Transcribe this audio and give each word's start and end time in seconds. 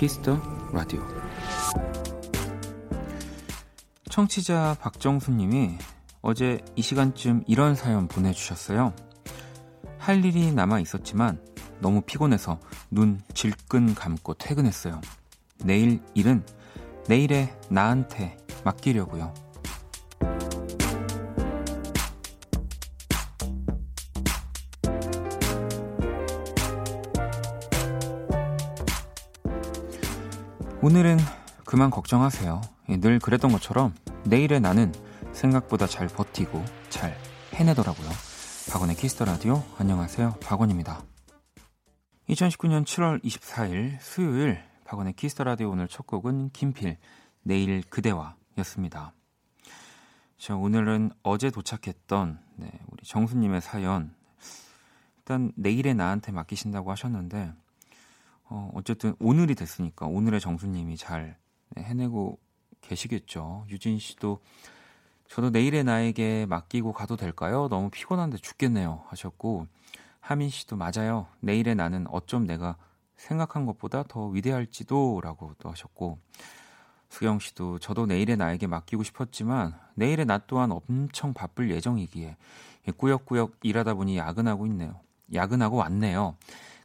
Kiss 0.00 0.23
the 0.23 0.40
Radio. 0.72 1.06
청취자 4.08 4.78
박정수님이 4.80 5.76
어제 6.22 6.58
이 6.74 6.80
시간쯤 6.80 7.44
이런 7.46 7.74
사연 7.74 8.08
보내주셨어요. 8.08 8.94
할 9.98 10.24
일이 10.24 10.52
남아 10.52 10.80
있었지만 10.80 11.38
너무 11.80 12.00
피곤해서 12.00 12.58
눈 12.90 13.20
질끈 13.34 13.94
감고 13.94 14.32
퇴근했어요. 14.38 15.02
내일 15.58 16.00
일은 16.14 16.46
내일의 17.06 17.54
나한테 17.68 18.38
맡기려고요. 18.64 19.34
오늘은 30.82 31.18
그만 31.66 31.90
걱정하세요. 31.90 32.62
늘 33.00 33.18
그랬던 33.18 33.52
것처럼 33.52 33.94
내일의 34.24 34.60
나는 34.60 34.94
생각보다 35.32 35.86
잘 35.86 36.08
버티고 36.08 36.64
잘 36.88 37.14
해내더라고요. 37.52 38.08
박원의 38.72 38.96
Kiss 38.96 39.13
the 39.13 39.26
Radio 39.26 39.62
안녕하세요. 39.76 40.36
박원입니다. 40.42 41.02
2019년 42.30 42.86
7월 42.86 43.22
24일 43.22 43.98
수요일 44.00 44.62
박원의 44.86 45.12
Kiss 45.16 45.32
the 45.32 45.44
Radio 45.44 45.68
오늘 45.68 45.86
첫 45.86 46.06
곡은 46.06 46.48
김필 46.54 46.96
내일 47.42 47.82
그대와였습니다. 47.82 49.12
자, 50.38 50.56
오늘은 50.56 51.10
어제 51.22 51.50
도착했던 51.50 52.40
네, 52.56 52.70
우리 52.88 53.04
정수님의 53.04 53.60
사연 53.60 54.14
일단 55.18 55.52
내일의 55.56 55.94
나한테 55.94 56.32
맡기신다고 56.32 56.90
하셨는데 56.90 57.52
어, 58.50 58.70
어쨌든 58.74 59.14
오늘이 59.20 59.54
됐으니까 59.54 60.06
오늘의 60.06 60.40
정수님이 60.40 60.96
잘 60.96 61.36
네, 61.70 61.84
해내고 61.84 62.38
계시겠죠. 62.80 63.64
유진 63.70 63.98
씨도 63.98 64.40
저도 65.28 65.50
내일의 65.50 65.84
나에게 65.84 66.46
맡기고 66.46 66.92
가도 66.92 67.16
될까요? 67.16 67.68
너무 67.70 67.90
피곤한데 67.90 68.38
죽겠네요. 68.38 69.04
하셨고 69.06 69.68
하민 70.18 70.50
씨도 70.50 70.76
맞아요. 70.76 71.28
내일의 71.38 71.76
나는 71.76 72.06
어쩜 72.08 72.44
내가 72.44 72.76
생각한 73.16 73.66
것보다 73.66 74.02
더 74.02 74.26
위대할지도 74.26 75.20
라고 75.22 75.54
또 75.60 75.70
하셨고 75.70 76.18
수경 77.08 77.38
씨도 77.38 77.78
저도 77.78 78.06
내일의 78.06 78.36
나에게 78.36 78.66
맡기고 78.66 79.04
싶었지만 79.04 79.78
내일의 79.94 80.26
나 80.26 80.38
또한 80.38 80.72
엄청 80.72 81.34
바쁠 81.34 81.70
예정이기에 81.70 82.36
꾸역꾸역 82.96 83.58
일하다 83.62 83.94
보니 83.94 84.16
야근하고 84.16 84.66
있네요. 84.66 84.98
야근하고 85.32 85.76
왔네요. 85.76 86.36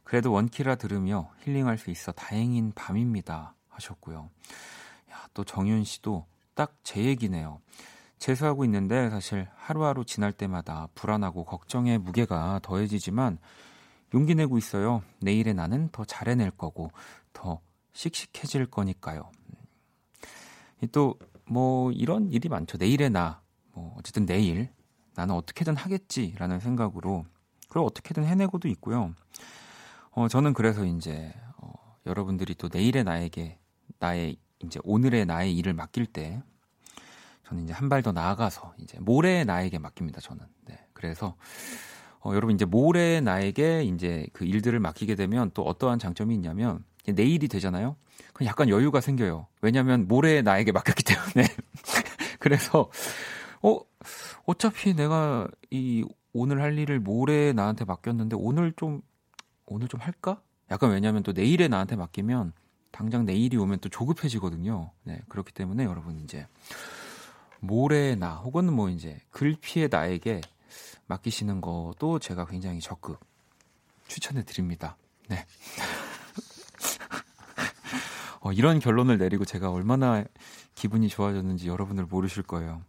그래도 0.06 0.30
원키라 0.32 0.76
들으며 0.76 1.30
힐링할 1.40 1.78
수 1.78 1.90
있어 1.90 2.12
다행인 2.12 2.72
밤입니다. 2.74 3.54
하셨고요. 3.68 4.30
야, 5.10 5.28
또 5.34 5.44
정윤 5.44 5.84
씨도 5.84 6.24
딱 6.54 6.76
제 6.82 7.04
얘기네요. 7.04 7.60
재수하고 8.18 8.64
있는데 8.64 9.10
사실 9.10 9.46
하루하루 9.56 10.06
지날 10.06 10.32
때마다 10.32 10.88
불안하고 10.94 11.44
걱정의 11.44 11.98
무게가 11.98 12.60
더해지지만 12.62 13.38
용기 14.14 14.34
내고 14.34 14.56
있어요. 14.56 15.02
내일의 15.20 15.52
나는 15.52 15.90
더 15.90 16.04
잘해낼 16.06 16.50
거고 16.52 16.90
더 17.34 17.60
씩씩해질 17.92 18.66
거니까요. 18.66 19.30
또 20.92 21.18
뭐 21.46 21.92
이런 21.92 22.30
일이 22.32 22.48
많죠. 22.48 22.76
내일의 22.76 23.10
나, 23.10 23.40
뭐 23.72 23.94
어쨌든 23.98 24.26
내일 24.26 24.68
나는 25.14 25.34
어떻게든 25.34 25.76
하겠지라는 25.76 26.60
생각으로 26.60 27.24
그걸 27.68 27.84
어떻게든 27.84 28.24
해내고도 28.24 28.68
있고요. 28.68 29.14
어 30.16 30.28
저는 30.28 30.54
그래서 30.54 30.86
이제 30.86 31.34
어, 31.58 31.72
여러분들이 32.06 32.54
또 32.54 32.70
내일의 32.72 33.04
나에게 33.04 33.58
나의 33.98 34.38
이제 34.64 34.80
오늘의 34.84 35.26
나의 35.26 35.54
일을 35.56 35.74
맡길 35.74 36.06
때 36.06 36.42
저는 37.44 37.64
이제 37.64 37.74
한 37.74 37.90
발 37.90 38.02
더 38.02 38.12
나아가서 38.12 38.74
이제 38.78 38.98
모레의 39.00 39.44
나에게 39.44 39.78
맡깁니다. 39.78 40.20
저는. 40.22 40.44
네. 40.66 40.78
그래서 40.94 41.36
어, 42.20 42.30
여러분 42.34 42.54
이제 42.54 42.64
모레 42.64 43.20
나에게 43.20 43.84
이제 43.84 44.26
그 44.32 44.46
일들을 44.46 44.80
맡기게 44.80 45.16
되면 45.16 45.50
또 45.54 45.64
어떠한 45.64 45.98
장점이 45.98 46.34
있냐면 46.36 46.84
내일이 47.06 47.48
되잖아요. 47.48 47.96
그럼 48.32 48.48
약간 48.48 48.70
여유가 48.70 49.00
생겨요. 49.02 49.48
왜냐하면 49.62 50.08
모레 50.08 50.42
나에게 50.42 50.72
맡겼기 50.72 51.04
때문에. 51.04 51.48
그래서 52.40 52.90
어 53.62 53.80
어차피 54.46 54.94
내가 54.94 55.48
이 55.70 56.04
오늘 56.32 56.62
할 56.62 56.78
일을 56.78 57.00
모레 57.00 57.52
나한테 57.52 57.84
맡겼는데 57.84 58.36
오늘 58.38 58.72
좀 58.76 59.02
오늘 59.66 59.88
좀 59.88 60.00
할까? 60.00 60.40
약간 60.70 60.90
왜냐하면 60.90 61.22
또 61.22 61.32
내일에 61.32 61.68
나한테 61.68 61.96
맡기면 61.96 62.52
당장 62.90 63.24
내일이 63.24 63.56
오면 63.56 63.80
또 63.80 63.88
조급해지거든요. 63.88 64.90
네 65.04 65.20
그렇기 65.28 65.52
때문에 65.52 65.84
여러분 65.84 66.18
이제 66.18 66.46
모레 67.60 68.16
나 68.16 68.36
혹은 68.36 68.72
뭐 68.72 68.88
이제 68.88 69.20
글피의 69.30 69.88
나에게 69.90 70.40
맡기시는 71.06 71.60
것도 71.60 72.18
제가 72.20 72.46
굉장히 72.46 72.80
적극 72.80 73.20
추천해 74.06 74.44
드립니다. 74.44 74.96
네. 75.28 75.44
어, 78.40 78.52
이런 78.52 78.78
결론을 78.78 79.18
내리고 79.18 79.44
제가 79.44 79.70
얼마나 79.70 80.24
기분이 80.74 81.08
좋아졌는지 81.08 81.68
여러분들 81.68 82.06
모르실 82.06 82.44
거예요. 82.44 82.82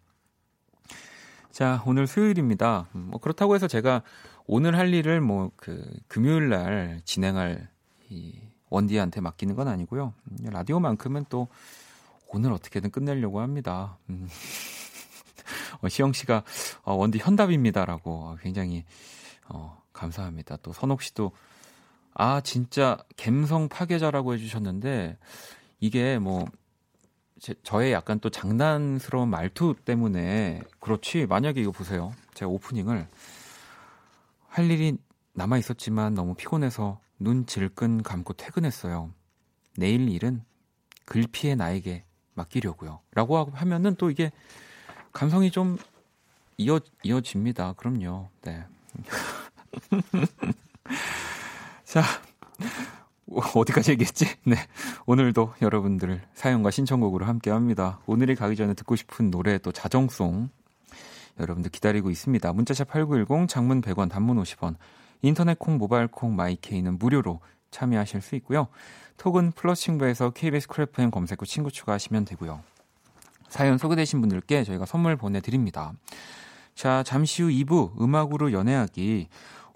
자, 1.51 1.81
오늘 1.87 2.05
수요일입니다. 2.05 2.87
음, 2.93 3.07
뭐 3.09 3.19
그렇다고 3.19 3.55
해서 3.55 3.67
제가 3.67 4.03
오늘 4.47 4.77
할 4.77 4.93
일을 4.93 5.21
뭐 5.21 5.51
그 5.57 5.85
금요일 6.07 6.49
날 6.49 7.01
진행할 7.03 7.69
이 8.09 8.39
원디한테 8.69 9.19
맡기는 9.21 9.55
건 9.55 9.67
아니고요. 9.67 10.13
음, 10.23 10.37
라디오만큼은 10.49 11.25
또 11.29 11.49
오늘 12.29 12.51
어떻게든 12.53 12.91
끝내려고 12.91 13.41
합니다. 13.41 13.97
음. 14.09 14.27
어, 15.81 15.89
시영 15.89 16.13
씨가 16.13 16.43
어, 16.83 16.93
원디 16.93 17.17
현답입니다라고 17.17 18.37
굉장히 18.41 18.85
어, 19.49 19.81
감사합니다. 19.91 20.57
또 20.61 20.71
선옥 20.71 21.01
씨도 21.01 21.31
아 22.13 22.41
진짜 22.41 22.97
갬성 23.17 23.67
파괴자라고 23.67 24.33
해주셨는데 24.33 25.17
이게 25.79 26.19
뭐 26.19 26.45
제, 27.39 27.53
저의 27.63 27.91
약간 27.91 28.19
또 28.19 28.29
장난스러운 28.29 29.29
말투 29.29 29.75
때문에 29.85 30.61
그렇지 30.79 31.27
만약에 31.27 31.61
이거 31.61 31.71
보세요. 31.71 32.13
제가 32.33 32.49
오프닝을 32.49 33.07
할 34.47 34.69
일이 34.71 34.97
남아 35.33 35.57
있었지만 35.57 36.13
너무 36.13 36.33
피곤해서 36.35 36.99
눈 37.19 37.45
질끈 37.45 38.03
감고 38.03 38.33
퇴근했어요. 38.33 39.11
내일 39.77 40.09
일은 40.09 40.43
글피의 41.05 41.55
나에게 41.55 42.03
맡기려고요. 42.33 42.99
라고 43.13 43.45
하면은 43.53 43.95
또 43.95 44.09
이게 44.09 44.31
감성이 45.13 45.51
좀 45.51 45.77
이어, 46.57 46.79
이어집니다. 47.03 47.73
그럼요. 47.73 48.29
네. 48.41 48.65
자, 51.83 52.03
어디까지 53.55 53.91
얘기했지? 53.91 54.25
네. 54.43 54.55
오늘도 55.05 55.55
여러분들 55.61 56.21
사연과 56.33 56.71
신청곡으로 56.71 57.25
함께 57.25 57.51
합니다. 57.51 57.99
오늘이 58.05 58.35
가기 58.35 58.55
전에 58.55 58.73
듣고 58.73 58.95
싶은 58.95 59.29
노래 59.31 59.57
또 59.57 59.71
자정송 59.71 60.49
여러분들 61.39 61.71
기다리고 61.71 62.09
있습니다. 62.09 62.53
문자 62.53 62.72
샵 62.72 62.87
8910 62.89 63.47
장문 63.47 63.81
100원 63.81 64.09
단문 64.09 64.41
50원 64.41 64.75
인터넷 65.21 65.57
콩 65.57 65.77
모바일 65.77 66.07
콩 66.07 66.35
my 66.35 66.53
K는 66.53 66.97
무료로 66.97 67.39
참여하실 67.71 68.21
수 68.21 68.35
있고요. 68.35 68.67
톡은 69.17 69.51
플러스 69.51 69.83
친구에서 69.83 70.29
KBS 70.29 70.67
Cool 70.67 70.97
FM 70.97 71.11
검색 71.11 71.41
후 71.41 71.45
친구 71.45 71.71
추가하시면 71.71 72.25
되고요. 72.25 72.61
사연 73.49 73.77
소개되신 73.77 74.21
분들께 74.21 74.63
저희가 74.63 74.85
선물 74.85 75.15
보내드립니다. 75.15 75.93
자, 76.75 77.01
잠시 77.03 77.41
후 77.41 77.49
2부 77.49 77.99
음악으로 78.01 78.51
연애하기. 78.51 79.27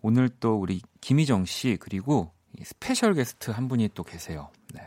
오늘 0.03 0.29
또 0.39 0.59
우리 0.59 0.81
김희정 0.99 1.45
씨 1.45 1.77
그리고 1.79 2.31
스페셜 2.63 3.13
게스트 3.13 3.51
한 3.51 3.67
분이 3.67 3.89
또 3.93 4.03
계세요. 4.03 4.49
네. 4.73 4.81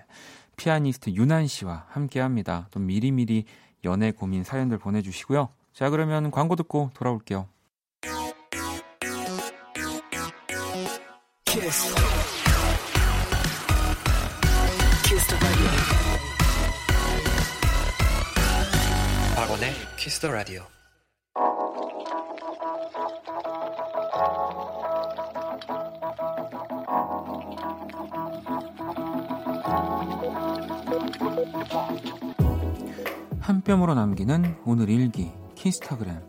피아니스트 0.56 1.10
윤한 1.10 1.46
씨와 1.46 1.86
함께 1.88 2.20
합니다. 2.20 2.68
또 2.70 2.78
미리미리 2.78 3.44
연애 3.84 4.12
고민 4.12 4.44
사연들 4.44 4.78
보내주시고요. 4.78 5.48
자, 5.74 5.90
그러면 5.90 6.30
광고 6.30 6.54
듣고 6.54 6.90
돌아올게요. 6.94 7.48
키스. 11.44 11.94
박원의 19.34 19.72
Kiss 19.98 20.20
the 20.20 20.30
Radio. 20.30 20.62
한 33.40 33.60
뼘으로 33.62 33.94
남기는 33.94 34.56
오늘 34.64 34.88
일기 34.88 35.32
키스타그램 35.64 36.20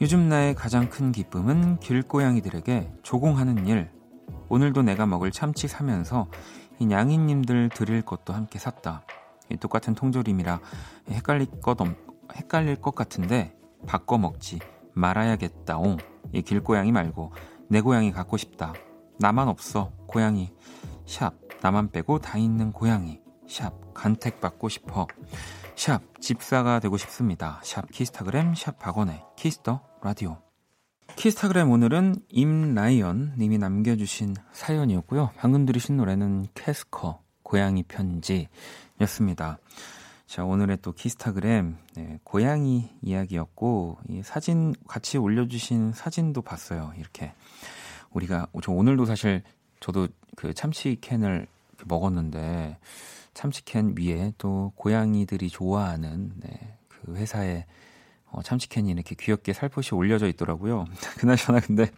요즘 0.00 0.28
나의 0.28 0.56
가장 0.56 0.90
큰 0.90 1.12
기쁨은 1.12 1.78
길고양이들에게 1.78 2.94
조공하는 3.04 3.68
일. 3.68 3.92
오늘도 4.48 4.82
내가 4.82 5.06
먹을 5.06 5.30
참치 5.30 5.68
사면서 5.68 6.26
이 6.80 6.86
냥이님들 6.86 7.68
드릴 7.68 8.02
것도 8.02 8.32
함께 8.32 8.58
샀다. 8.58 9.04
똑같은 9.60 9.94
통조림이라 9.94 10.58
헷갈릴 11.10 11.60
것, 11.60 11.80
없, 11.80 11.96
헷갈릴 12.34 12.80
것 12.80 12.96
같은데 12.96 13.56
바꿔 13.86 14.18
먹지 14.18 14.58
말아야겠다옹. 14.94 15.98
이 16.32 16.42
길고양이 16.42 16.90
말고 16.90 17.30
내 17.68 17.80
고양이 17.80 18.10
갖고 18.10 18.36
싶다. 18.36 18.72
나만 19.18 19.48
없어 19.48 19.92
고양이. 20.06 20.52
샵 21.06 21.34
나만 21.60 21.90
빼고 21.90 22.20
다 22.20 22.38
있는 22.38 22.72
고양이. 22.72 23.20
샵 23.48 23.94
간택받고 23.94 24.68
싶어. 24.68 25.06
샵 25.74 26.02
집사가 26.20 26.80
되고 26.80 26.96
싶습니다. 26.96 27.60
샵 27.64 27.90
키스타그램 27.90 28.54
샵 28.54 28.78
박원의 28.78 29.22
Kiss 29.36 29.62
the 29.62 29.82
Radio. 30.02 30.38
키스타그램 31.16 31.70
오늘은 31.70 32.16
임라이언 32.28 33.34
님이 33.38 33.58
남겨주신 33.58 34.36
사연이었고요. 34.52 35.30
방금 35.36 35.66
들으신 35.66 35.96
노래는 35.96 36.46
캐스커 36.54 37.20
고양이 37.42 37.82
편지였습니다. 37.82 39.58
자 40.26 40.44
오늘의 40.44 40.78
또 40.82 40.92
키스타그램 40.92 41.78
네, 41.96 42.18
고양이 42.22 42.90
이야기였고 43.02 43.98
이 44.10 44.22
사진 44.22 44.74
같이 44.86 45.16
올려주신 45.16 45.92
사진도 45.92 46.42
봤어요. 46.42 46.92
이렇게 46.98 47.32
우리가 48.10 48.48
저 48.62 48.72
오늘도 48.72 49.04
사실 49.04 49.42
저도 49.80 50.08
그 50.36 50.54
참치 50.54 50.96
캔을 51.00 51.46
먹었는데 51.86 52.78
참치 53.34 53.64
캔 53.64 53.94
위에 53.96 54.32
또 54.38 54.72
고양이들이 54.76 55.48
좋아하는 55.48 56.32
네, 56.36 56.76
그 56.88 57.14
회사의 57.14 57.66
어, 58.30 58.42
참치 58.42 58.68
캔이 58.68 58.90
이렇게 58.90 59.14
귀엽게 59.14 59.52
살포시 59.52 59.94
올려져 59.94 60.26
있더라고요. 60.28 60.86
그나저나 61.18 61.60
근데 61.60 61.90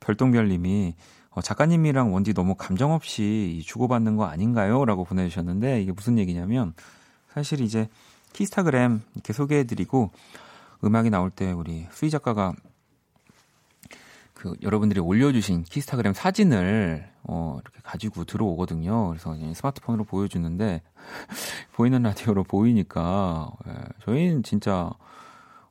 별똥별님이 0.00 0.94
어, 1.30 1.42
작가님이랑 1.42 2.14
원디 2.14 2.32
너무 2.32 2.54
감정 2.54 2.92
없이 2.92 3.62
주고받는 3.66 4.16
거 4.16 4.24
아닌가요? 4.24 4.84
라고 4.84 5.04
보내주셨는데 5.04 5.82
이게 5.82 5.92
무슨 5.92 6.18
얘기냐면 6.18 6.72
사실 7.32 7.60
이제 7.60 7.88
키스타그램 8.32 9.02
이렇게 9.14 9.32
소개해드리고 9.32 10.10
음악이 10.84 11.10
나올 11.10 11.30
때 11.30 11.52
우리 11.52 11.86
수희 11.90 12.10
작가가 12.10 12.54
그 14.36 14.54
여러분들이 14.60 15.00
올려주신 15.00 15.64
키스타그램 15.64 16.12
사진을 16.12 17.10
어, 17.22 17.58
이렇게 17.62 17.80
가지고 17.82 18.24
들어오거든요. 18.24 19.08
그래서 19.08 19.34
스마트폰으로 19.54 20.04
보여주는데 20.04 20.82
보이는 21.72 22.02
라디오로 22.02 22.44
보이니까 22.44 23.50
예, 23.66 23.72
저희는 24.04 24.42
진짜 24.42 24.92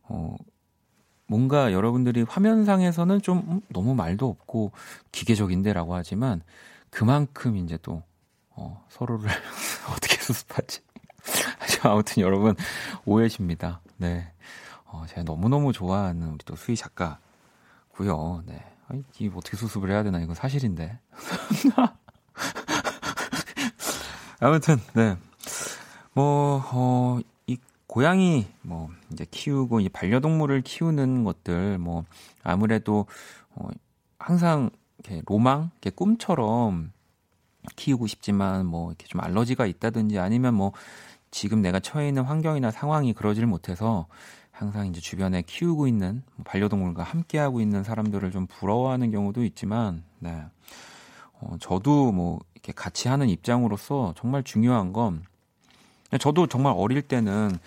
어, 0.01 0.35
뭔가 1.27 1.73
여러분들이 1.73 2.23
화면상에서는 2.23 3.21
좀 3.21 3.43
음, 3.47 3.61
너무 3.69 3.93
말도 3.93 4.27
없고 4.27 4.71
기계적인데라고 5.11 5.93
하지만 5.93 6.41
그만큼 6.89 7.57
이제 7.57 7.77
또 7.83 8.01
어, 8.49 8.83
서로를 8.89 9.29
어떻게 9.95 10.17
수습하지? 10.17 10.81
아무튼 11.83 12.23
여러분 12.23 12.55
오해십니다. 13.05 13.81
네. 13.97 14.31
어, 14.85 15.05
제가 15.07 15.21
너무 15.21 15.49
너무 15.49 15.71
좋아하는 15.71 16.29
우리 16.29 16.39
또 16.45 16.55
수희 16.55 16.75
작가 16.75 17.19
고요. 17.95 18.43
네. 18.45 18.63
아니, 18.87 19.03
이 19.19 19.29
어떻게 19.33 19.57
수습을 19.57 19.89
해야 19.89 20.03
되나 20.03 20.19
이건 20.19 20.35
사실인데. 20.35 20.99
아무튼 24.39 24.77
네. 24.93 25.17
뭐 26.13 26.63
어, 26.71 27.19
이 27.47 27.57
고양이 27.87 28.47
뭐 28.61 28.89
이제 29.11 29.25
키우고 29.29 29.79
이 29.79 29.89
반려동물을 29.89 30.61
키우는 30.61 31.23
것들 31.23 31.77
뭐 31.77 32.05
아무래도 32.43 33.05
어, 33.55 33.67
항상 34.19 34.69
이렇게 34.99 35.21
로망, 35.25 35.71
이렇게 35.73 35.89
꿈처럼 35.89 36.91
키우고 37.75 38.07
싶지만 38.07 38.65
뭐 38.65 38.89
이렇게 38.89 39.07
좀 39.07 39.21
알러지가 39.21 39.65
있다든지 39.65 40.19
아니면 40.19 40.53
뭐 40.53 40.73
지금 41.31 41.61
내가 41.61 41.79
처해 41.79 42.07
있는 42.07 42.23
환경이나 42.23 42.71
상황이 42.71 43.13
그러질 43.13 43.45
못해서 43.45 44.07
항상 44.55 44.87
이제 44.87 45.01
주변에 45.01 45.41
키우고 45.41 45.87
있는 45.87 46.23
뭐 46.35 46.43
반려동물과 46.45 47.03
함께하고 47.03 47.59
있는 47.59 47.83
사람들을 47.83 48.31
좀 48.31 48.47
부러워하는 48.47 49.11
경우도 49.11 49.43
있지만, 49.43 50.03
네. 50.19 50.45
어, 51.41 51.57
저도 51.59 52.13
뭐 52.13 52.39
이렇게 52.53 52.71
같이 52.71 53.09
하는 53.09 53.27
입장으로서 53.29 54.13
정말 54.17 54.43
중요한 54.43 54.93
건 54.93 55.23
저도 56.19 56.47
정말 56.47 56.73
어릴 56.77 57.01
때는 57.01 57.57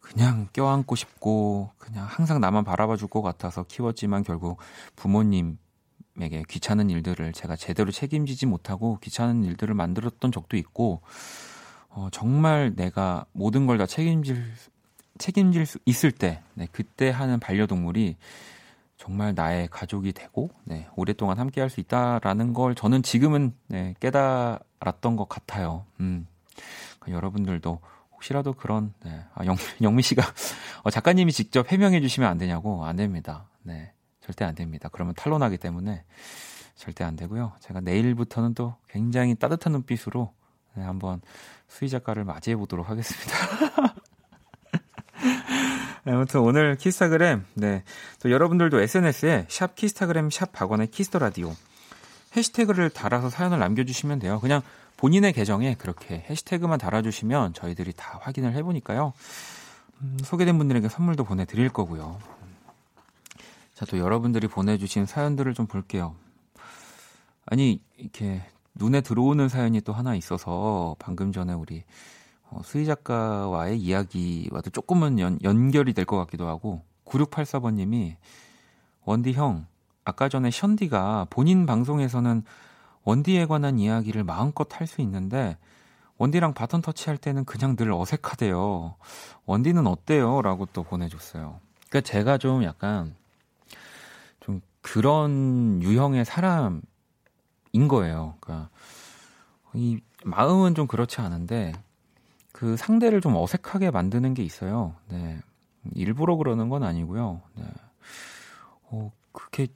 그냥 0.00 0.48
껴안고 0.54 0.96
싶고 0.96 1.70
그냥 1.78 2.06
항상 2.08 2.40
나만 2.40 2.64
바라봐 2.64 2.96
줄 2.96 3.08
것 3.08 3.20
같아서 3.20 3.64
키웠지만 3.64 4.24
결국 4.24 4.58
부모님에게 4.96 6.44
귀찮은 6.48 6.88
일들을 6.88 7.32
제가 7.34 7.56
제대로 7.56 7.92
책임지지 7.92 8.46
못하고 8.46 8.98
귀찮은 9.02 9.44
일들을 9.44 9.74
만들었던 9.74 10.32
적도 10.32 10.56
있고 10.56 11.02
어, 11.90 12.08
정말 12.10 12.72
내가 12.74 13.26
모든 13.32 13.66
걸 13.66 13.76
다 13.76 13.84
책임질 13.86 14.42
책임질 15.20 15.66
수 15.66 15.78
있을 15.84 16.10
때, 16.10 16.42
네, 16.54 16.66
그때 16.72 17.10
하는 17.10 17.38
반려동물이 17.38 18.16
정말 18.96 19.34
나의 19.34 19.68
가족이 19.68 20.12
되고, 20.12 20.50
네, 20.64 20.88
오랫동안 20.96 21.38
함께 21.38 21.60
할 21.60 21.70
수 21.70 21.80
있다라는 21.80 22.52
걸 22.54 22.74
저는 22.74 23.02
지금은 23.02 23.54
네, 23.68 23.94
깨달았던 24.00 25.16
것 25.16 25.28
같아요. 25.28 25.84
음. 26.00 26.26
그러니까 26.98 27.16
여러분들도 27.16 27.80
혹시라도 28.12 28.52
그런, 28.52 28.92
네, 29.04 29.24
아, 29.34 29.44
영, 29.46 29.56
영미 29.80 30.02
씨가, 30.02 30.22
어, 30.82 30.90
작가님이 30.90 31.32
직접 31.32 31.70
해명해 31.70 32.00
주시면 32.00 32.28
안 32.28 32.36
되냐고? 32.38 32.84
안 32.84 32.96
됩니다. 32.96 33.46
네, 33.62 33.92
절대 34.20 34.44
안 34.44 34.54
됩니다. 34.54 34.88
그러면 34.92 35.14
탄로나기 35.14 35.56
때문에 35.58 36.04
절대 36.74 37.04
안 37.04 37.16
되고요. 37.16 37.52
제가 37.60 37.80
내일부터는 37.80 38.54
또 38.54 38.74
굉장히 38.88 39.34
따뜻한 39.34 39.72
눈빛으로 39.72 40.32
네, 40.74 40.82
한번 40.82 41.20
수희 41.68 41.88
작가를 41.88 42.24
맞이해 42.24 42.56
보도록 42.56 42.88
하겠습니다. 42.90 43.34
네, 46.10 46.16
아무튼 46.16 46.40
오늘 46.40 46.74
키스타그램, 46.74 47.44
네. 47.54 47.84
또 48.18 48.32
여러분들도 48.32 48.80
SNS에 48.80 49.46
샵 49.48 49.76
키스타그램 49.76 50.28
샵 50.30 50.50
박원의 50.50 50.88
키스 50.88 51.08
더 51.08 51.20
라디오 51.20 51.54
해시태그를 52.36 52.90
달아서 52.90 53.30
사연을 53.30 53.60
남겨주시면 53.60 54.18
돼요. 54.18 54.40
그냥 54.40 54.60
본인의 54.96 55.32
계정에 55.32 55.76
그렇게 55.76 56.26
해시태그만 56.28 56.80
달아주시면 56.80 57.54
저희들이 57.54 57.92
다 57.92 58.18
확인을 58.22 58.54
해보니까요. 58.54 59.12
음, 60.02 60.18
소개된 60.24 60.58
분들에게 60.58 60.88
선물도 60.88 61.22
보내드릴 61.22 61.68
거고요. 61.68 62.18
자, 63.74 63.86
또 63.86 63.96
여러분들이 63.96 64.48
보내주신 64.48 65.06
사연들을 65.06 65.54
좀 65.54 65.68
볼게요. 65.68 66.16
아니, 67.46 67.80
이렇게 67.96 68.42
눈에 68.74 69.00
들어오는 69.00 69.48
사연이 69.48 69.80
또 69.80 69.92
하나 69.92 70.16
있어서 70.16 70.96
방금 70.98 71.30
전에 71.30 71.52
우리 71.52 71.84
어, 72.50 72.60
수희 72.64 72.84
작가와의 72.86 73.78
이야기와도 73.80 74.70
조금은 74.70 75.18
연, 75.20 75.38
연결이 75.42 75.92
될 75.92 76.04
것 76.04 76.16
같기도 76.18 76.48
하고 76.48 76.82
9684번님이 77.04 78.16
원디 79.04 79.32
형 79.32 79.66
아까 80.04 80.28
전에 80.28 80.50
션디가 80.50 81.26
본인 81.30 81.66
방송에서는 81.66 82.42
원디에 83.04 83.46
관한 83.46 83.78
이야기를 83.78 84.24
마음껏 84.24 84.68
할 84.78 84.86
수 84.86 85.00
있는데 85.02 85.56
원디랑 86.18 86.52
바톤 86.52 86.82
터치할 86.82 87.16
때는 87.16 87.44
그냥 87.46 87.76
늘 87.76 87.92
어색하대요. 87.92 88.96
원디는 89.46 89.86
어때요? 89.86 90.42
라고 90.42 90.66
또 90.66 90.82
보내줬어요. 90.82 91.58
그러니까 91.88 92.00
제가 92.02 92.36
좀 92.36 92.62
약간 92.62 93.14
좀 94.40 94.60
그런 94.82 95.80
유형의 95.82 96.26
사람인 96.26 96.82
거예요. 97.88 98.34
그러니까 98.40 98.68
이 99.74 100.00
마음은 100.24 100.74
좀 100.74 100.86
그렇지 100.86 101.22
않은데 101.22 101.72
그 102.60 102.76
상대를 102.76 103.22
좀 103.22 103.36
어색하게 103.36 103.90
만드는 103.90 104.34
게 104.34 104.42
있어요. 104.42 104.94
네. 105.08 105.38
일부러 105.94 106.36
그러는 106.36 106.68
건 106.68 106.82
아니고요. 106.82 107.40
네. 107.54 107.64
어, 108.90 109.10
그렇게 109.32 109.66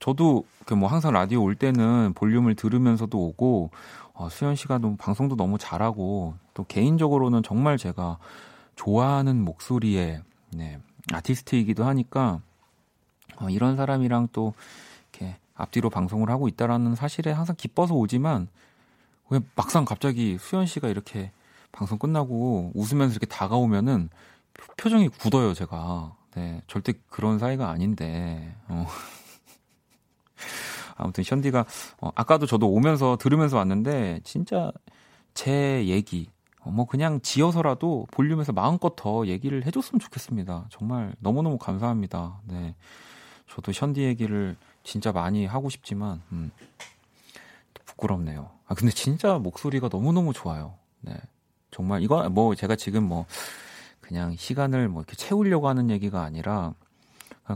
저도 0.00 0.44
뭐 0.76 0.86
항상 0.86 1.14
라디오 1.14 1.42
올 1.42 1.54
때는 1.54 2.12
볼륨을 2.14 2.54
들으면서도 2.54 3.18
오고 3.18 3.70
어, 4.12 4.28
수현 4.28 4.54
씨가 4.54 4.76
너무 4.76 4.96
방송도 4.98 5.36
너무 5.36 5.56
잘하고 5.56 6.34
또 6.52 6.64
개인적으로는 6.64 7.42
정말 7.42 7.78
제가 7.78 8.18
좋아하는 8.74 9.42
목소리의 9.42 10.22
네, 10.50 10.78
아티스트이기도 11.14 11.84
하니까 11.84 12.42
어, 13.36 13.48
이런 13.48 13.76
사람이랑 13.76 14.28
또 14.32 14.52
이렇게 15.10 15.38
앞뒤로 15.54 15.88
방송을 15.88 16.28
하고 16.28 16.48
있다라는 16.48 16.96
사실에 16.96 17.32
항상 17.32 17.56
기뻐서 17.56 17.94
오지만 17.94 18.48
왜 19.30 19.40
막상 19.54 19.86
갑자기 19.86 20.36
수현 20.38 20.66
씨가 20.66 20.88
이렇게 20.88 21.32
방송 21.76 21.98
끝나고 21.98 22.72
웃으면서 22.74 23.12
이렇게 23.12 23.26
다가오면은 23.26 24.08
표정이 24.78 25.08
굳어요, 25.08 25.52
제가. 25.52 26.16
네, 26.34 26.62
절대 26.66 26.94
그런 27.10 27.38
사이가 27.38 27.68
아닌데. 27.68 28.56
어. 28.68 28.86
아무튼 30.96 31.22
션디가 31.22 31.66
어, 32.00 32.10
아까도 32.14 32.46
저도 32.46 32.70
오면서 32.70 33.18
들으면서 33.18 33.58
왔는데 33.58 34.20
진짜 34.24 34.72
제 35.34 35.86
얘기, 35.86 36.30
어, 36.60 36.70
뭐 36.70 36.86
그냥 36.86 37.20
지어서라도 37.20 38.06
볼륨에서 38.10 38.52
마음껏 38.52 38.96
더 38.96 39.26
얘기를 39.26 39.66
해줬으면 39.66 40.00
좋겠습니다. 40.00 40.68
정말 40.70 41.14
너무너무 41.18 41.58
감사합니다. 41.58 42.40
네. 42.44 42.74
저도 43.48 43.72
션디 43.72 44.00
얘기를 44.00 44.56
진짜 44.82 45.12
많이 45.12 45.44
하고 45.44 45.68
싶지만, 45.68 46.22
음, 46.32 46.50
부끄럽네요. 47.84 48.48
아, 48.66 48.74
근데 48.74 48.92
진짜 48.92 49.38
목소리가 49.38 49.88
너무너무 49.92 50.32
좋아요. 50.32 50.74
네. 51.00 51.14
정말 51.76 52.02
이거 52.02 52.26
뭐 52.30 52.54
제가 52.54 52.74
지금 52.74 53.02
뭐 53.04 53.26
그냥 54.00 54.34
시간을 54.34 54.88
뭐 54.88 55.02
이렇게 55.02 55.14
채우려고 55.14 55.68
하는 55.68 55.90
얘기가 55.90 56.22
아니라 56.22 56.72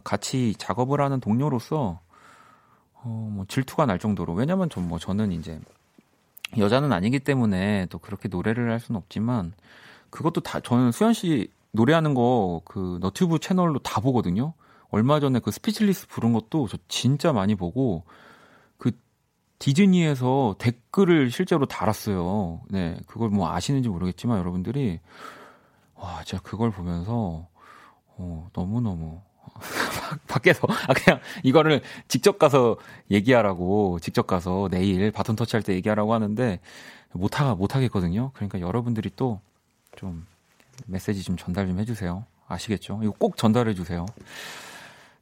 같이 0.05 0.55
작업을 0.59 1.01
하는 1.01 1.21
동료로서 1.21 2.01
어, 3.03 3.29
뭐 3.33 3.47
질투가 3.49 3.87
날 3.87 3.99
정도로 3.99 4.35
왜냐면 4.35 4.69
좀 4.69 4.89
뭐 4.89 4.99
저는 4.99 5.33
이제 5.33 5.59
여자는 6.59 6.93
아니기 6.93 7.21
때문에 7.21 7.87
또 7.89 7.99
그렇게 7.99 8.29
노래를 8.29 8.71
할 8.71 8.79
수는 8.79 8.99
없지만 8.99 9.55
그것도 10.11 10.43
다 10.43 10.61
저는 10.61 10.93
수현 10.93 11.15
씨 11.15 11.51
노래하는 11.73 12.13
거 12.13 12.61
그 12.67 12.99
너튜브 13.01 13.39
채널로 13.39 13.79
다 13.79 14.03
보거든요. 14.03 14.53
얼마 14.91 15.19
전에 15.21 15.39
그 15.39 15.51
Speechless 15.51 16.09
부른 16.09 16.35
것도 16.35 16.69
저 16.69 16.77
진짜 16.89 17.33
많이 17.33 17.55
보고 17.55 18.03
그 18.05 18.11
디즈니에서 19.61 20.57
댓글을 20.59 21.31
실제로 21.31 21.67
달았어요. 21.67 22.63
네, 22.71 22.97
그걸 23.07 23.29
뭐 23.31 23.53
아시는지 23.53 23.89
모르겠지만 23.89 24.39
여러분들이 24.41 24.99
와, 25.95 26.25
진짜 26.25 26.43
그걸 26.43 26.73
보면서 26.73 27.47
어, 28.17 28.49
너무너무 28.53 29.21
밖에서 30.27 30.67
아 30.89 30.95
그냥 30.95 31.21
이거를 31.45 31.83
직접 32.09 32.39
가서 32.39 32.77
얘기하라고 33.13 34.01
직접 34.01 34.27
가서 34.27 34.69
내일 34.71 35.13
바톤 35.13 35.37
터치할 35.37 35.63
때 35.63 35.75
얘기하라고 35.75 36.13
하는데 36.15 36.59
못하 37.13 37.55
못 37.55 37.77
하겠거든요. 37.77 38.33
그러니까 38.35 38.61
여러분들이 38.61 39.11
또 39.15 39.41
좀 39.97 40.27
메시지 40.87 41.23
좀 41.23 41.37
전달 41.37 41.67
좀 41.67 41.79
해주세요. 41.79 42.25
아시겠죠? 42.49 43.01
이거 43.03 43.13
꼭 43.19 43.37
전달해 43.37 43.75
주세요. 43.75 44.07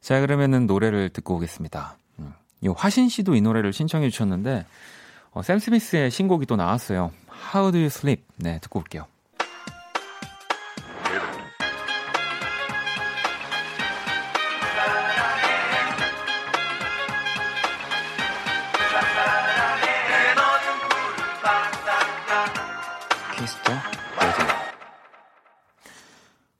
자 0.01 0.19
그러면은 0.21 0.65
노래를 0.67 1.09
듣고 1.09 1.35
오겠습니다. 1.35 1.97
음. 2.63 2.65
이 2.65 2.67
화신 2.75 3.09
씨도 3.09 3.35
이 3.35 3.41
노래를 3.41 3.73
신청해 3.73 4.09
주셨는데 4.09 4.65
어, 5.31 5.41
샘 5.41 5.59
스미스의 5.59 6.11
신곡이 6.11 6.45
또 6.45 6.55
나왔어요. 6.55 7.11
How 7.53 7.71
Do 7.71 7.79
You 7.79 7.85
Sleep? 7.85 8.23
네 8.37 8.59
듣고 8.59 8.79
올게요. 8.79 9.05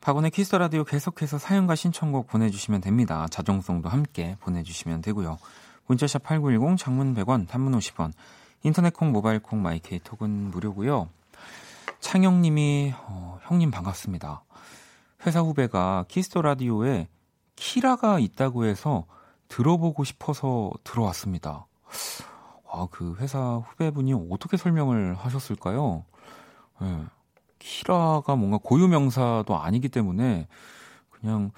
박원의 0.02 0.32
키스 0.32 0.47
더 0.47 0.56
라디오 0.56 0.84
계속해서 0.86 1.38
사연과 1.38 1.76
신청곡 1.76 2.26
보내주시면 2.26 2.82
됩니다. 2.82 3.28
자정송도 3.30 3.90
함께 3.90 4.38
보내주시면 4.40 5.02
되고요. 5.02 5.38
문자샵 5.90 6.22
8910 6.24 6.78
장문 6.78 7.16
100원 7.16 7.48
단문 7.48 7.74
50원 7.78 8.12
인터넷 8.62 8.94
콩 8.94 9.12
모바일 9.12 9.40
콩 9.40 9.62
마이케이 9.64 9.98
톡은 10.00 10.30
무료고요. 10.52 11.10
창영 12.00 12.42
님이 12.42 12.94
어, 13.08 13.40
형님 13.44 13.72
반갑습니다. 13.72 14.44
회사 15.26 15.42
후배가 15.42 16.06
키스 16.08 16.30
더 16.30 16.44
라디오에 16.44 17.08
키라가 17.56 18.20
있다고 18.20 18.66
해서 18.66 19.06
들어보고 19.48 20.04
싶어서 20.04 20.72
들어왔습니다. 20.84 21.66
아, 22.72 22.88
그 22.92 23.16
회사 23.20 23.56
후배분이 23.56 24.14
어떻게 24.30 24.58
설명을 24.58 25.16
하셨을까요? 25.16 26.06
네. 26.82 27.04
키라가 27.58 28.36
뭔가 28.36 28.60
고유명사도 28.62 29.58
아니기 29.58 29.90
때문에 29.90 30.48
그냥 31.10 31.52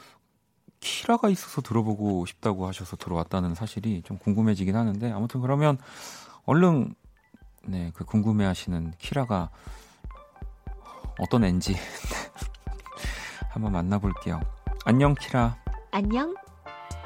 키라가 0.81 1.29
있어서 1.29 1.61
들어보고 1.61 2.25
싶다고 2.25 2.67
하셔서 2.67 2.97
들어왔다는 2.97 3.55
사실이 3.55 4.01
좀 4.03 4.17
궁금해지긴 4.17 4.75
하는데 4.75 5.11
아무튼 5.11 5.39
그러면 5.39 5.77
얼른 6.45 6.93
네, 7.63 7.91
그 7.93 8.03
궁금해하시는 8.03 8.95
키라가 8.97 9.49
어떤 11.19 11.43
앤지 11.43 11.75
한번 13.49 13.71
만나볼게요. 13.73 14.41
안녕 14.83 15.13
키라. 15.13 15.55
안녕. 15.91 16.35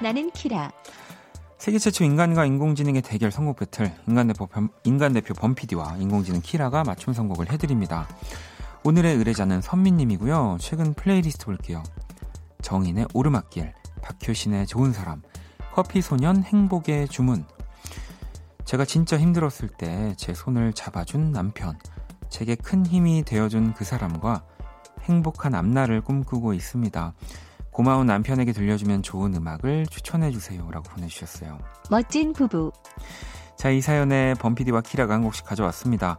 나는 0.02 0.32
키라. 0.32 0.72
세계 1.58 1.78
최초 1.80 2.04
인간과 2.04 2.46
인공지능의 2.46 3.02
대결 3.02 3.32
선곡 3.32 3.58
배틀 3.58 3.92
인간 4.08 4.28
대표 4.28 4.48
인간 4.84 5.14
대표 5.14 5.34
범피디와 5.34 5.98
인공지능 5.98 6.42
키라가 6.42 6.84
맞춤 6.84 7.14
선곡을 7.14 7.52
해드립니다. 7.52 8.08
오늘의 8.84 9.16
의뢰자는 9.16 9.62
선미님이고요. 9.62 10.58
최근 10.62 10.94
플레이리스트 10.94 11.46
볼게요. 11.46 11.82
정인의 12.66 13.06
오르막길, 13.14 13.72
박효신의 14.02 14.66
좋은 14.66 14.92
사람, 14.92 15.22
커피소년 15.76 16.42
행복의 16.42 17.08
주문. 17.10 17.46
제가 18.66 18.86
진짜 18.86 19.20
힘들었을 19.20 19.70
때 19.78 20.16
제 20.18 20.34
손을 20.34 20.74
잡아준 20.74 21.32
남편, 21.32 21.78
제게 22.28 22.56
큰 22.56 22.84
힘이 22.84 23.22
되어준 23.24 23.76
그 23.76 23.86
사람과 23.86 24.44
행복한 25.02 25.54
앞날을 25.54 26.02
꿈꾸고 26.02 26.54
있습니다. 26.54 27.14
고마운 27.70 28.08
남편에게 28.08 28.52
들려주면 28.52 29.04
좋은 29.04 29.36
음악을 29.36 29.86
추천해주세요. 29.86 30.68
라고 30.72 30.90
보내주셨어요. 30.90 31.60
멋진 31.92 32.34
부부. 32.34 32.72
자, 33.58 33.70
이 33.70 33.80
사연에 33.80 34.34
범피디와 34.40 34.82
키라가 34.82 35.14
한 35.14 35.22
곡씩 35.22 35.46
가져왔습니다. 35.46 36.18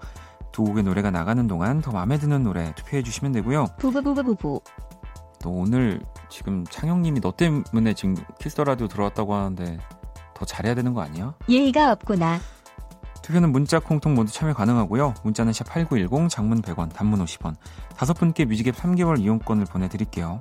두 0.52 0.62
곡의 0.62 0.84
노래가 0.84 1.10
나가는 1.10 1.44
동안 1.48 1.80
더 1.80 1.90
마음에 1.90 2.18
드는 2.18 2.44
노래 2.44 2.72
투표해 2.76 3.02
주시면 3.02 3.32
되고요. 3.32 3.66
부부부부부부. 3.78 4.60
또 5.46 5.52
오늘 5.52 6.00
지금 6.28 6.64
창영님이 6.64 7.20
너 7.20 7.30
때문에 7.30 7.94
지금 7.94 8.16
키스 8.40 8.55
더 8.55 8.64
라디오 8.64 8.88
들어왔다고 8.88 9.32
하는데 9.32 9.78
더 10.34 10.44
잘해야 10.44 10.74
되는 10.74 10.92
거 10.92 11.02
아니야? 11.02 11.34
예의가 11.48 11.92
없구나. 11.92 12.40
투표는 13.22 13.52
문자 13.52 13.78
콩 13.78 14.00
톡 14.00 14.16
모두 14.16 14.32
참여 14.32 14.54
가능하고요. 14.54 15.14
문자는 15.22 15.52
샵 15.52 15.68
8910 15.68 16.28
장문 16.28 16.62
100원 16.62 16.92
단문 16.92 17.24
50원 17.24 17.54
다섯 17.96 18.14
분께 18.14 18.44
뮤직앱 18.44 18.74
3개월 18.74 19.20
이용권을 19.20 19.66
보내드릴게요. 19.66 20.40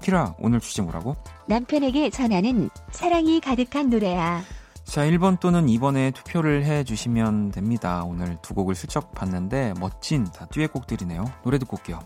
키라 0.00 0.34
오늘 0.38 0.60
주제 0.60 0.80
뭐라고? 0.80 1.16
남편에게 1.48 2.08
전하는 2.08 2.70
사랑이 2.90 3.40
가득한 3.40 3.90
노래야. 3.90 4.40
자, 4.84 5.02
1번 5.02 5.38
또는 5.38 5.66
2번에 5.66 6.14
투표를 6.14 6.64
해 6.64 6.82
주시면 6.82 7.50
됩니다. 7.50 8.04
오늘 8.04 8.38
두 8.40 8.54
곡을 8.54 8.74
슬쩍 8.74 9.12
봤는데 9.12 9.74
멋진 9.78 10.24
다 10.24 10.46
듀엣곡들이네요. 10.46 11.30
노래 11.44 11.58
듣고 11.58 11.76
올게요. 11.76 12.00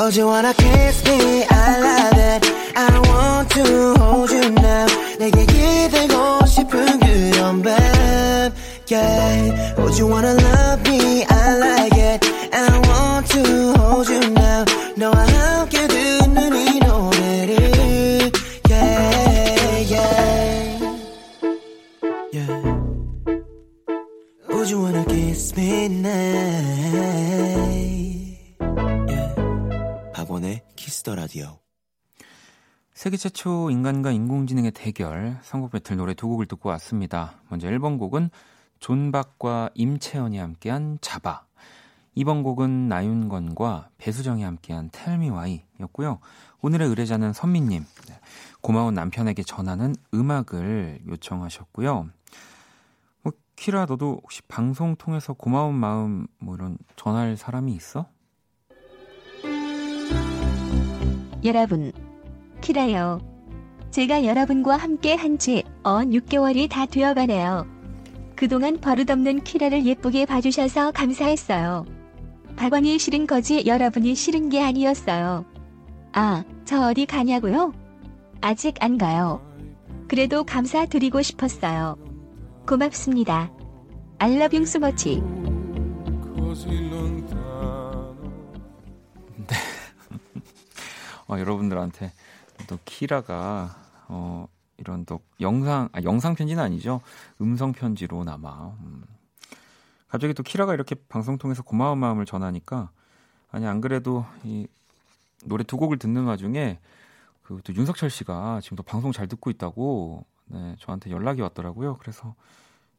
Oh, 0.00 0.08
you 0.08 0.26
wanna 0.26 0.54
kiss 0.54 1.04
me? 1.04 1.44
I 1.50 1.80
love 1.80 2.18
it. 2.18 2.42
I 2.76 2.98
want 3.08 3.50
to 3.50 3.94
hold 3.98 4.30
you 4.30 4.50
now. 4.50 4.86
내게 5.18 5.44
기대고 5.46 6.46
싶은 6.46 6.98
그런 7.00 7.62
밤. 7.62 8.52
Yeah. 8.88 9.74
Oh, 9.78 9.88
you 9.98 10.06
wanna 10.06 10.34
love 10.34 10.82
me? 10.88 11.24
I 11.28 11.58
like 11.58 11.96
it. 11.96 12.24
I 12.52 12.78
want 12.88 13.26
to 13.32 13.74
hold 13.78 14.08
you 14.08 14.20
now. 14.30 14.64
너와 14.96 15.26
함께 15.26 15.86
듣는 15.88 16.54
이 16.54 16.78
노래를. 16.78 18.30
Yeah, 18.68 19.78
yeah. 19.90 20.96
Yeah. 22.32 22.62
Would 24.48 24.70
you 24.70 24.80
wanna 24.80 25.04
kiss 25.06 25.56
me 25.56 25.88
now? 25.88 27.69
키스 31.01 31.10
더 31.10 31.15
라디오. 31.15 31.57
세계 32.93 33.17
최초 33.17 33.71
인간과 33.71 34.11
인공지능의 34.11 34.71
대결 34.71 35.39
선곡 35.41 35.71
배틀 35.71 35.97
노래 35.97 36.13
두 36.13 36.27
곡을 36.27 36.45
듣고 36.45 36.69
왔습니다. 36.69 37.41
먼저 37.49 37.67
1번 37.69 37.97
곡은 37.97 38.29
존박과 38.79 39.71
임채연이 39.73 40.37
함께한 40.37 40.99
자바. 41.01 41.45
2번 42.17 42.43
곡은 42.43 42.87
나윤건과 42.87 43.89
배수정이 43.97 44.43
함께한 44.43 44.89
텔미 44.91 45.29
와이였고요. 45.29 46.19
오늘의 46.61 46.89
의뢰자는 46.89 47.33
선미님. 47.33 47.83
네. 48.07 48.19
고마운 48.61 48.93
남편에게 48.93 49.43
전하는 49.43 49.95
음악을 50.13 51.01
요청하셨고요. 51.07 52.09
뭐 53.23 53.33
키라 53.55 53.85
너도 53.85 54.19
혹시 54.21 54.41
방송 54.43 54.95
통해서 54.95 55.33
고마운 55.33 55.73
마음 55.73 56.27
뭐 56.37 56.55
이런 56.55 56.77
전할 56.95 57.37
사람이 57.37 57.73
있어? 57.73 58.07
여러분, 61.43 61.91
키라요. 62.61 63.19
제가 63.89 64.25
여러분과 64.25 64.77
함께 64.77 65.15
한 65.15 65.37
지언 65.37 65.63
6개월이 65.83 66.69
다 66.69 66.85
되어가네요. 66.85 67.65
그동안 68.35 68.79
버릇없는 68.79 69.43
키라를 69.43 69.85
예쁘게 69.85 70.25
봐주셔서 70.25 70.91
감사했어요. 70.91 71.85
박원이 72.55 72.99
싫은 72.99 73.27
거지 73.27 73.65
여러분이 73.65 74.15
싫은 74.15 74.49
게 74.49 74.61
아니었어요. 74.61 75.45
아, 76.13 76.43
저 76.65 76.89
어디 76.89 77.05
가냐고요? 77.05 77.73
아직 78.41 78.75
안 78.79 78.97
가요. 78.97 79.41
그래도 80.07 80.43
감사드리고 80.43 81.21
싶었어요. 81.21 81.97
고맙습니다. 82.67 83.51
Much. 84.79 85.21
네. 86.67 86.90
어, 91.31 91.39
여러분들한테 91.39 92.13
또 92.67 92.77
키라가 92.85 93.75
어, 94.07 94.47
이런 94.77 95.05
또 95.05 95.21
영상 95.39 95.89
아, 95.93 96.01
영상 96.03 96.35
편지는 96.35 96.63
아니죠 96.63 97.01
음성 97.39 97.71
편지로 97.71 98.23
남아 98.23 98.75
음. 98.81 99.03
갑자기 100.07 100.33
또 100.33 100.43
키라가 100.43 100.73
이렇게 100.73 100.95
방송 101.07 101.37
통해서 101.37 101.63
고마운 101.63 101.97
마음을 101.97 102.25
전하니까 102.25 102.91
아니 103.49 103.65
안 103.65 103.81
그래도 103.81 104.25
이 104.43 104.67
노래 105.45 105.63
두 105.63 105.77
곡을 105.77 105.97
듣는 105.97 106.25
와중에 106.25 106.79
그 107.57 107.61
또 107.63 107.73
윤석철 107.73 108.09
씨가 108.09 108.61
지금 108.61 108.77
또 108.77 108.83
방송 108.83 109.11
잘 109.11 109.27
듣고 109.27 109.49
있다고 109.49 110.25
네, 110.45 110.75
저한테 110.79 111.11
연락이 111.11 111.41
왔더라고요. 111.41 111.97
그래서 111.97 112.35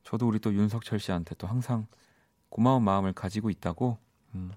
저도 0.04 0.26
우리 0.26 0.38
또 0.38 0.52
윤석철 0.52 0.98
씨한테 0.98 1.34
또 1.36 1.46
항상 1.46 1.86
고마운 2.48 2.82
마음을 2.82 3.12
가지고 3.12 3.50
있다고 3.50 3.96
음, 4.34 4.52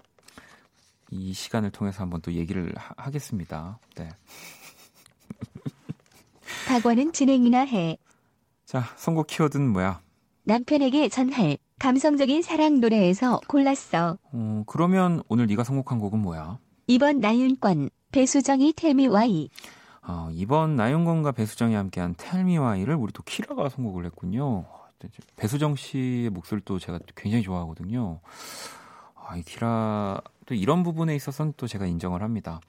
이 1.10 1.32
시간을 1.32 1.70
통해서 1.70 2.02
한번 2.02 2.20
또 2.20 2.32
얘기를 2.32 2.72
하, 2.76 3.10
겠습니다 3.10 3.78
네. 3.94 4.08
박원은 6.66 7.12
진행이나 7.12 7.60
해. 7.60 7.98
자, 8.64 8.84
선곡 8.96 9.28
키워드는 9.28 9.68
뭐야? 9.70 10.00
남편에게 10.44 11.08
전할 11.08 11.58
감성적인 11.78 12.42
사랑 12.42 12.80
노래에서 12.80 13.40
골랐어. 13.48 14.18
어, 14.32 14.62
그러면 14.66 15.22
오늘 15.28 15.46
네가 15.46 15.64
선곡한 15.64 15.98
곡은 15.98 16.18
뭐야? 16.20 16.58
이번 16.86 17.20
나윤권 17.20 17.90
배수정이 18.12 18.72
텔미 18.72 19.08
와이. 19.08 19.50
어, 20.02 20.28
이번 20.32 20.76
나윤권과 20.76 21.32
배수정이 21.32 21.74
함께한 21.74 22.14
텔미 22.16 22.58
와이를 22.58 22.94
우리 22.94 23.12
또 23.12 23.22
키라가 23.22 23.68
선곡을 23.68 24.04
했군요. 24.06 24.64
배수정 25.36 25.76
씨의 25.76 26.30
목소리도 26.30 26.78
제가 26.78 26.98
굉장히 27.14 27.42
좋아하거든요. 27.42 28.20
아, 29.28 29.36
이 29.36 29.42
키라 29.42 30.20
또 30.46 30.54
이런 30.54 30.82
부분에 30.84 31.14
있어서는 31.16 31.54
또 31.56 31.66
제가 31.66 31.86
인정을 31.86 32.22
합니다. 32.22 32.60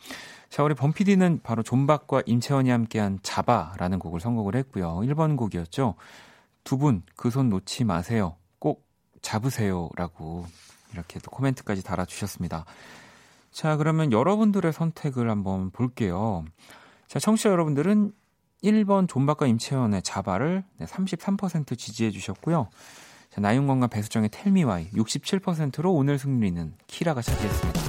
자, 0.50 0.64
우리 0.64 0.74
범피디는 0.74 1.42
바로 1.44 1.62
존박과 1.62 2.24
임채원이 2.26 2.70
함께한 2.70 3.20
자바라는 3.22 4.00
곡을 4.00 4.20
선곡을 4.20 4.56
했고요. 4.56 4.98
1번 5.04 5.38
곡이었죠. 5.38 5.96
두 6.64 6.78
분 6.78 7.04
그 7.16 7.30
손 7.30 7.50
놓지 7.50 7.84
마세요. 7.84 8.36
꼭 8.60 8.86
잡으세요라고 9.22 10.46
이렇게 10.94 11.20
또 11.20 11.30
코멘트까지 11.32 11.84
달아 11.84 12.06
주셨습니다. 12.06 12.66
자, 13.52 13.78
그러면 13.78 14.12
여러분들의 14.12 14.74
선택을 14.74 15.30
한번 15.30 15.70
볼게요. 15.72 16.44
자, 17.08 17.20
청취자 17.20 17.50
여러분들은 17.50 18.12
1번 18.64 19.08
존박과 19.08 19.46
임채원의 19.48 20.02
자바를 20.02 20.64
33% 20.82 21.78
지지해 21.78 22.12
주셨고요. 22.12 22.70
자, 23.38 23.42
나윤건과 23.42 23.86
배수정의 23.86 24.30
텔미와이 24.32 24.90
67%로 24.90 25.94
오늘 25.94 26.18
승리는 26.18 26.74
키라가 26.88 27.22
차지했습니다. 27.22 27.82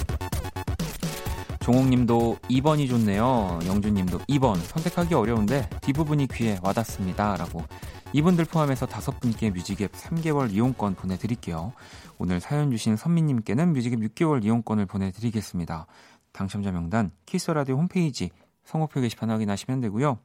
종옥님도 1.60 2.36
2번이 2.50 2.86
좋네요. 2.86 3.58
영준님도 3.64 4.18
2번 4.18 4.56
선택하기 4.56 5.14
어려운데 5.14 5.66
뒷부분이 5.80 6.26
귀에 6.28 6.58
와닿습니다. 6.62 7.38
라고 7.38 7.64
이분들 8.12 8.44
포함해서 8.44 8.84
다섯 8.84 9.18
분께 9.20 9.48
뮤직앱 9.48 9.92
3개월 9.92 10.52
이용권 10.52 10.96
보내드릴게요. 10.96 11.72
오늘 12.18 12.40
사연 12.40 12.70
주신 12.70 12.96
선미님께는 12.96 13.72
뮤직앱 13.72 14.00
6개월 14.00 14.44
이용권을 14.44 14.84
보내드리겠습니다. 14.84 15.86
당첨자 16.32 16.72
명단 16.72 17.10
키스 17.24 17.44
더 17.44 17.56
라디오 17.56 17.76
홈페이지 17.76 18.28
선곡표 18.64 19.00
게시판 19.00 19.30
확인하시면 19.30 19.80
되고요. 19.80 20.18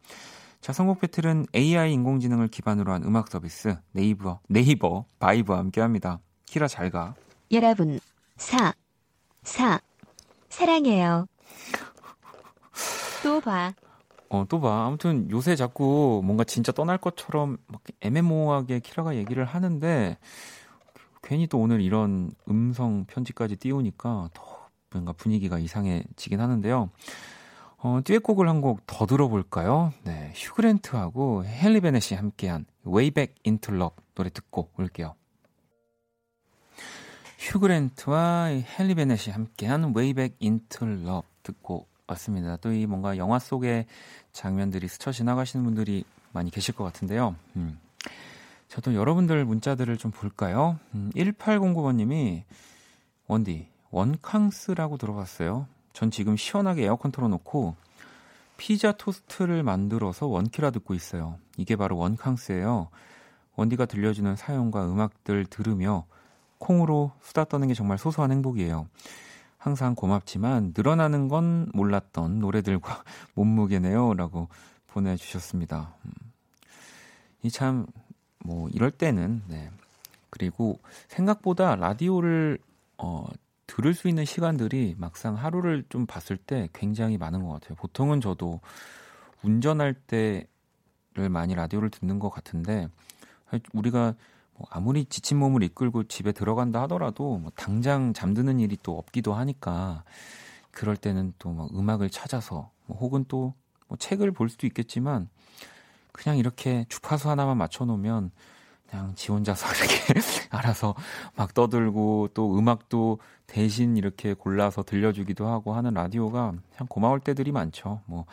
자, 0.63 0.71
선곡 0.71 1.01
배틀은 1.01 1.47
AI 1.53 1.91
인공지능을 1.91 2.47
기반으로 2.47 2.93
한 2.93 3.03
음악 3.03 3.27
서비스 3.27 3.75
네이버, 3.91 4.39
네이버 4.47 5.03
바이브와 5.19 5.57
함께 5.57 5.81
합니다. 5.81 6.21
키라 6.45 6.69
잘 6.69 6.89
가. 6.89 7.15
여러분, 7.51 7.99
사, 8.37 8.73
사, 9.43 9.81
사랑해요. 10.47 11.27
또 13.23 13.41
봐. 13.41 13.73
어, 14.29 14.45
또 14.47 14.61
봐. 14.61 14.85
아무튼 14.85 15.29
요새 15.31 15.57
자꾸 15.57 16.21
뭔가 16.23 16.45
진짜 16.45 16.71
떠날 16.71 16.97
것처럼 16.97 17.57
막 17.67 17.81
애매모호하게 17.99 18.79
키라가 18.79 19.17
얘기를 19.17 19.43
하는데 19.43 20.17
괜히 21.21 21.45
또 21.47 21.59
오늘 21.59 21.81
이런 21.81 22.31
음성 22.47 23.03
편지까지 23.07 23.57
띄우니까 23.57 24.29
더 24.33 24.69
뭔가 24.93 25.11
분위기가 25.11 25.59
이상해지긴 25.59 26.39
하는데요. 26.39 26.89
어, 27.83 27.99
듀엣곡을 28.03 28.47
한 28.47 28.61
곡 28.61 28.79
더 28.87 29.05
들어볼까요? 29.05 29.91
네, 30.03 30.31
휴그랜트하고 30.35 31.43
헨리 31.45 31.81
베넷이 31.81 32.15
함께한 32.17 32.65
Way 32.87 33.11
Back 33.11 33.35
Into 33.45 33.75
Love 33.75 33.95
노래 34.15 34.29
듣고 34.29 34.69
올게요. 34.77 35.15
휴그랜트와 37.39 38.49
헨리 38.79 38.95
베넷이 38.95 39.33
함께한 39.33 39.93
Way 39.95 40.13
Back 40.13 40.37
Into 40.41 40.87
Love 40.87 41.27
듣고 41.43 41.87
왔습니다. 42.07 42.55
또 42.57 42.71
이 42.71 42.85
뭔가 42.85 43.17
영화 43.17 43.37
속의 43.39 43.85
장면들이 44.31 44.87
스쳐 44.87 45.11
지나가시는 45.11 45.65
분들이 45.65 46.05
많이 46.31 46.51
계실 46.51 46.73
것 46.75 46.83
같은데요. 46.85 47.35
음. 47.57 47.79
저도 48.69 48.95
여러분들 48.95 49.43
문자들을 49.45 49.97
좀 49.97 50.11
볼까요? 50.11 50.79
음, 50.95 51.11
1809번님이 51.15 52.43
원디 53.27 53.67
원캉스라고 53.91 54.97
들어봤어요. 54.97 55.67
전 55.93 56.11
지금 56.11 56.35
시원하게 56.35 56.85
에어컨 56.85 57.11
틀어놓고 57.11 57.75
피자 58.57 58.91
토스트를 58.91 59.63
만들어서 59.63 60.27
원키라 60.27 60.71
듣고 60.71 60.93
있어요. 60.93 61.37
이게 61.57 61.75
바로 61.75 61.97
원캉스예요. 61.97 62.89
원디가 63.55 63.85
들려주는 63.85 64.35
사연과 64.35 64.91
음악들 64.91 65.45
들으며 65.45 66.05
콩으로 66.57 67.11
수다 67.21 67.45
떠는 67.45 67.67
게 67.67 67.73
정말 67.73 67.97
소소한 67.97 68.31
행복이에요. 68.31 68.87
항상 69.57 69.95
고맙지만 69.95 70.73
늘어나는 70.75 71.29
건 71.29 71.69
몰랐던 71.73 72.39
노래들과 72.39 73.03
몸무게네요. 73.35 74.13
라고 74.13 74.49
보내주셨습니다. 74.87 75.93
음. 76.05 76.11
이참, 77.43 77.85
뭐, 78.39 78.69
이럴 78.69 78.91
때는, 78.91 79.41
네. 79.47 79.69
그리고 80.29 80.79
생각보다 81.07 81.75
라디오를, 81.75 82.57
어, 82.97 83.25
들을 83.67 83.93
수 83.93 84.07
있는 84.07 84.25
시간들이 84.25 84.95
막상 84.97 85.35
하루를 85.35 85.83
좀 85.89 86.05
봤을 86.05 86.37
때 86.37 86.69
굉장히 86.73 87.17
많은 87.17 87.43
것 87.43 87.53
같아요. 87.53 87.75
보통은 87.75 88.21
저도 88.21 88.59
운전할 89.41 89.93
때를 89.93 91.29
많이 91.29 91.55
라디오를 91.55 91.89
듣는 91.89 92.19
것 92.19 92.29
같은데 92.29 92.87
우리가 93.73 94.15
뭐 94.55 94.67
아무리 94.69 95.05
지친 95.05 95.37
몸을 95.37 95.63
이끌고 95.63 96.03
집에 96.03 96.31
들어간다 96.31 96.81
하더라도 96.83 97.37
뭐 97.37 97.51
당장 97.55 98.13
잠드는 98.13 98.59
일이 98.59 98.77
또 98.83 98.97
없기도 98.97 99.33
하니까 99.33 100.03
그럴 100.71 100.97
때는 100.97 101.33
또막 101.39 101.75
음악을 101.75 102.09
찾아서 102.09 102.71
뭐 102.85 102.97
혹은 102.97 103.25
또뭐 103.27 103.97
책을 103.97 104.31
볼 104.31 104.49
수도 104.49 104.67
있겠지만 104.67 105.29
그냥 106.11 106.37
이렇게 106.37 106.85
주파수 106.89 107.29
하나만 107.29 107.57
맞춰 107.57 107.85
놓으면 107.85 108.31
그냥 108.93 109.15
지 109.15 109.31
혼자서 109.31 109.65
이렇게 109.73 110.21
알아서 110.51 110.93
막 111.35 111.55
떠들고 111.55 112.29
또 112.35 112.55
음악도 112.55 113.17
대신 113.47 113.97
이렇게 113.97 114.35
골라서 114.35 114.83
들려주기도 114.83 115.47
하고 115.47 115.73
하는 115.73 115.95
라디오가 115.95 116.53
참 116.77 116.85
고마울 116.85 117.19
때들이 117.19 117.51
많죠. 117.51 118.01
뭐 118.05 118.25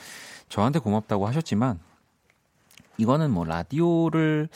저한테 0.51 0.79
고맙다고 0.79 1.27
하셨지만 1.27 1.81
이거는 2.99 3.31
뭐 3.31 3.46
라디오를 3.46 4.51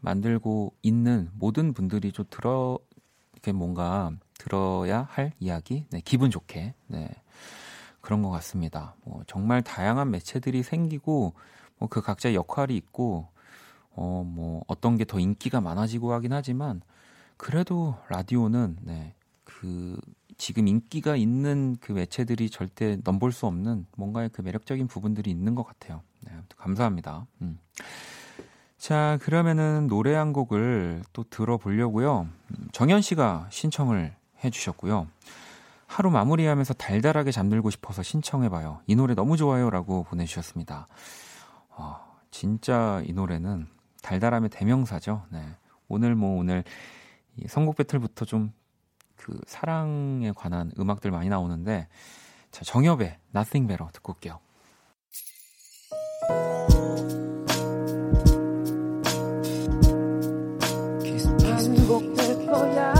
만들고 0.00 0.74
있는 0.82 1.30
모든 1.34 1.72
분들이 1.72 2.10
좀 2.10 2.24
들어 2.28 2.80
이렇게 3.32 3.52
뭔가 3.52 4.10
들어야 4.38 5.06
할 5.08 5.32
이야기, 5.38 5.86
네, 5.90 6.00
기분 6.04 6.32
좋게 6.32 6.74
네, 6.88 7.08
그런 8.00 8.22
것 8.22 8.30
같습니다. 8.30 8.96
뭐 9.04 9.22
정말 9.28 9.62
다양한 9.62 10.10
매체들이 10.10 10.64
생기고 10.64 11.34
뭐 11.78 11.88
그 11.88 12.00
각자 12.00 12.34
역할이 12.34 12.76
있고 12.76 13.28
어, 13.96 14.24
뭐, 14.26 14.62
어떤 14.68 14.96
게 14.96 15.04
더 15.04 15.18
인기가 15.18 15.60
많아지고 15.60 16.12
하긴 16.12 16.32
하지만, 16.32 16.82
그래도 17.36 17.96
라디오는, 18.08 18.76
네, 18.82 19.14
그, 19.44 19.98
지금 20.38 20.68
인기가 20.68 21.16
있는 21.16 21.76
그 21.80 21.92
매체들이 21.92 22.50
절대 22.50 22.98
넘볼 23.02 23.32
수 23.32 23.46
없는 23.46 23.86
뭔가의 23.96 24.28
그 24.32 24.42
매력적인 24.42 24.86
부분들이 24.86 25.30
있는 25.30 25.54
것 25.54 25.64
같아요. 25.66 26.02
네, 26.20 26.32
감사합니다. 26.58 27.26
음. 27.40 27.58
자, 28.76 29.18
그러면은 29.22 29.86
노래 29.88 30.14
한 30.14 30.34
곡을 30.34 31.02
또 31.14 31.24
들어보려고요. 31.30 32.28
음, 32.50 32.68
정현 32.72 33.00
씨가 33.00 33.48
신청을 33.50 34.14
해주셨고요. 34.44 35.06
하루 35.86 36.10
마무리하면서 36.10 36.74
달달하게 36.74 37.30
잠들고 37.30 37.70
싶어서 37.70 38.02
신청해봐요. 38.02 38.80
이 38.86 38.94
노래 38.94 39.14
너무 39.14 39.38
좋아요. 39.38 39.70
라고 39.70 40.02
보내주셨습니다. 40.04 40.86
어, 41.70 41.96
진짜 42.30 43.02
이 43.06 43.12
노래는 43.14 43.66
달달함의 44.02 44.50
대명사죠. 44.50 45.26
네. 45.30 45.42
오늘 45.88 46.14
뭐 46.14 46.38
오늘 46.38 46.64
이 47.36 47.46
선곡 47.48 47.76
배틀부터 47.76 48.24
좀 48.24 48.52
그 49.16 49.40
사랑에 49.46 50.32
관한 50.36 50.70
음악들 50.78 51.10
많이 51.10 51.28
나오는데 51.28 51.88
자, 52.52 52.64
정엽의 52.64 53.18
Nothing 53.34 53.66
Better 53.66 53.90
듣고 53.92 54.12
올게요. 54.12 54.38
야 62.76 62.94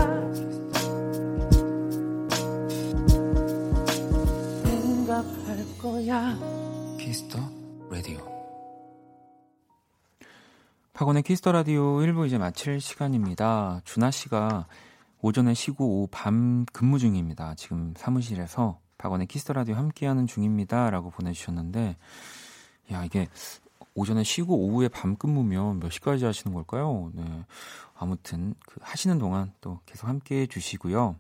생각할 4.65 5.79
거야 5.79 6.56
박원의 10.97 11.25
키스 11.25 11.42
더 11.42 11.53
라디오 11.53 11.99
1부 11.99 12.27
이제 12.27 12.39
마칠 12.39 12.81
시간입니다. 12.81 13.83
준하 13.85 14.11
씨가 14.11 14.67
오전에 15.21 15.53
쉬고 15.53 15.87
오후 15.87 16.09
밤 16.11 16.65
근무 16.73 16.99
중입니다. 16.99 17.55
지금 17.55 17.93
사무실에서 17.99 18.81
박원의 18.97 19.27
키스 19.27 19.43
더 19.43 19.53
라디오 19.53 19.75
함께하는 19.75 20.27
중입니다라고 20.27 21.11
보내주셨는데, 21.11 21.99
야 22.93 23.05
이게 23.05 23.29
오전에 23.95 24.25
쉬고 24.25 24.57
오후에 24.57 24.89
밤 24.89 25.17
근무면 25.17 25.81
몇 25.81 25.91
시까지 25.91 26.25
하시는 26.25 26.55
걸까요? 26.55 27.11
네. 27.13 27.45
아무튼 27.95 28.55
그 28.67 28.81
하시는 28.81 29.19
동안 29.19 29.53
또 29.61 29.81
계속 29.85 30.09
함께 30.09 30.41
해 30.41 30.47
주시고요. 30.47 31.17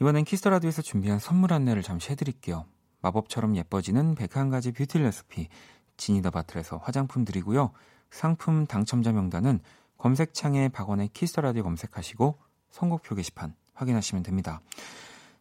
이번엔 0.00 0.22
키스 0.24 0.39
더 0.39 0.48
라디오에서 0.48 0.80
준비한 0.80 1.18
선물 1.18 1.52
안내를 1.52 1.82
잠시 1.82 2.12
해드릴게요. 2.12 2.66
마법처럼 3.00 3.56
예뻐지는 3.56 4.14
101가지 4.14 4.72
뷰티 4.72 4.98
레시피 4.98 5.48
지니더바틀에서 5.96 6.76
화장품 6.76 7.24
드리고요. 7.24 7.72
상품 8.12 8.66
당첨자 8.66 9.10
명단은 9.10 9.58
검색창에 9.98 10.68
박원의 10.68 11.08
키스 11.08 11.28
더 11.28 11.40
라디오 11.40 11.62
검색하시고 11.64 12.38
선곡표 12.70 13.14
게시판 13.16 13.54
확인하시면 13.74 14.22
됩니다. 14.22 14.60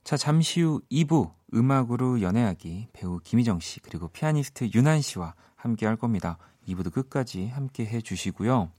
자, 0.03 0.17
잠시 0.17 0.61
후 0.61 0.81
2부 0.91 1.31
음악으로 1.53 2.21
연애하기 2.21 2.87
배우 2.93 3.19
김희정 3.23 3.59
씨 3.59 3.79
그리고 3.81 4.07
피아니스트 4.07 4.71
윤한 4.73 5.01
씨와 5.01 5.35
함께 5.55 5.85
할 5.85 5.95
겁니다. 5.95 6.37
2부도 6.67 6.91
끝까지 6.91 7.47
함께 7.49 7.85
해 7.85 8.01
주시고요. 8.01 8.71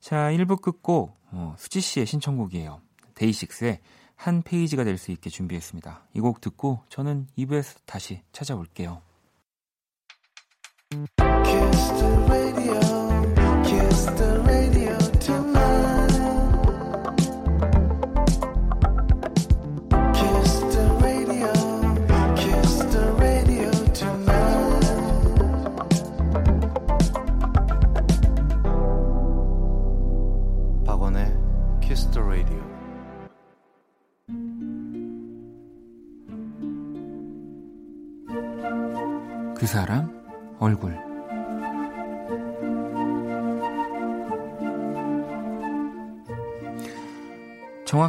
자, 0.00 0.30
1부 0.30 0.60
끝곡 0.60 1.16
어, 1.32 1.54
수지 1.58 1.80
씨의 1.80 2.06
신청곡이에요. 2.06 2.80
데이식스의 3.14 3.80
한 4.16 4.42
페이지가 4.42 4.84
될 4.84 4.98
수 4.98 5.10
있게 5.12 5.30
준비했습니다. 5.30 6.08
이 6.14 6.20
곡 6.20 6.40
듣고 6.40 6.82
저는 6.88 7.26
2부에서 7.38 7.78
다시 7.86 8.22
찾아올게요. 8.32 9.07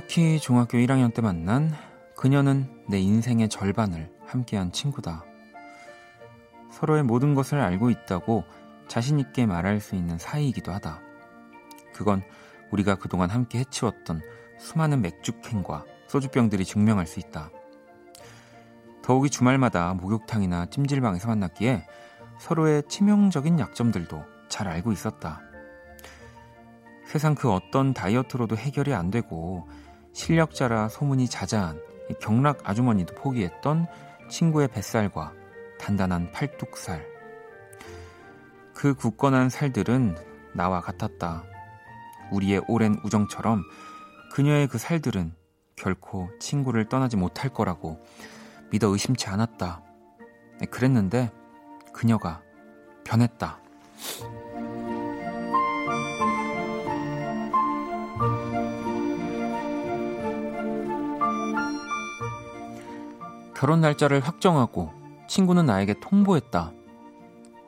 정확히 0.09 0.39
중학교 0.39 0.79
1학년 0.79 1.13
때 1.13 1.21
만난 1.21 1.71
그녀는 2.15 2.67
내 2.87 2.99
인생의 2.99 3.47
절반을 3.47 4.11
함께한 4.25 4.71
친구다. 4.71 5.23
서로의 6.71 7.03
모든 7.03 7.35
것을 7.35 7.59
알고 7.59 7.91
있다고 7.91 8.43
자신있게 8.87 9.45
말할 9.45 9.79
수 9.79 9.93
있는 9.93 10.17
사이이기도 10.17 10.71
하다. 10.71 10.99
그건 11.93 12.23
우리가 12.71 12.95
그동안 12.95 13.29
함께 13.29 13.59
해치웠던 13.59 14.21
수많은 14.57 15.01
맥주캔과 15.03 15.85
소주병들이 16.07 16.65
증명할 16.65 17.05
수 17.05 17.19
있다. 17.19 17.51
더욱이 19.03 19.29
주말마다 19.29 19.93
목욕탕이나 19.93 20.71
찜질방에서 20.71 21.27
만났기에 21.27 21.85
서로의 22.39 22.81
치명적인 22.89 23.59
약점들도 23.59 24.23
잘 24.47 24.69
알고 24.69 24.91
있었다. 24.91 25.39
세상 27.05 27.35
그 27.35 27.51
어떤 27.51 27.93
다이어트로도 27.93 28.57
해결이 28.57 28.95
안 28.95 29.11
되고 29.11 29.67
실력자라 30.19 30.89
소문이 30.89 31.29
자자한 31.29 31.81
경락 32.19 32.69
아주머니도 32.69 33.15
포기했던 33.15 33.87
친구의 34.29 34.67
뱃살과 34.67 35.31
단단한 35.79 36.31
팔뚝살. 36.33 37.07
그 38.73 38.93
굳건한 38.95 39.49
살들은 39.49 40.17
나와 40.53 40.81
같았다. 40.81 41.45
우리의 42.31 42.61
오랜 42.67 42.99
우정처럼 43.05 43.63
그녀의 44.33 44.67
그 44.67 44.77
살들은 44.77 45.33
결코 45.77 46.29
친구를 46.39 46.89
떠나지 46.89 47.15
못할 47.15 47.49
거라고 47.49 48.05
믿어 48.71 48.89
의심치 48.89 49.29
않았다. 49.29 49.81
네, 50.59 50.65
그랬는데 50.65 51.31
그녀가 51.93 52.41
변했다. 53.05 53.61
결혼 63.59 63.81
날짜를 63.81 64.21
확정하고 64.21 64.89
친구는 65.27 65.65
나에게 65.65 65.95
통보했다. 65.99 66.71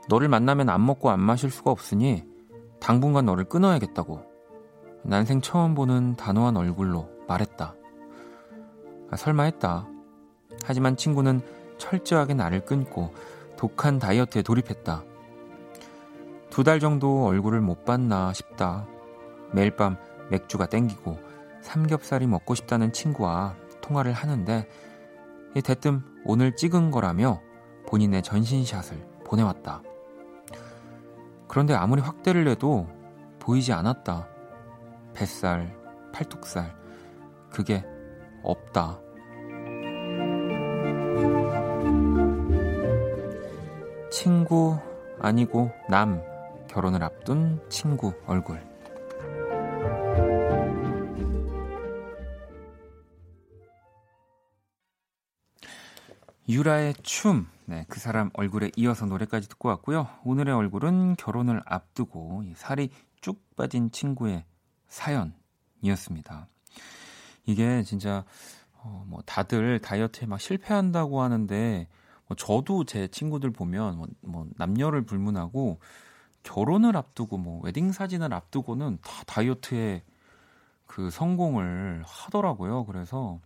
너를 0.08 0.30
만나면 0.30 0.70
안 0.70 0.86
먹고 0.86 1.10
안 1.10 1.20
마실 1.20 1.52
수가 1.52 1.70
없으니 1.70 2.24
당분간 2.80 3.26
너를 3.26 3.44
끊어야겠다고. 3.44 4.22
난생 5.04 5.42
처음 5.42 5.76
보는 5.76 6.16
단호한 6.16 6.56
얼굴로 6.56 7.10
말했다. 7.28 7.76
아, 9.10 9.16
설마 9.18 9.44
했다. 9.44 9.86
하지만 10.64 10.96
친구는 10.96 11.42
철저하게 11.78 12.36
나를 12.36 12.64
끊고 12.64 13.14
독한 13.58 14.00
다이어트에 14.00 14.44
돌입했다. 14.44 15.04
두 16.50 16.64
달 16.64 16.80
정도 16.80 17.26
얼굴을 17.26 17.60
못 17.60 17.84
봤나 17.84 18.32
싶다. 18.32 18.88
매일 19.52 19.76
밤 19.76 19.98
맥주가 20.30 20.68
땡기고 20.68 21.20
삼겹살이 21.60 22.28
먹고 22.28 22.56
싶다는 22.56 22.94
친구와 22.94 23.58
통화를 23.82 24.14
하는데 24.14 24.70
대뜸 25.60 26.02
오늘 26.24 26.56
찍은 26.56 26.92
거라며 26.92 27.42
본인의 27.88 28.24
전신샷을 28.24 29.06
보내왔다. 29.26 29.82
그런데 31.50 31.74
아무리 31.74 32.02
확대를 32.02 32.48
해도 32.48 32.88
보이지 33.40 33.74
않았다. 33.74 34.30
뱃살, 35.14 35.76
팔뚝살, 36.14 36.74
그게 37.50 37.84
없다. 38.44 39.00
친구 44.10 44.78
아니고 45.20 45.72
남 45.90 46.22
결혼을 46.70 47.04
앞둔 47.04 47.60
친구 47.68 48.14
얼굴 48.26 48.71
유라의 56.50 56.96
춤, 57.04 57.48
네, 57.66 57.86
그 57.88 58.00
사람 58.00 58.32
얼굴에 58.34 58.72
이어서 58.76 59.06
노래까지 59.06 59.48
듣고 59.48 59.70
왔고요. 59.70 60.08
오늘의 60.26 60.54
얼굴은 60.54 61.16
결혼을 61.18 61.62
앞두고 61.66 62.44
살이 62.56 62.90
쭉 63.22 63.40
빠진 63.56 63.92
친구의 63.92 64.44
사연이었습니다. 64.88 66.48
이게 67.46 67.84
진짜 67.84 68.26
어, 68.74 69.06
뭐 69.08 69.22
다들 69.26 69.80
다이어트에 69.80 70.28
막 70.28 70.42
실패한다고 70.42 71.22
하는데 71.22 71.88
뭐 72.28 72.36
저도 72.36 72.86
제 72.86 73.08
친구들 73.08 73.52
보면 73.52 73.98
뭐, 73.98 74.08
뭐 74.22 74.48
남녀를 74.58 75.04
불문하고 75.04 75.80
결혼을 76.44 76.98
앞두고 76.98 77.38
뭐 77.38 77.62
웨딩 77.64 77.92
사진을 77.92 78.34
앞두고는 78.34 78.98
다 79.04 79.24
다이어트에 79.28 80.04
그 80.88 81.12
성공을 81.12 82.04
하더라고요. 82.06 82.86
그래서 82.86 83.40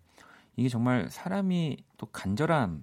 이게 0.55 0.69
정말 0.69 1.09
사람이 1.09 1.77
또 1.97 2.05
간절함이 2.07 2.81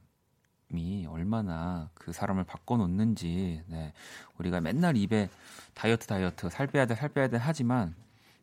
얼마나 1.08 1.90
그 1.94 2.12
사람을 2.12 2.44
바꿔놓는지, 2.44 3.62
네. 3.66 3.92
우리가 4.38 4.60
맨날 4.60 4.96
입에 4.96 5.30
다이어트, 5.74 6.06
다이어트, 6.06 6.48
살 6.50 6.66
빼야 6.66 6.86
돼, 6.86 6.94
살 6.94 7.08
빼야 7.08 7.28
돼 7.28 7.36
하지만 7.36 7.94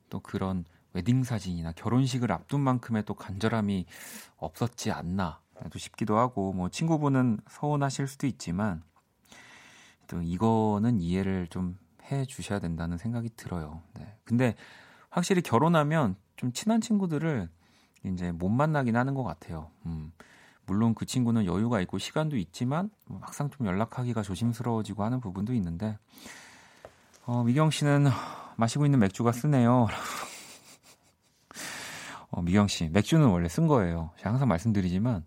또 0.10 0.20
그런 0.20 0.65
웨딩 0.94 1.24
사진이나 1.24 1.72
결혼식을 1.74 2.32
앞둔 2.32 2.62
만큼의 2.62 3.04
또 3.06 3.13
간절함이 3.13 3.86
없었지 4.38 4.92
않나 4.92 5.39
또 5.72 5.78
싶기도 5.78 6.18
하고 6.18 6.54
뭐 6.54 6.70
친구분은 6.70 7.39
서운하실 7.48 8.08
수도 8.08 8.26
있지만 8.26 8.82
또 10.08 10.22
이거는 10.22 11.00
이해를 11.00 11.48
좀 11.48 11.78
해 12.12 12.26
주셔야 12.26 12.60
된다는 12.60 12.98
생각이 12.98 13.30
들어요. 13.36 13.82
네. 13.94 14.18
근데 14.24 14.56
확실히 15.10 15.42
결혼하면 15.42 16.15
좀 16.36 16.52
친한 16.52 16.82
친구들을 16.82 17.50
이제 18.06 18.32
못 18.32 18.50
만나긴 18.50 18.96
하는 18.96 19.14
것 19.14 19.24
같아요. 19.24 19.72
음. 19.86 20.12
물론 20.66 20.94
그 20.94 21.06
친구는 21.06 21.46
여유가 21.46 21.82
있고 21.82 21.98
시간도 21.98 22.38
있지만 22.38 22.92
막상 23.08 23.50
좀 23.50 23.66
연락하기가 23.66 24.22
조심스러워지고 24.22 25.04
하는 25.04 25.20
부분도 25.20 25.54
있는데 25.56 25.98
어, 27.26 27.44
미경 27.44 27.72
씨는 27.72 28.08
마시고 28.56 28.86
있는 28.86 29.00
맥주가 29.00 29.32
쓰네요. 29.32 29.88
어, 32.32 32.42
미경 32.42 32.68
씨, 32.68 32.90
맥주는 32.90 33.26
원래 33.28 33.48
쓴 33.48 33.68
거예요. 33.68 34.12
제가 34.18 34.32
항상 34.32 34.48
말씀드리지만 34.48 35.26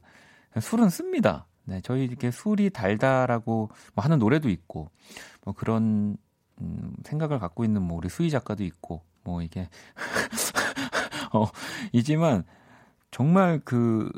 술은 0.61 0.91
씁니다. 0.91 1.47
네, 1.65 1.81
저희 1.83 2.05
이렇게 2.05 2.31
술이 2.31 2.71
달다라고 2.71 3.71
뭐 3.95 4.05
하는 4.05 4.19
노래도 4.19 4.49
있고, 4.49 4.91
뭐 5.45 5.55
그런, 5.55 6.17
음, 6.61 6.95
생각을 7.05 7.39
갖고 7.39 7.65
있는 7.65 7.83
뭐 7.83 7.99
우리 7.99 8.09
수희 8.09 8.31
작가도 8.31 8.65
있고, 8.65 9.03
뭐 9.23 9.43
이게, 9.43 9.69
어, 11.33 11.47
이지만, 11.93 12.45
정말 13.13 13.61
그, 13.65 14.11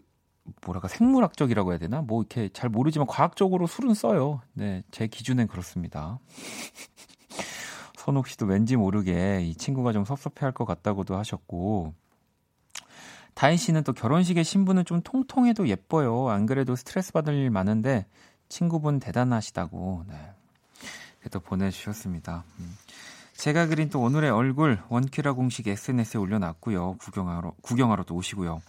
뭐랄까, 0.64 0.88
생물학적이라고 0.88 1.72
해야 1.72 1.78
되나? 1.78 2.00
뭐 2.00 2.22
이렇게 2.22 2.48
잘 2.54 2.70
모르지만 2.70 3.06
과학적으로 3.06 3.66
술은 3.66 3.92
써요. 3.92 4.40
네, 4.54 4.82
제 4.90 5.06
기준엔 5.06 5.48
그렇습니다. 5.48 6.18
선옥 7.98 8.28
씨도 8.28 8.46
왠지 8.46 8.76
모르게 8.76 9.42
이 9.42 9.54
친구가 9.54 9.92
좀 9.92 10.04
섭섭해 10.04 10.44
할 10.46 10.52
것 10.52 10.64
같다고도 10.64 11.16
하셨고, 11.16 11.94
다희 13.34 13.56
씨는 13.56 13.82
또 13.82 13.92
결혼식의 13.92 14.44
신부는 14.44 14.84
좀 14.84 15.02
통통해도 15.02 15.68
예뻐요. 15.68 16.28
안 16.28 16.46
그래도 16.46 16.76
스트레스 16.76 17.12
받을 17.12 17.34
일 17.34 17.50
많은데 17.50 18.06
친구분 18.48 19.00
대단하시다고. 19.00 20.04
네. 20.08 20.14
또 21.32 21.40
보내주셨습니다. 21.40 22.44
음. 22.60 22.76
제가 23.36 23.66
그린 23.66 23.90
또 23.90 24.00
오늘의 24.00 24.30
얼굴 24.30 24.78
원키라 24.88 25.32
공식 25.32 25.66
SNS에 25.66 26.18
올려놨고요. 26.18 26.96
구경하러 26.98 27.52
구경하러 27.62 28.04
또 28.04 28.14
오시고요. 28.14 28.62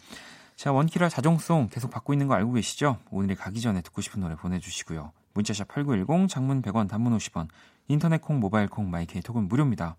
자 0.56 0.72
원키라 0.72 1.10
자정송 1.10 1.70
계속 1.70 1.92
받고 1.92 2.14
있는 2.14 2.28
거 2.28 2.34
알고 2.36 2.54
계시죠? 2.54 2.98
오늘이 3.12 3.36
가기 3.36 3.62
전에 3.62 3.82
듣고 3.82 4.02
싶은 4.02 4.22
노래 4.22 4.36
보내주시고요. 4.36 5.12
문자샵 5.34 5.68
8910 5.68 6.30
장문 6.30 6.62
100원 6.62 6.90
단문 6.90 7.16
50원 7.18 7.48
인터넷 7.88 8.22
콩 8.22 8.40
모바일 8.40 8.68
콩 8.68 8.90
마이케이 8.90 9.22
톡은 9.22 9.48
무료입니다. 9.48 9.98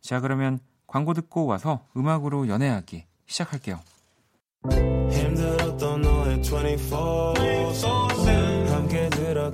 자 0.00 0.20
그러면 0.20 0.58
광고 0.86 1.14
듣고 1.14 1.46
와서 1.46 1.86
음악으로 1.96 2.48
연애하기 2.48 3.04
시작할게요. 3.26 3.80
힘들었던 5.10 6.02
너의 6.02 6.40
24 6.40 7.34
함께 8.68 9.08
들어 9.10 9.50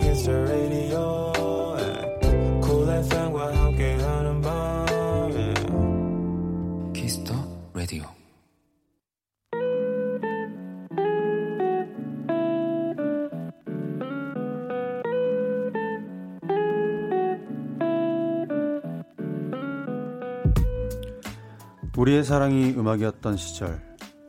우리의 21.99 22.23
사랑이 22.23 22.75
음악이었던 22.77 23.37
시절 23.37 23.83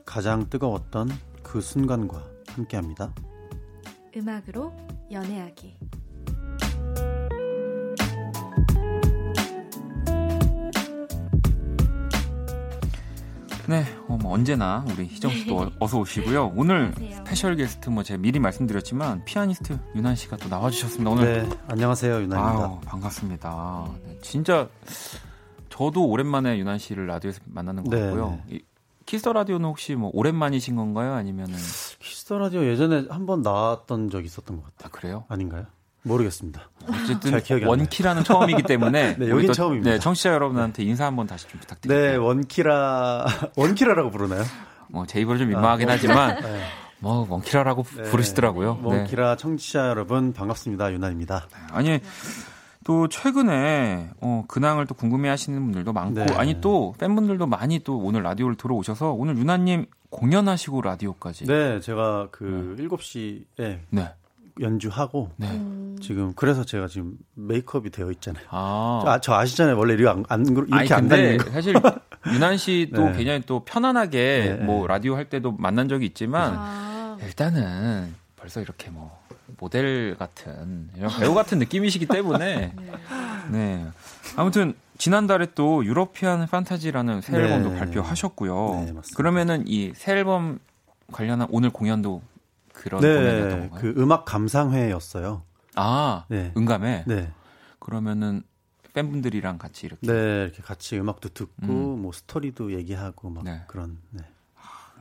가장 0.03 0.49
뜨거웠던 0.49 1.07
그 1.43 1.61
순간과 1.61 2.25
함께합니다. 2.47 3.13
음악으로 4.17 4.73
연애하기. 5.11 5.77
네, 13.67 13.85
어, 14.07 14.17
뭐 14.19 14.33
언제나 14.33 14.83
우리 14.89 15.05
희정 15.05 15.29
씨도 15.29 15.65
네. 15.65 15.71
어서 15.79 15.99
오시고요. 15.99 16.53
오늘 16.55 16.91
안녕하세요. 16.95 17.17
special 17.17 17.55
guest 17.55 17.89
뭐 17.89 18.01
제가 18.01 18.19
미리 18.19 18.39
말씀드렸지만 18.39 19.23
피아니스트 19.25 19.77
윤한 19.95 20.15
씨가 20.15 20.37
또 20.37 20.49
나와주셨습니다. 20.49 21.07
오늘 21.07 21.47
네, 21.47 21.57
안녕하세요 21.67 22.15
윤한입니다. 22.15 22.65
아유, 22.65 22.79
반갑습니다. 22.83 23.89
네, 24.05 24.17
진짜 24.23 24.67
저도 25.79 26.05
오랜만에 26.07 26.57
윤한 26.57 26.77
씨를 26.77 27.07
라디오에서 27.07 27.39
만나는 27.45 27.85
것 27.85 27.95
네, 27.95 28.01
같고요. 28.03 28.39
네. 28.49 28.59
키스 29.05 29.22
더 29.22 29.31
라디오는 29.33 29.65
혹시 29.65 29.95
뭐 29.95 30.11
오랜만이신 30.13 30.75
건가요? 30.75 31.13
아니면은 31.13 31.55
키스 31.99 32.23
더 32.23 32.37
라디오 32.37 32.63
예전에 32.65 33.05
한 33.09 33.25
번 33.25 33.41
나왔던 33.41 34.09
적이 34.09 34.25
있었던 34.25 34.57
것 34.57 34.65
같아요. 34.65 34.87
아, 34.87 34.89
그래요? 34.91 35.23
아닌가요? 35.29 35.65
모르겠습니다. 36.03 36.69
어쨌든 36.87 37.39
원키라는 37.67 38.23
처음이기 38.23 38.63
때문에 38.63 39.15
네, 39.19 39.29
여긴 39.29 39.51
처음입니다. 39.53 39.91
네, 39.91 39.99
청취자 39.99 40.33
여러분한테 40.33 40.83
인사 40.83 41.05
한번 41.05 41.27
다시 41.27 41.47
좀 41.47 41.59
부탁드립니다. 41.61 42.11
네, 42.11 42.15
원키라 42.17 43.25
원키라라고 43.55 44.09
부르나요? 44.11 44.43
뭐 44.89 45.05
제 45.05 45.19
입으로 45.21 45.37
좀 45.37 45.47
민망하긴 45.49 45.89
아, 45.89 45.93
하지만 45.93 46.41
네. 46.41 46.61
뭐 46.99 47.25
원키라라고 47.29 47.83
네, 47.83 48.03
부르시더라고요. 48.03 48.79
네. 48.81 48.87
원키라 48.87 49.37
청취자 49.37 49.87
여러분 49.89 50.33
반갑습니다. 50.33 50.91
윤한입니다. 50.93 51.47
아니 51.71 51.99
또 52.89 53.07
최근에 53.07 54.09
어, 54.19 54.43
근황을 54.47 54.87
또 54.87 54.95
궁금해하시는 54.95 55.63
분들도 55.63 55.93
많고 55.93 56.25
네. 56.25 56.33
아니 56.33 56.59
또 56.59 56.95
팬분들도 56.97 57.45
많이 57.45 57.77
또 57.83 57.99
오늘 57.99 58.23
라디오를 58.23 58.55
들어오셔서 58.55 59.11
오늘 59.11 59.37
유나님 59.37 59.85
공연하시고 60.09 60.81
라디오까지. 60.81 61.45
네, 61.45 61.79
제가 61.81 62.29
그 62.31 62.75
네. 62.79 62.87
7시에 62.87 63.77
네. 63.91 64.13
연주하고 64.59 65.29
네. 65.35 65.51
음. 65.51 65.97
지금 66.01 66.33
그래서 66.33 66.63
제가 66.63 66.87
지금 66.87 67.13
메이크업이 67.35 67.91
되어 67.91 68.09
있잖아요. 68.09 68.47
아, 68.49 69.01
저, 69.03 69.11
아, 69.11 69.19
저 69.19 69.33
아시잖아요. 69.35 69.77
원래 69.77 69.93
이렇게 69.93 70.09
안, 70.09 70.25
안 70.27 70.47
이렇게 70.47 70.73
아니, 70.73 70.91
안 70.91 71.07
다니는 71.07 71.37
거. 71.37 71.51
사실 71.51 71.75
유난 72.33 72.57
씨도 72.57 73.05
네. 73.05 73.17
굉장히 73.17 73.41
또 73.45 73.63
편안하게 73.65 74.57
네. 74.61 74.65
뭐 74.65 74.87
라디오 74.87 75.15
할 75.15 75.25
때도 75.25 75.51
만난 75.51 75.89
적이 75.89 76.07
있지만 76.07 76.55
아. 76.57 77.17
일단은 77.21 78.15
벌써 78.35 78.61
이렇게 78.61 78.89
뭐 78.89 79.15
모델 79.59 80.15
같은 80.17 80.89
이런 80.95 81.11
배우 81.19 81.33
같은 81.33 81.59
느낌이시기 81.59 82.05
때문에 82.05 82.73
네. 82.75 83.49
네. 83.51 83.87
아무튼 84.35 84.73
지난달에 84.97 85.47
또 85.55 85.85
유러피안 85.85 86.45
판타지라는 86.47 87.21
새 87.21 87.37
앨범도 87.37 87.69
네. 87.71 87.79
발표하셨고요. 87.79 88.71
네, 88.85 88.93
그러면은 89.15 89.63
이 89.67 89.91
새 89.95 90.13
앨범 90.13 90.59
관련한 91.11 91.47
오늘 91.51 91.69
공연도 91.69 92.21
그런 92.73 93.01
네? 93.01 93.69
그 93.75 93.93
음악 93.97 94.25
감상회였어요. 94.25 95.43
아, 95.75 96.25
네. 96.29 96.51
음감회. 96.55 97.05
네. 97.07 97.31
그러면은 97.79 98.43
팬분들이랑 98.93 99.57
같이 99.57 99.85
이렇게 99.85 100.05
네, 100.07 100.43
이렇게 100.43 100.61
같이 100.61 100.97
음악도 100.99 101.29
듣고 101.29 101.95
음. 101.95 102.01
뭐 102.01 102.11
스토리도 102.11 102.73
얘기하고 102.73 103.29
막 103.29 103.43
네. 103.43 103.61
그런 103.67 103.97
네. 104.11 104.23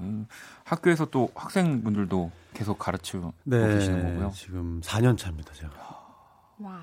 음, 0.01 0.27
학교에서 0.65 1.07
또 1.07 1.31
학생분들도 1.35 2.31
계속 2.55 2.79
가르치고 2.79 3.33
네, 3.45 3.75
계시는 3.75 4.03
거고요. 4.15 4.33
지금 4.35 4.81
4년 4.83 5.17
차입니다, 5.17 5.53
제가. 5.55 5.73
와. 6.59 6.81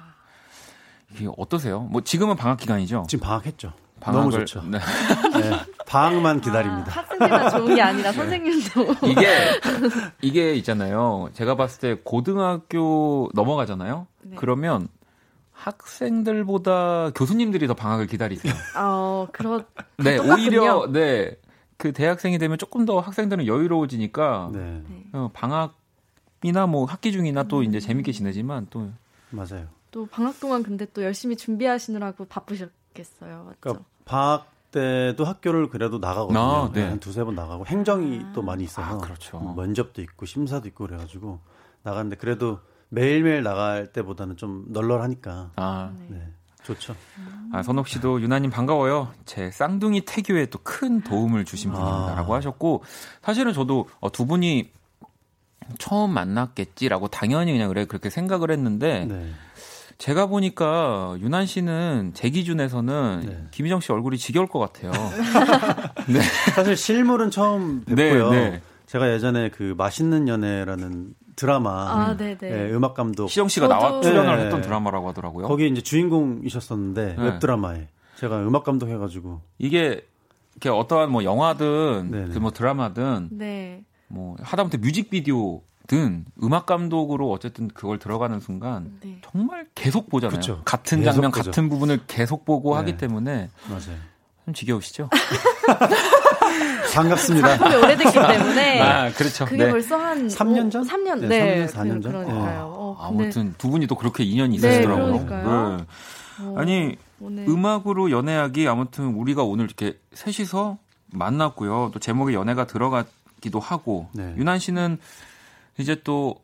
이게 1.13 1.27
어떠세요? 1.37 1.81
뭐 1.81 2.01
지금은 2.01 2.35
방학 2.35 2.57
기간이죠? 2.57 3.05
지금 3.07 3.25
방학했죠. 3.25 3.73
방학을, 3.99 4.31
너무 4.31 4.45
좋죠. 4.45 4.61
네. 4.63 4.77
네. 5.39 5.59
방학만 5.87 6.41
기다립니다. 6.41 6.91
아, 6.91 7.01
학생들만 7.01 7.51
좋은 7.51 7.75
게 7.75 7.81
아니라 7.81 8.11
네. 8.11 8.17
선생님도. 8.17 8.95
이게, 9.07 9.59
이게 10.21 10.53
있잖아요. 10.55 11.29
제가 11.33 11.55
봤을 11.55 11.79
때 11.79 12.01
고등학교 12.03 13.29
넘어가잖아요. 13.33 14.07
네. 14.23 14.35
그러면 14.37 14.89
학생들보다 15.53 17.11
교수님들이 17.15 17.67
더 17.67 17.73
방학을 17.73 18.07
기다리세요. 18.07 18.53
어, 18.77 19.27
그렇. 19.31 19.63
네, 19.97 20.17
오히려, 20.17 20.87
네. 20.91 21.37
그 21.77 21.91
대학생이 21.91 22.37
되면 22.37 22.57
조금 22.57 22.85
더 22.85 22.99
학생들은 22.99 23.47
여유로워지니까 23.47 24.49
네. 24.53 24.83
어, 25.13 25.29
방학이나 25.33 26.67
뭐 26.67 26.85
학기 26.85 27.11
중이나 27.11 27.43
또 27.43 27.63
이제 27.63 27.79
재밌게 27.79 28.11
지내지만 28.11 28.67
또 28.69 28.89
맞아요. 29.29 29.67
또 29.91 30.05
방학 30.05 30.39
동안 30.39 30.63
근데 30.63 30.85
또 30.93 31.03
열심히 31.03 31.35
준비하시느라고 31.35 32.25
바쁘셨겠어요. 32.25 33.43
맞죠? 33.43 33.57
그러니까 33.59 33.85
방학 34.05 34.55
때도 34.71 35.23
학교를 35.23 35.69
그래도 35.69 35.99
나가거든요. 35.99 36.39
아, 36.39 36.71
네. 36.73 36.83
한 36.83 36.99
두세 36.99 37.23
번 37.23 37.35
나가고 37.35 37.65
행정이 37.65 38.21
아. 38.25 38.31
또 38.33 38.41
많이 38.41 38.65
있어서 38.65 38.95
아, 38.95 38.97
그렇죠. 38.97 39.39
뭐 39.39 39.53
면접도 39.53 40.01
있고 40.01 40.25
심사도 40.25 40.67
있고 40.67 40.85
그래가지고 40.85 41.39
나갔는데 41.83 42.17
그래도 42.17 42.59
매일매일 42.89 43.43
나갈 43.43 43.91
때보다는 43.93 44.35
좀 44.37 44.65
널널하니까 44.69 45.51
아. 45.55 45.93
네. 46.09 46.29
좋죠. 46.65 46.95
아, 47.53 47.61
선옥 47.63 47.87
씨도 47.87 48.21
유나님 48.21 48.49
반가워요. 48.51 49.13
제 49.25 49.49
쌍둥이 49.51 50.01
태교에 50.01 50.47
또 50.47 50.59
큰 50.65 51.01
도움을 51.01 51.45
주신 51.45 51.71
분입니다라고 51.71 52.33
아. 52.33 52.37
하셨고 52.37 52.83
사실은 53.21 53.53
저도 53.53 53.87
어, 53.99 54.11
두 54.11 54.25
분이 54.25 54.71
처음 55.77 56.11
만났겠지라고 56.11 57.07
당연히 57.07 57.51
그냥 57.53 57.69
그래 57.69 57.85
그렇게 57.85 58.09
생각을 58.09 58.49
했는데 58.51 59.05
네. 59.05 59.29
제가 59.97 60.25
보니까 60.25 61.15
유난 61.21 61.45
씨는 61.45 62.11
제 62.15 62.29
기준에서는 62.29 63.23
네. 63.25 63.47
김희정 63.51 63.79
씨 63.79 63.91
얼굴이 63.91 64.17
지겨울 64.17 64.47
것 64.47 64.59
같아요. 64.59 64.91
네. 66.09 66.19
사실 66.55 66.75
실물은 66.75 67.31
처음 67.31 67.83
뵙고요. 67.85 68.31
네, 68.31 68.49
네. 68.49 68.61
제가 68.87 69.11
예전에 69.13 69.49
그 69.49 69.73
맛있는 69.77 70.27
연애라는 70.27 71.13
드라마 71.35 71.69
아, 72.09 72.17
네, 72.17 72.37
음악 72.71 72.93
감독 72.93 73.27
시영 73.29 73.47
씨가 73.47 73.67
나와 73.67 74.01
출연을 74.01 74.37
네. 74.37 74.43
했던 74.45 74.61
드라마라고 74.61 75.09
하더라고요. 75.09 75.47
거기 75.47 75.67
이제 75.67 75.81
주인공이셨었는데 75.81 77.15
네. 77.17 77.23
웹 77.23 77.39
드라마에 77.39 77.87
제가 78.17 78.41
음악 78.43 78.63
감독 78.63 78.87
해가지고 78.89 79.41
이게 79.57 80.05
이렇게 80.53 80.69
어떠한 80.69 81.11
뭐 81.11 81.23
영화든 81.23 82.31
그 82.33 82.39
뭐 82.39 82.51
드라마든 82.51 83.29
네. 83.31 83.83
뭐 84.07 84.35
하다못해 84.41 84.77
뮤직비디오든 84.77 86.25
음악 86.43 86.65
감독으로 86.65 87.31
어쨌든 87.31 87.67
그걸 87.67 87.99
들어가는 87.99 88.39
순간 88.39 88.97
네. 89.01 89.19
정말 89.29 89.67
계속 89.75 90.09
보잖아요. 90.09 90.39
그쵸. 90.39 90.61
같은 90.65 91.03
장면 91.03 91.31
보죠. 91.31 91.43
같은 91.51 91.69
부분을 91.69 92.01
계속 92.07 92.45
보고 92.45 92.75
하기 92.75 92.97
때문에 92.97 93.49
맞아요. 93.69 93.99
좀 94.45 94.53
지겨우시죠? 94.53 95.09
반갑습니다. 96.93 97.57
작품이 97.57 97.75
오래됐기 97.75 98.13
때문에. 98.13 98.79
아, 98.81 99.11
그렇죠. 99.11 99.45
그게 99.45 99.65
네. 99.65 99.71
벌써 99.71 99.97
한 99.97 100.27
3년 100.27 100.71
전? 100.71 100.87
3년, 100.87 101.19
네. 101.27 101.65
3년, 101.65 101.71
4년 101.71 102.03
전. 102.03 102.11
그러니까요. 102.11 102.71
어, 102.73 102.97
아무튼 103.01 103.55
두 103.57 103.69
분이 103.69 103.87
또 103.87 103.95
그렇게 103.95 104.23
인연이 104.23 104.55
있으시더라고요. 104.55 105.05
네, 105.13 105.25
그러니까요. 105.25 105.77
네. 105.77 105.83
어, 106.43 106.55
아니, 106.57 106.95
오늘. 107.19 107.47
음악으로 107.49 108.11
연애하기 108.11 108.67
아무튼 108.67 109.15
우리가 109.15 109.43
오늘 109.43 109.65
이렇게 109.65 109.97
셋이서 110.13 110.77
만났고요. 111.07 111.91
또 111.93 111.99
제목에 111.99 112.33
연애가 112.33 112.67
들어가기도 112.67 113.59
하고. 113.59 114.07
네. 114.13 114.33
유난 114.37 114.59
씨는 114.59 114.99
이제 115.79 115.99
또 116.03 116.35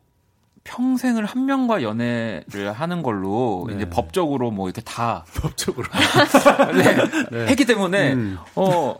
평생을 0.64 1.24
한 1.24 1.46
명과 1.46 1.82
연애를 1.82 2.72
하는 2.72 3.02
걸로 3.02 3.64
네. 3.68 3.74
이제 3.76 3.90
법적으로 3.90 4.50
뭐 4.50 4.68
이렇게 4.68 4.80
다 4.82 5.24
법적으로 5.34 5.86
네, 6.74 7.28
네. 7.30 7.46
했기 7.48 7.64
때문에 7.64 8.12
음. 8.14 8.38
어 8.54 8.96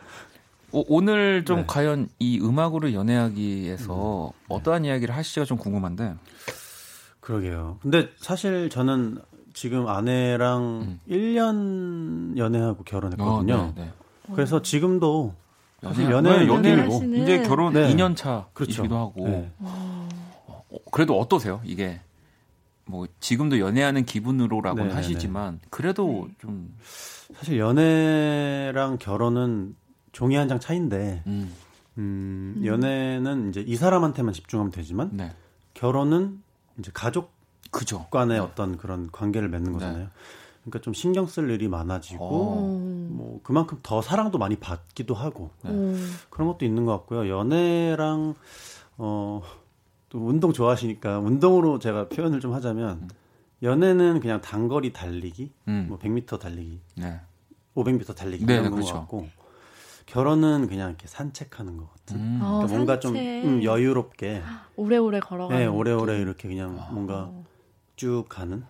오늘 0.72 1.44
좀 1.44 1.58
네. 1.60 1.64
과연 1.66 2.08
이 2.18 2.40
음악으로 2.40 2.92
연애하기에서 2.94 4.26
음. 4.26 4.32
네. 4.32 4.54
어떠한 4.54 4.84
이야기를 4.86 5.14
하실지가 5.14 5.44
좀 5.44 5.58
궁금한데. 5.58 6.14
그러게요. 7.20 7.78
근데 7.82 8.08
사실 8.18 8.68
저는 8.68 9.18
지금 9.52 9.86
아내랑 9.86 10.62
음. 10.62 11.00
1년 11.08 12.38
연애하고 12.38 12.84
결혼했거든요. 12.84 13.54
어, 13.54 13.72
네, 13.76 13.92
그래서 14.34 14.62
지금도 14.62 15.34
사실 15.82 16.10
연애 16.10 16.46
연애고 16.46 17.02
이제 17.16 17.42
결혼 17.42 17.74
네. 17.74 17.92
2년 17.92 18.16
차이기도 18.16 18.50
그렇죠. 18.54 18.82
하고. 18.84 19.12
네. 19.28 19.52
그래도 20.90 21.18
어떠세요? 21.18 21.60
이게 21.64 22.00
뭐 22.84 23.06
지금도 23.20 23.58
연애하는 23.60 24.04
기분으로라고는 24.04 24.84
네네네. 24.88 24.96
하시지만 24.96 25.60
그래도 25.70 26.26
네. 26.28 26.34
좀 26.40 26.74
사실 27.34 27.58
연애랑 27.58 28.98
결혼은 28.98 29.74
종이 30.12 30.36
한 30.36 30.48
장 30.48 30.58
차인데 30.60 31.22
음. 31.26 31.52
음, 31.98 32.54
음, 32.58 32.66
연애는 32.66 33.50
이제 33.50 33.60
이 33.66 33.76
사람한테만 33.76 34.32
집중하면 34.34 34.72
되지만 34.72 35.10
네. 35.12 35.32
결혼은 35.74 36.42
이제 36.78 36.90
가족 36.92 37.30
그죠. 37.70 38.06
간의 38.10 38.38
네. 38.38 38.42
어떤 38.42 38.76
그런 38.76 39.10
관계를 39.10 39.48
맺는 39.48 39.72
거잖아요. 39.72 39.98
네. 40.04 40.08
그러니까 40.64 40.80
좀 40.80 40.92
신경 40.94 41.26
쓸 41.26 41.50
일이 41.50 41.68
많아지고 41.68 42.24
오. 42.24 42.28
어. 42.28 43.08
뭐 43.10 43.40
그만큼 43.42 43.78
더 43.82 44.00
사랑도 44.02 44.38
많이 44.38 44.56
받기도 44.56 45.14
하고 45.14 45.50
네. 45.62 45.70
그런 46.30 46.48
것도 46.48 46.64
있는 46.64 46.84
것 46.84 46.92
같고요. 46.92 47.28
연애랑 47.28 48.34
어 48.98 49.42
또 50.12 50.18
운동 50.18 50.52
좋아하시니까 50.52 51.20
운동으로 51.20 51.78
제가 51.78 52.10
표현을 52.10 52.38
좀 52.38 52.52
하자면 52.52 52.98
음. 53.02 53.08
연애는 53.62 54.20
그냥 54.20 54.42
단거리 54.42 54.92
달리기, 54.92 55.50
음. 55.68 55.86
뭐 55.88 55.98
100m 55.98 56.38
달리기, 56.38 56.80
네. 56.96 57.18
500m 57.74 58.14
달리기 58.14 58.44
네, 58.44 58.52
이런 58.54 58.64
네, 58.66 58.70
그렇죠. 58.70 58.92
것 58.92 58.98
같고 59.00 59.28
결혼은 60.04 60.66
그냥 60.66 60.90
이렇게 60.90 61.06
산책하는 61.06 61.78
것 61.78 61.90
같은. 61.94 62.16
음. 62.16 62.38
그러니까 62.40 62.46
어, 62.46 62.66
뭔가 62.76 62.92
산책. 63.00 63.00
좀 63.00 63.16
음, 63.48 63.64
여유롭게 63.64 64.42
오래오래 64.76 65.20
걸어가는. 65.20 65.58
네, 65.58 65.66
오래오래 65.66 66.18
이렇게 66.20 66.46
그냥 66.46 66.76
아. 66.78 66.92
뭔가 66.92 67.32
쭉 67.96 68.26
가는. 68.28 68.64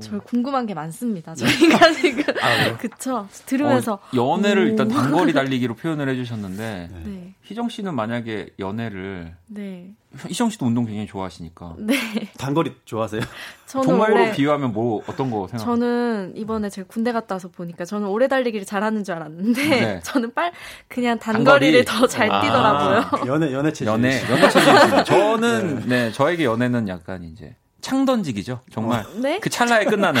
저 0.00 0.18
궁금한 0.20 0.66
게 0.66 0.74
많습니다. 0.74 1.34
저희가 1.34 1.92
지금 1.94 2.24
아, 2.42 2.76
그쵸 2.76 3.28
들으면서 3.46 3.94
어, 3.94 4.00
연애를 4.14 4.64
오. 4.64 4.66
일단 4.68 4.88
단거리 4.88 5.32
달리기로 5.32 5.74
표현을 5.74 6.08
해주셨는데 6.08 6.88
네. 7.04 7.34
희정 7.42 7.68
씨는 7.68 7.94
만약에 7.94 8.50
연애를 8.58 9.34
네. 9.46 9.92
희정 10.28 10.48
씨도 10.48 10.66
운동 10.66 10.86
굉장히 10.86 11.06
좋아하시니까 11.06 11.76
네. 11.78 11.94
단거리 12.38 12.74
좋아하세요? 12.84 13.20
저는 13.66 13.86
동호로 13.86 14.14
원래 14.14 14.32
비유하면 14.32 14.72
뭐 14.72 15.02
어떤 15.06 15.30
거 15.30 15.46
생각? 15.48 15.64
저는 15.64 16.32
이번에 16.36 16.70
제가 16.70 16.86
군대 16.88 17.12
갔다 17.12 17.34
와서 17.34 17.48
보니까 17.48 17.84
저는 17.84 18.08
오래 18.08 18.28
달리기를 18.28 18.64
잘하는 18.64 19.04
줄 19.04 19.14
알았는데 19.16 19.62
네. 19.68 20.00
저는 20.04 20.32
빨 20.32 20.52
그냥 20.88 21.18
단거리를 21.18 21.84
더잘 21.84 22.28
뛰더라고요. 22.40 22.98
아, 22.98 23.26
연애 23.26 23.52
연애 23.52 23.70
체질. 23.72 23.88
연애 23.88 24.22
연애 24.30 24.48
체질. 24.48 25.04
저는 25.04 25.80
네. 25.80 25.86
네 25.86 26.12
저에게 26.12 26.44
연애는 26.44 26.88
약간 26.88 27.22
이제 27.24 27.54
창 27.86 28.04
던지기죠. 28.04 28.58
정말 28.72 29.02
어, 29.06 29.08
네? 29.14 29.38
그 29.38 29.48
찰나에 29.48 29.84
끝나는 29.84 30.20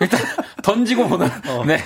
일단 0.00 0.18
던지고 0.62 1.08
보는 1.08 1.26
어. 1.46 1.62
네 1.66 1.78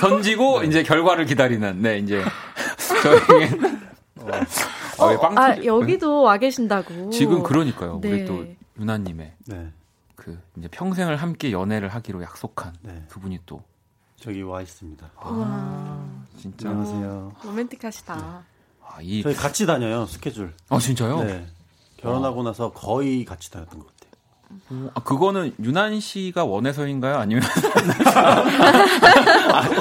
던지고 0.00 0.62
네. 0.62 0.66
이제 0.68 0.82
결과를 0.82 1.26
기다리는 1.26 1.82
네 1.82 1.98
이제 1.98 2.24
저희 3.02 3.44
어, 4.18 4.30
어, 4.96 5.12
어 5.12 5.20
빵 5.20 5.36
아, 5.36 5.62
여기도 5.62 6.22
와 6.22 6.38
계신다고 6.38 7.10
지금 7.10 7.42
그러니까요. 7.42 8.00
네. 8.00 8.10
우리 8.10 8.24
또 8.24 8.46
유나님의 8.80 9.34
네. 9.44 9.72
그 10.14 10.40
이제 10.56 10.68
평생을 10.68 11.16
함께 11.16 11.52
연애를 11.52 11.90
하기로 11.90 12.22
약속한 12.22 12.72
네. 12.80 13.04
두 13.10 13.20
분이 13.20 13.40
또 13.44 13.62
저기 14.18 14.40
와 14.40 14.62
있습니다. 14.62 15.06
와 15.16 16.02
진짜 16.40 16.70
안녕하세요. 16.70 17.32
로맨틱하시다. 17.44 18.14
네. 18.16 18.22
아, 18.88 18.98
이... 19.02 19.22
저희 19.22 19.34
같이 19.34 19.66
다녀요 19.66 20.06
스케줄. 20.06 20.54
아 20.70 20.78
진짜요? 20.78 21.24
네. 21.24 21.46
결혼하고 21.98 22.42
나서 22.42 22.72
거의 22.72 23.26
같이 23.26 23.50
다녔던 23.50 23.80
것 23.80 23.86
같아요. 23.88 23.95
아, 24.94 25.00
그거는 25.00 25.52
유난 25.62 25.98
씨가 26.00 26.44
원해서인가요? 26.44 27.16
아니면 27.16 27.42
아, 28.14 28.40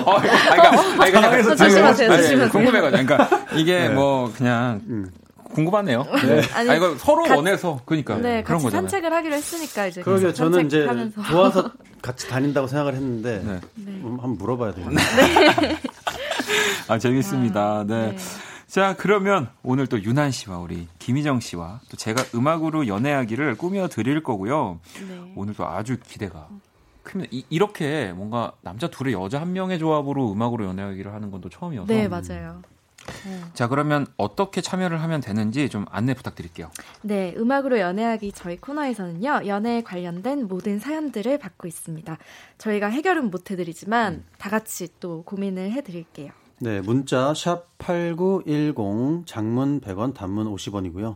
어, 0.05 0.17
아, 0.17 0.21
그러니까, 0.21 1.29
그냥 1.29 1.33
어, 1.33 1.55
조심하세요, 1.55 2.09
조심하세요. 2.09 2.49
궁금해가지고, 2.49 3.05
그러니까 3.05 3.45
이게 3.55 3.87
네. 3.87 3.89
뭐 3.89 4.31
그냥 4.35 4.81
음. 4.87 5.11
궁금하네요. 5.53 6.03
네. 6.03 6.41
아니, 6.53 6.69
아, 6.69 6.75
이거 6.75 6.95
서로 6.97 7.23
가, 7.23 7.35
원해서 7.35 7.79
그러니까 7.85 8.17
네, 8.17 8.43
그런 8.43 8.61
거잖아요. 8.61 8.87
산책을 8.89 9.13
하기로 9.13 9.35
했으니까 9.35 9.87
이제 9.87 10.01
그러게 10.01 10.33
저는 10.33 10.65
이제 10.65 10.87
좋아서 11.29 11.71
같이 12.01 12.27
다닌다고 12.27 12.67
생각을 12.67 12.93
했는데 12.93 13.41
네. 13.45 13.59
네. 13.75 13.99
한번 14.01 14.37
물어봐야 14.37 14.73
되겠네요. 14.73 14.97
네. 14.97 15.77
아 16.89 16.99
재밌습니다. 16.99 17.61
아, 17.61 17.85
네. 17.87 18.15
네. 18.75 18.81
자, 18.81 18.93
그러면 18.97 19.47
오늘 19.63 19.87
또 19.87 20.03
유난 20.03 20.31
씨와 20.31 20.57
우리 20.57 20.89
김희정 20.99 21.39
씨와 21.39 21.79
또 21.89 21.95
제가 21.95 22.21
음악으로 22.35 22.87
연애하기를 22.87 23.55
꾸며 23.55 23.87
드릴 23.87 24.21
거고요. 24.21 24.81
네. 25.07 25.31
오늘도 25.33 25.65
아주 25.65 25.97
기대가 25.97 26.49
큽니다. 27.03 27.29
이, 27.31 27.57
렇게 27.57 28.11
뭔가 28.11 28.51
남자 28.59 28.89
둘의 28.89 29.13
여자 29.13 29.39
한 29.39 29.53
명의 29.53 29.79
조합으로 29.79 30.29
음악으로 30.29 30.65
연애하기를 30.65 31.13
하는 31.13 31.31
건 31.31 31.39
또 31.39 31.47
처음이어서. 31.47 31.87
네, 31.87 32.09
맞아요. 32.09 32.61
음. 33.27 33.45
자, 33.53 33.69
그러면 33.69 34.07
어떻게 34.17 34.59
참여를 34.59 35.01
하면 35.03 35.21
되는지 35.21 35.69
좀 35.69 35.85
안내 35.89 36.13
부탁드릴게요. 36.13 36.69
네, 37.01 37.33
음악으로 37.37 37.79
연애하기 37.79 38.33
저희 38.33 38.57
코너에서는요, 38.57 39.43
연애에 39.45 39.83
관련된 39.83 40.49
모든 40.49 40.79
사연들을 40.79 41.37
받고 41.37 41.67
있습니다. 41.67 42.17
저희가 42.57 42.87
해결은 42.87 43.31
못 43.31 43.51
해드리지만, 43.51 44.13
음. 44.15 44.25
다 44.37 44.49
같이 44.49 44.89
또 44.99 45.23
고민을 45.23 45.71
해드릴게요. 45.71 46.31
네, 46.59 46.81
문자 46.81 47.33
샵 47.33 47.77
8910 47.77 49.25
장문 49.25 49.81
100원 49.81 50.13
단문 50.13 50.47
50원이고요. 50.53 51.15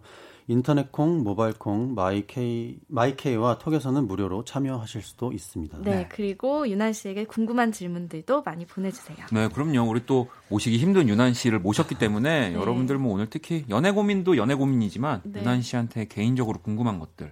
인터넷 0.49 0.91
콩, 0.91 1.23
모바일 1.23 1.54
콩, 1.54 1.93
마이케이, 1.93 2.80
마이케이와 2.88 3.60
톡에서는 3.60 4.08
무료로 4.08 4.45
참여하실 4.45 5.04
수도 5.04 5.32
있습니다. 5.32 5.78
네, 5.84 5.91
네, 5.91 6.10
그리고 6.10 6.67
유난 6.67 6.91
씨에게 6.91 7.25
궁금한 7.25 7.71
질문들도 7.71 8.41
많이 8.41 8.65
보내주세요. 8.65 9.17
네, 9.32 9.47
그럼요. 9.47 9.88
우리 9.88 10.08
또 10.08 10.28
모시기 10.49 10.80
힘든 10.80 11.08
유난 11.08 11.36
씨를 11.36 11.60
모셨기 11.60 11.95
때문에 11.99 12.49
네. 12.49 12.56
여러분들 12.56 12.97
뭐 12.97 13.13
오늘 13.13 13.28
특히 13.30 13.63
연애 13.69 13.91
고민도 13.91 14.38
연애 14.38 14.56
고민이지만 14.56 15.21
네. 15.25 15.41
유난 15.41 15.62
씨한테 15.62 16.06
개인적으로 16.06 16.58
궁금한 16.60 16.97
것들 16.97 17.32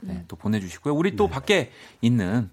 네, 0.00 0.12
음. 0.14 0.24
또 0.26 0.36
보내주시고요. 0.36 0.94
우리 0.94 1.16
또 1.16 1.26
네. 1.26 1.32
밖에 1.34 1.70
있는 2.00 2.48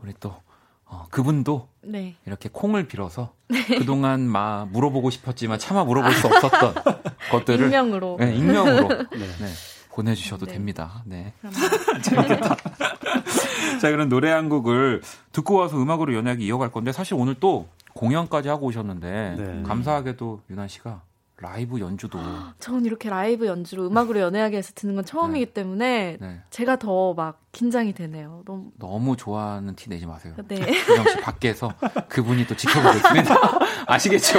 우리 0.00 0.14
또 0.20 0.36
어, 0.84 1.06
그분도 1.10 1.68
네. 1.88 2.16
이렇게 2.26 2.48
콩을 2.52 2.86
빌어서 2.86 3.32
네. 3.48 3.64
그동안 3.78 4.20
막 4.20 4.68
물어보고 4.70 5.10
싶었지만 5.10 5.58
차마 5.58 5.84
물어볼 5.84 6.12
수 6.12 6.26
없었던 6.26 6.74
것들을 7.32 7.66
익명으로 7.66 8.16
네, 8.20 8.36
익명으로 8.36 8.88
네. 9.12 9.18
네, 9.18 9.46
보내주셔도 9.90 10.46
네. 10.46 10.52
됩니다. 10.52 11.02
네. 11.06 11.32
재밌겠다. 12.02 12.56
자, 13.80 13.90
그럼 13.90 14.08
노래 14.08 14.30
한 14.30 14.48
곡을 14.48 15.02
듣고 15.32 15.54
와서 15.54 15.80
음악으로 15.80 16.14
연애하기 16.14 16.44
이어갈 16.44 16.70
건데 16.70 16.92
사실 16.92 17.14
오늘 17.14 17.34
또 17.34 17.68
공연까지 17.94 18.48
하고 18.48 18.66
오셨는데 18.66 19.34
네. 19.38 19.62
감사하게도 19.64 20.42
유난 20.50 20.68
씨가 20.68 21.02
라이브 21.40 21.78
연주도. 21.78 22.18
전 22.58 22.84
이렇게 22.84 23.08
라이브 23.08 23.46
연주로 23.46 23.86
음악으로 23.86 24.18
연애하게 24.18 24.56
해서 24.56 24.72
듣는 24.74 24.96
건 24.96 25.04
처음이기 25.04 25.46
네. 25.46 25.52
때문에 25.52 26.16
네. 26.20 26.40
제가 26.50 26.78
더 26.80 27.14
막 27.14 27.40
긴장이 27.52 27.92
되네요. 27.94 28.42
너무 28.44 28.70
너무 28.78 29.16
좋아하는 29.16 29.74
티 29.76 29.88
내지 29.88 30.04
마세요. 30.06 30.34
네. 30.48 30.56
유정 30.90 31.08
씨 31.08 31.16
밖에서 31.20 31.72
그분이 32.08 32.46
또 32.46 32.56
지켜보고 32.56 32.96
있습니다. 32.96 33.36
아시겠죠? 33.86 34.38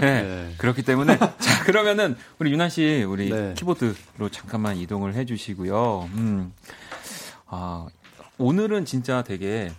네. 0.00 0.22
네. 0.22 0.54
그렇기 0.58 0.82
때문에 0.82 1.18
자 1.18 1.64
그러면은 1.64 2.16
우리 2.38 2.50
유난 2.50 2.70
씨 2.70 3.04
우리 3.06 3.30
네. 3.30 3.54
키보드로 3.54 4.28
잠깐만 4.30 4.76
이동을 4.76 5.14
해주시고요. 5.14 6.08
음. 6.14 6.52
아 7.46 7.86
오늘은 8.38 8.84
진짜 8.86 9.22
되게 9.22 9.70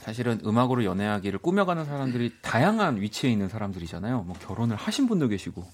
사실은 0.00 0.40
음악으로 0.44 0.84
연애하기를 0.84 1.38
꾸며가는 1.38 1.84
사람들이 1.84 2.32
다양한 2.42 3.00
위치에 3.00 3.30
있는 3.30 3.48
사람들이잖아요. 3.48 4.22
뭐 4.22 4.36
결혼을 4.46 4.76
하신 4.76 5.06
분도 5.08 5.28
계시고, 5.28 5.64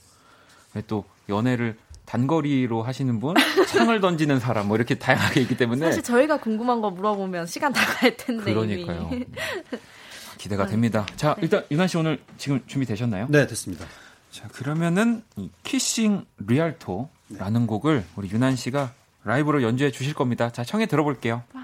또 0.86 1.04
연애를 1.28 1.76
단거리로 2.04 2.82
하시는 2.82 3.18
분, 3.18 3.34
창을 3.66 4.00
던지는 4.00 4.38
사람, 4.38 4.68
뭐 4.68 4.76
이렇게 4.76 4.94
다양하게 4.94 5.40
있기 5.42 5.56
때문에. 5.56 5.86
사실 5.86 6.02
저희가 6.02 6.38
궁금한 6.38 6.80
거 6.80 6.90
물어보면 6.90 7.46
시간 7.46 7.72
다 7.72 7.84
갈 7.96 8.16
텐데. 8.16 8.44
그러니까요. 8.44 9.10
기대가 10.38 10.66
네. 10.66 10.70
됩니다. 10.72 11.06
자, 11.16 11.34
네. 11.34 11.40
일단 11.42 11.64
유나 11.70 11.86
씨 11.88 11.96
오늘 11.96 12.20
지금 12.36 12.60
준비 12.66 12.86
되셨나요? 12.86 13.26
네, 13.30 13.46
됐습니다. 13.46 13.86
자, 14.30 14.46
그러면은 14.48 15.22
이 15.36 15.50
키싱 15.64 16.26
리알토라는 16.38 17.60
네. 17.60 17.66
곡을 17.66 18.04
우리 18.16 18.30
유난 18.30 18.54
씨가 18.54 18.92
라이브로 19.24 19.62
연주해 19.62 19.90
주실 19.90 20.14
겁니다. 20.14 20.52
자, 20.52 20.62
청해 20.62 20.86
들어볼게요. 20.86 21.42
와. 21.54 21.62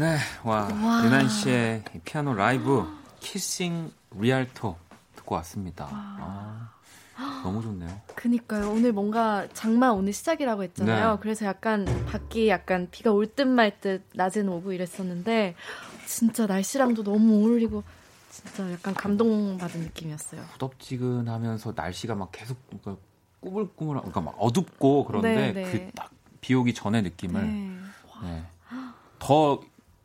네, 0.00 0.16
와, 0.44 0.62
와. 0.82 1.04
윤한 1.04 1.28
씨의 1.28 1.84
피아노 2.06 2.32
라이브 2.32 2.86
Kissing 3.20 3.92
Rialto 4.16 4.74
듣고 5.14 5.34
왔습니다. 5.34 5.88
아, 5.90 6.70
너무 7.42 7.60
좋네요. 7.60 8.00
그니까요. 8.14 8.70
오늘 8.70 8.92
뭔가 8.92 9.46
장마 9.52 9.90
오늘 9.90 10.14
시작이라고 10.14 10.62
했잖아요. 10.62 11.12
네. 11.12 11.18
그래서 11.20 11.44
약간 11.44 11.84
밖이 12.06 12.48
약간 12.48 12.88
비가 12.90 13.12
올 13.12 13.26
듯 13.26 13.46
말듯 13.46 14.04
낮에는 14.14 14.50
오고 14.50 14.72
이랬었는데 14.72 15.54
진짜 16.06 16.46
날씨랑도 16.46 17.04
너무 17.04 17.34
어울리고 17.42 17.84
진짜 18.30 18.72
약간 18.72 18.94
감동받은 18.94 19.80
느낌이었어요. 19.82 20.40
후덥지근하면서 20.52 21.74
날씨가 21.76 22.14
막 22.14 22.32
계속 22.32 22.56
그러니까 22.68 22.96
꾸물꾸물 23.40 23.96
그러니까 23.98 24.22
막 24.22 24.34
어둡고 24.38 25.04
그런데 25.04 25.52
네, 25.52 25.52
네. 25.52 25.70
그 25.90 25.99
딱 25.99 26.10
비 26.40 26.54
오기 26.54 26.72
전의 26.72 27.02
느낌을 27.02 27.42
네. 27.42 27.70
네. 28.22 28.42
더 29.18 29.60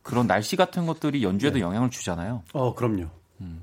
그런 0.06 0.26
날씨 0.26 0.56
같은 0.56 0.86
것들이 0.86 1.22
연주에도 1.22 1.56
네. 1.56 1.62
영향을 1.62 1.90
주잖아요. 1.90 2.42
어, 2.52 2.74
그럼요. 2.74 3.06
음. 3.40 3.62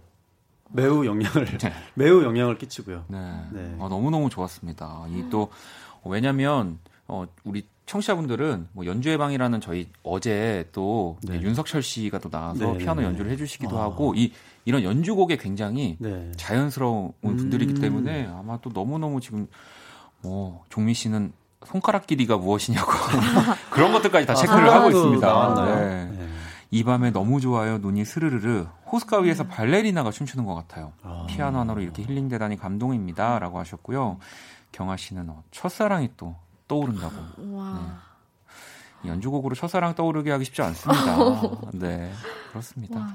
매우 0.71 1.05
영향을 1.05 1.45
네. 1.57 1.73
매우 1.95 2.23
영향을 2.23 2.57
끼치고요. 2.57 3.05
네. 3.07 3.17
네. 3.51 3.75
어, 3.79 3.87
너무 3.89 4.11
너무 4.11 4.29
좋았습니다. 4.29 5.05
이 5.09 5.23
또 5.29 5.49
왜냐면 6.03 6.79
어, 7.07 7.25
우리 7.43 7.65
청취자분들은 7.85 8.67
뭐 8.73 8.85
연주의 8.85 9.17
방이라는 9.17 9.61
저희 9.61 9.87
어제 10.03 10.67
또 10.71 11.17
네. 11.21 11.41
윤석철 11.41 11.81
씨가 11.81 12.19
또 12.19 12.29
나와서 12.29 12.73
네, 12.73 12.77
피아노 12.77 13.01
네. 13.01 13.07
연주를 13.07 13.31
해주시기도 13.31 13.77
아. 13.77 13.83
하고 13.83 14.13
이 14.15 14.31
이런 14.65 14.83
연주곡에 14.83 15.37
굉장히 15.37 15.97
네. 15.99 16.31
자연스러운 16.37 17.13
분들이기 17.21 17.73
음. 17.73 17.81
때문에 17.81 18.27
아마 18.27 18.57
또 18.61 18.71
너무 18.71 18.97
너무 18.99 19.19
지금 19.21 19.47
뭐 20.21 20.63
종민 20.69 20.93
씨는 20.93 21.33
손가락 21.65 22.07
길이가 22.07 22.37
무엇이냐고 22.37 22.91
그런 23.71 23.91
것들까지 23.93 24.25
다 24.25 24.33
체크를 24.33 24.69
아, 24.69 24.75
하고 24.75 24.89
있습니다. 24.89 25.65
네. 25.65 26.05
네. 26.05 26.32
이 26.73 26.83
밤에 26.83 27.11
너무 27.11 27.39
좋아요. 27.39 27.77
눈이 27.77 28.03
스르르르. 28.03 28.65
호스카 28.91 29.19
위에서 29.19 29.43
음. 29.43 29.47
발레리나가 29.47 30.09
춤추는 30.09 30.43
것 30.43 30.55
같아요. 30.55 30.91
아. 31.03 31.27
피아노 31.29 31.59
하나로 31.59 31.81
이렇게 31.81 32.01
힐링되다니 32.01 32.57
감동입니다.라고 32.57 33.59
하셨고요. 33.59 34.17
경아 34.71 34.97
씨는 34.97 35.29
어, 35.29 35.43
첫사랑이 35.51 36.09
또 36.17 36.35
떠오른다고. 36.67 37.13
네. 37.37 39.07
연주곡으로 39.07 39.53
첫사랑 39.53 39.93
떠오르게 39.93 40.31
하기 40.31 40.45
쉽지 40.45 40.63
않습니다. 40.63 41.41
네, 41.73 42.11
그렇습니다. 42.49 42.99
와, 42.99 43.13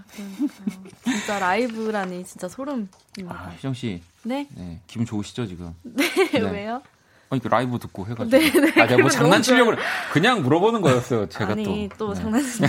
진짜 1.02 1.38
라이브라니 1.40 2.24
진짜 2.24 2.46
소름. 2.46 2.88
아, 3.26 3.50
희정 3.56 3.74
씨. 3.74 4.00
네? 4.22 4.46
네. 4.54 4.80
기분 4.86 5.04
좋으시죠 5.04 5.46
지금? 5.46 5.74
네, 5.82 6.04
네. 6.30 6.40
왜요? 6.40 6.80
아니 7.30 7.42
그 7.42 7.48
라이브 7.48 7.78
듣고 7.78 8.06
해가지고 8.06 8.30
네, 8.30 8.50
네. 8.50 8.80
아 8.80 8.86
내가 8.86 9.02
뭐 9.02 9.10
장난치려고 9.10 9.72
그냥 10.12 10.42
물어보는 10.42 10.80
거였어요 10.80 11.28
제가 11.28 11.52
아니, 11.52 11.88
또. 11.90 12.06
또 12.06 12.14
네. 12.14 12.20
장난치 12.22 12.62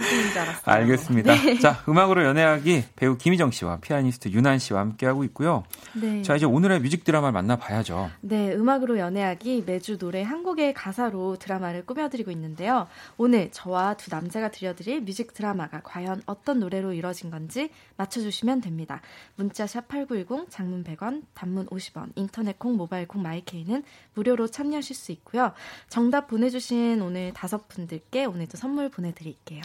는줄 0.00 0.38
알았어요. 0.38 0.74
알겠습니다. 0.74 1.34
네. 1.34 1.58
자 1.58 1.82
음악으로 1.88 2.24
연애하기 2.24 2.84
배우 2.96 3.16
김희정 3.16 3.50
씨와 3.50 3.78
피아니스트 3.78 4.30
윤한 4.30 4.58
씨와 4.58 4.80
함께 4.80 5.06
하고 5.06 5.24
있고요. 5.24 5.64
네. 5.94 6.22
자 6.22 6.36
이제 6.36 6.46
오늘의 6.46 6.80
뮤직 6.80 7.04
드라마를 7.04 7.32
만나봐야죠. 7.32 8.10
네 8.20 8.54
음악으로 8.54 8.98
연애하기 8.98 9.64
매주 9.66 9.98
노래 9.98 10.22
한 10.22 10.42
곡의 10.42 10.74
가사로 10.74 11.36
드라마를 11.36 11.84
꾸며드리고 11.86 12.30
있는데요. 12.30 12.86
오늘 13.16 13.50
저와 13.50 13.94
두 13.94 14.10
남자가 14.10 14.50
들려드릴 14.50 15.02
뮤직 15.02 15.34
드라마가 15.34 15.80
과연 15.84 16.22
어떤 16.26 16.60
노래로 16.60 16.92
이뤄진 16.92 17.30
건지 17.30 17.70
맞춰주시면 17.96 18.60
됩니다. 18.60 19.00
문자 19.36 19.66
샵 19.66 19.88
#8910 19.88 20.46
장문 20.50 20.84
100원, 20.84 21.22
단문 21.34 21.66
50원, 21.66 22.12
인터넷 22.16 22.58
콩, 22.58 22.76
모바일 22.76 23.06
콩, 23.06 23.22
마이케이는 23.22 23.82
무료로 24.14 24.48
참여하실 24.48 24.96
수 24.96 25.12
있고요. 25.12 25.52
정답 25.88 26.28
보내주신 26.28 27.00
오늘 27.02 27.32
다섯 27.32 27.68
분들께 27.68 28.24
오늘도 28.24 28.56
선물 28.56 28.88
보내드릴게요. 28.88 29.62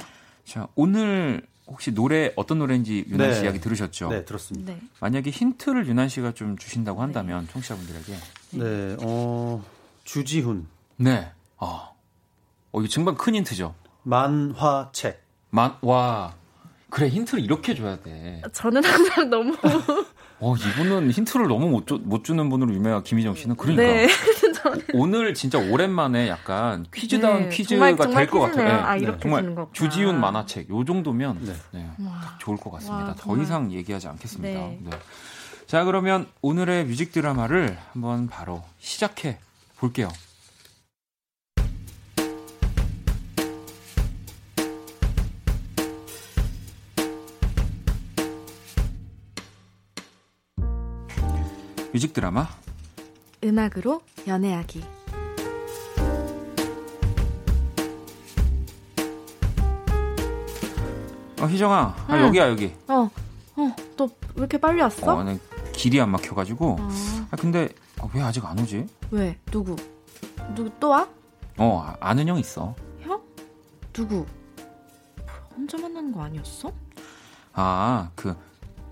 자, 0.48 0.68
오늘 0.76 1.46
혹시 1.68 1.94
노래 1.94 2.32
어떤 2.38 2.60
노래인지 2.60 3.06
유난 3.10 3.34
씨 3.34 3.40
네. 3.42 3.46
이야기 3.46 3.60
들으셨죠? 3.60 4.10
네, 4.10 4.24
들었습니다. 4.24 4.74
네. 4.74 4.80
만약에 5.02 5.30
힌트를 5.30 5.86
유난 5.88 6.08
씨가 6.08 6.32
좀 6.32 6.58
주신다고 6.58 7.02
한다면 7.02 7.46
네. 7.46 7.52
청취자분들에게 7.52 8.14
네, 8.52 8.96
어 9.02 9.62
주지훈. 10.06 10.68
네. 10.96 11.30
아, 11.58 11.92
어 12.72 12.80
이거 12.80 12.88
정말 12.88 13.16
큰 13.16 13.36
힌트죠. 13.36 13.76
만화책. 14.04 15.22
만 15.50 15.76
와. 15.82 16.34
그래 16.90 17.10
힌트를 17.10 17.44
이렇게 17.44 17.76
줘야 17.76 18.00
돼. 18.02 18.42
저는 18.54 18.86
항상 18.86 19.30
너무 19.30 19.54
어, 20.40 20.56
이분은 20.56 21.10
힌트를 21.12 21.48
너무 21.48 21.68
못, 21.70 21.88
주, 21.88 22.00
못 22.04 22.24
주는 22.24 22.48
분으로 22.50 22.74
유명한 22.74 23.04
김희정 23.04 23.34
씨는 23.36 23.56
그러니까 23.56 23.84
네. 23.88 24.08
오늘 24.94 25.34
진짜 25.34 25.58
오랜만에 25.58 26.28
약간 26.30 26.86
퀴즈다운 26.94 27.44
네, 27.44 27.50
퀴즈가 27.50 27.96
될 27.96 28.28
것 28.28 28.40
같아요. 28.42 28.68
네. 28.68 28.72
아, 28.74 28.96
이렇게 28.96 29.20
정말 29.20 29.56
주지훈 29.74 30.20
만화책 30.20 30.70
요 30.70 30.86
정도면 30.86 31.40
네. 31.44 31.54
네, 31.72 31.90
딱 32.22 32.40
좋을 32.40 32.58
것 32.58 32.70
같습니다. 32.72 33.08
와, 33.08 33.16
더 33.18 33.38
이상 33.42 33.72
얘기하지 33.72 34.08
않겠습니다. 34.10 34.60
네. 34.60 34.80
네. 34.84 34.90
자 35.66 35.84
그러면 35.84 36.28
오늘의 36.42 36.86
뮤직 36.86 37.12
드라마를 37.12 37.78
한번 37.94 38.28
바로 38.28 38.64
시작해 38.80 39.40
볼게요. 39.78 40.10
뮤직 51.98 52.14
드라마 52.14 52.48
음악으로 53.44 54.04
연애하기 54.28 54.84
어 61.42 61.46
희정아 61.48 61.96
아, 62.08 62.16
응. 62.16 62.22
여기야 62.28 62.50
여기 62.50 62.74
어 62.88 63.10
어 63.58 63.66
너 63.98 64.08
왜 64.36 64.42
이렇게 64.42 64.60
빨리 64.60 64.80
왔어? 64.82 65.16
어, 65.16 65.24
네, 65.24 65.40
길이 65.74 66.00
안 66.00 66.12
막혀가지고 66.12 66.78
어. 66.80 66.90
아 67.32 67.36
근데 67.38 67.70
어, 68.00 68.08
왜 68.14 68.22
아직 68.22 68.46
안 68.46 68.60
오지? 68.60 68.86
왜 69.10 69.36
누구 69.50 69.76
누구 70.54 70.70
또 70.80 70.90
와? 70.90 71.08
어 71.58 71.82
아, 71.84 71.98
아는 72.00 72.28
형 72.28 72.38
있어 72.38 72.76
형? 73.02 73.20
누구? 73.94 74.24
혼자 75.56 75.76
만나는 75.80 76.12
거 76.12 76.22
아니었어? 76.22 76.72
아그 77.54 78.36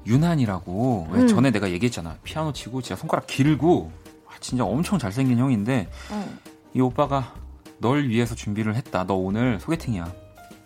윤한이라고 0.07 1.07
왜 1.11 1.21
음. 1.21 1.27
전에 1.27 1.51
내가 1.51 1.69
얘기했잖아 1.71 2.15
피아노 2.23 2.53
치고 2.53 2.81
진짜 2.81 2.99
손가락 2.99 3.27
길고 3.27 3.91
아, 4.27 4.31
진짜 4.39 4.63
엄청 4.63 4.99
잘생긴 4.99 5.37
형인데 5.39 5.89
어. 6.11 6.29
이 6.73 6.81
오빠가 6.81 7.33
널 7.79 8.07
위해서 8.07 8.35
준비를 8.35 8.75
했다 8.75 9.05
너 9.05 9.15
오늘 9.15 9.59
소개팅이야 9.59 10.11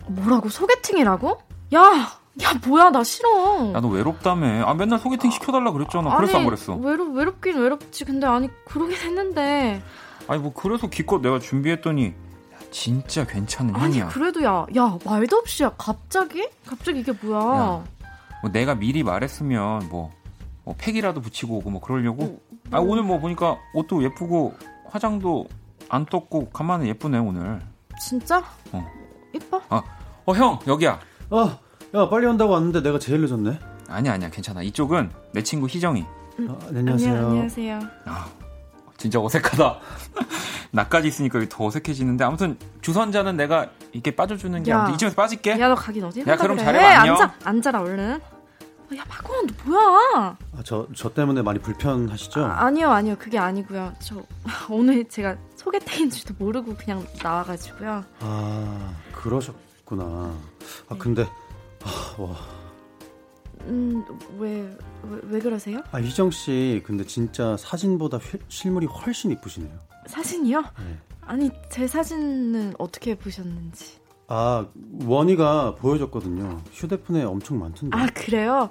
뭐라고 0.08 0.48
소개팅이라고? 0.48 1.38
야, 1.74 1.80
야 2.42 2.54
뭐야 2.66 2.90
나 2.90 3.04
싫어. 3.04 3.72
야 3.74 3.80
너 3.80 3.88
외롭다며. 3.88 4.64
아 4.66 4.74
맨날 4.74 4.98
소개팅 4.98 5.30
시켜달라 5.30 5.70
그랬잖아. 5.70 6.16
그래서 6.16 6.38
안 6.38 6.44
그랬어. 6.46 6.74
외롭 6.74 7.14
외롭긴 7.14 7.56
외롭지. 7.58 8.04
근데 8.04 8.26
아니 8.26 8.48
그러긴 8.64 8.96
했는데. 8.96 9.80
아니 10.26 10.40
뭐 10.40 10.52
그래서 10.52 10.88
기껏 10.88 11.20
내가 11.20 11.38
준비했더니 11.38 12.12
진짜 12.72 13.24
괜찮은 13.24 13.74
아니, 13.76 14.00
형이야. 14.00 14.08
그래도 14.08 14.42
야, 14.42 14.66
야 14.76 14.98
말도 15.04 15.36
없이 15.36 15.62
야 15.62 15.72
갑자기? 15.78 16.48
갑자기 16.66 17.00
이게 17.00 17.12
뭐야? 17.22 17.40
야, 17.56 17.84
뭐 18.42 18.50
내가 18.50 18.74
미리 18.74 19.02
말했으면 19.02 19.88
뭐, 19.90 20.10
뭐 20.64 20.74
팩이라도 20.78 21.20
붙이고 21.20 21.56
오고 21.58 21.70
뭐 21.70 21.80
그러려고. 21.80 22.22
어, 22.24 22.26
뭐. 22.26 22.40
아 22.70 22.78
오늘 22.80 23.02
뭐 23.02 23.18
보니까 23.18 23.58
옷도 23.74 24.02
예쁘고 24.02 24.54
화장도 24.88 25.46
안 25.88 26.06
떴고 26.06 26.50
가만히 26.50 26.88
예쁘네 26.88 27.18
오늘. 27.18 27.60
진짜? 28.00 28.42
어. 28.72 28.86
예뻐? 29.34 29.60
아, 29.68 29.82
어 30.24 30.32
형 30.34 30.58
여기야. 30.66 30.98
어, 31.30 31.58
야 31.94 32.08
빨리 32.08 32.26
온다고 32.26 32.52
왔는데 32.52 32.82
내가 32.82 32.98
제일 32.98 33.20
늦었네. 33.20 33.58
아니야 33.88 34.12
아니야 34.14 34.30
괜찮아. 34.30 34.62
이쪽은 34.62 35.10
내 35.34 35.42
친구 35.42 35.66
희정이. 35.66 36.04
음. 36.38 36.48
아, 36.50 36.70
네, 36.70 36.78
안녕하세요. 36.78 37.12
안녕, 37.12 37.28
안녕하세요. 37.30 37.78
아, 38.06 38.28
진짜 39.00 39.18
어색하다. 39.18 39.78
나까지 40.72 41.08
있으니까 41.08 41.40
더 41.48 41.64
어색해지는데 41.66 42.22
아무튼 42.22 42.58
주선자는 42.82 43.36
내가 43.36 43.70
이렇게 43.92 44.14
빠져주는 44.14 44.62
게 44.62 44.72
아무튼 44.72 44.94
이쯤에서 44.94 45.16
빠질게. 45.16 45.58
야 45.58 45.68
너 45.68 45.74
가긴 45.74 46.04
어디? 46.04 46.20
야 46.20 46.36
그럼 46.36 46.56
그래. 46.58 46.64
잘해봐 46.66 46.86
안녕. 47.00 47.14
앉아 47.16 47.34
앉아라 47.44 47.80
얼른. 47.80 48.20
어, 48.20 48.96
야 48.96 49.04
박원원 49.08 49.46
너 49.46 49.54
뭐야? 49.64 50.36
저저 50.58 50.82
아, 50.82 50.92
저 50.94 51.08
때문에 51.14 51.40
많이 51.42 51.58
불편하시죠? 51.60 52.44
아, 52.44 52.70
니요 52.70 52.90
아니요 52.90 53.16
그게 53.18 53.38
아니고요. 53.38 53.94
저 54.00 54.16
오늘 54.68 55.08
제가 55.08 55.34
소개팅인 55.56 56.10
줄도 56.10 56.34
모르고 56.38 56.74
그냥 56.76 57.06
나와가지고요. 57.22 58.04
아 58.20 58.92
그러셨구나. 59.12 60.02
아 60.04 60.34
네. 60.92 60.98
근데 60.98 61.22
아, 61.84 62.14
와. 62.22 62.36
음왜 63.66 64.76
왜, 65.02 65.20
왜 65.24 65.38
그러세요? 65.40 65.82
아 65.92 65.98
희정 66.00 66.30
씨 66.30 66.82
근데 66.84 67.04
진짜 67.04 67.56
사진보다 67.56 68.18
휘, 68.18 68.38
실물이 68.48 68.86
훨씬 68.86 69.30
이쁘시네요. 69.32 69.72
사진이요? 70.06 70.60
네. 70.60 70.98
아니 71.22 71.50
제 71.70 71.86
사진은 71.86 72.74
어떻게 72.78 73.16
보셨는지. 73.16 74.00
아 74.28 74.66
원희가 75.04 75.74
보여줬거든요. 75.76 76.60
휴대폰에 76.72 77.24
엄청 77.24 77.58
많던데. 77.58 77.96
아 77.96 78.06
그래요? 78.14 78.70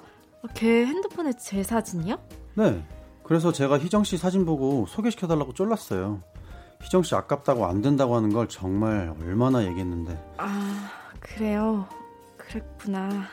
걔 0.54 0.86
핸드폰에 0.86 1.32
제 1.34 1.62
사진이요? 1.62 2.18
네. 2.54 2.84
그래서 3.24 3.52
제가 3.52 3.78
희정 3.78 4.04
씨 4.04 4.16
사진 4.16 4.44
보고 4.44 4.86
소개시켜달라고 4.88 5.52
쫄랐어요. 5.54 6.20
희정 6.82 7.02
씨 7.02 7.14
아깝다고 7.14 7.66
안 7.66 7.82
된다고 7.82 8.16
하는 8.16 8.32
걸 8.32 8.48
정말 8.48 9.14
얼마나 9.20 9.64
얘기했는데. 9.64 10.18
아 10.38 10.90
그래요. 11.20 11.86
그랬구나. 12.38 13.26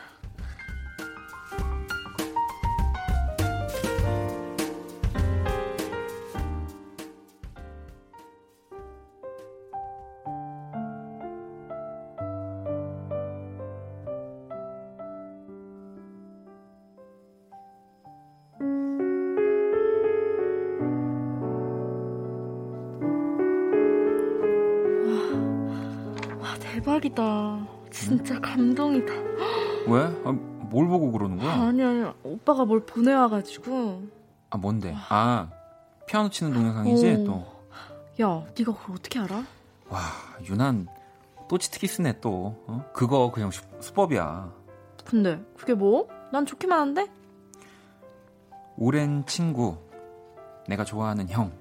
대박이다. 26.92 27.66
진짜 27.90 28.40
감동이다. 28.40 29.12
왜? 29.88 30.04
아, 30.24 30.32
뭘 30.32 30.86
보고 30.88 31.12
그러는 31.12 31.36
거야? 31.36 31.52
아니 31.52 31.82
아니 31.82 32.10
오빠가 32.22 32.64
뭘 32.64 32.80
보내와가지고. 32.80 34.02
아 34.50 34.56
뭔데? 34.56 34.94
아 35.10 35.50
피아노 36.06 36.30
치는 36.30 36.54
동영상이지 36.54 37.10
어. 37.10 37.24
또. 37.24 37.58
야, 38.22 38.42
네가 38.58 38.72
그걸 38.74 38.96
어떻게 38.96 39.18
알아? 39.18 39.44
와, 39.90 40.00
유난 40.48 40.88
또 41.48 41.58
치트키 41.58 41.86
쓰네 41.86 42.20
또. 42.20 42.56
어? 42.66 42.84
그거 42.94 43.30
그냥 43.32 43.50
수, 43.50 43.62
수법이야. 43.80 44.50
근데 45.04 45.38
그게 45.58 45.74
뭐? 45.74 46.08
난 46.32 46.46
좋기만 46.46 46.78
한데? 46.80 47.06
오랜 48.78 49.24
친구, 49.26 49.76
내가 50.66 50.84
좋아하는 50.84 51.28
형, 51.28 51.52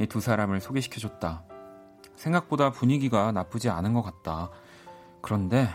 이 0.00 0.06
두 0.06 0.20
사람을 0.20 0.60
소개시켜줬다. 0.60 1.44
생각보다 2.16 2.70
분위기가 2.70 3.30
나쁘지 3.32 3.68
않은 3.68 3.92
것 3.92 4.00
같다. 4.02 4.50
그런데, 5.26 5.68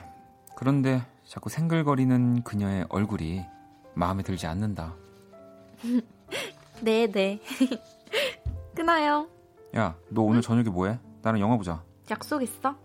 그런데 0.55 1.05
자꾸 1.25 1.49
생글거리는 1.49 2.43
그녀의 2.43 2.85
얼굴이 2.87 3.45
마음에 3.93 4.23
들지 4.23 4.47
않는다. 4.47 4.93
네네. 6.81 7.11
네. 7.11 7.39
끊어요. 8.73 9.27
야, 9.75 9.93
너 10.07 10.21
오늘 10.21 10.37
응? 10.37 10.41
저녁에 10.41 10.69
뭐해? 10.69 10.97
나랑 11.21 11.41
영화 11.41 11.57
보자. 11.57 11.83
약속 12.09 12.41
있어? 12.41 12.75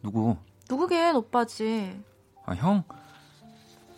누구? 0.00 0.36
누구긴 0.70 1.16
오빠지. 1.16 2.00
아 2.44 2.54
형? 2.54 2.84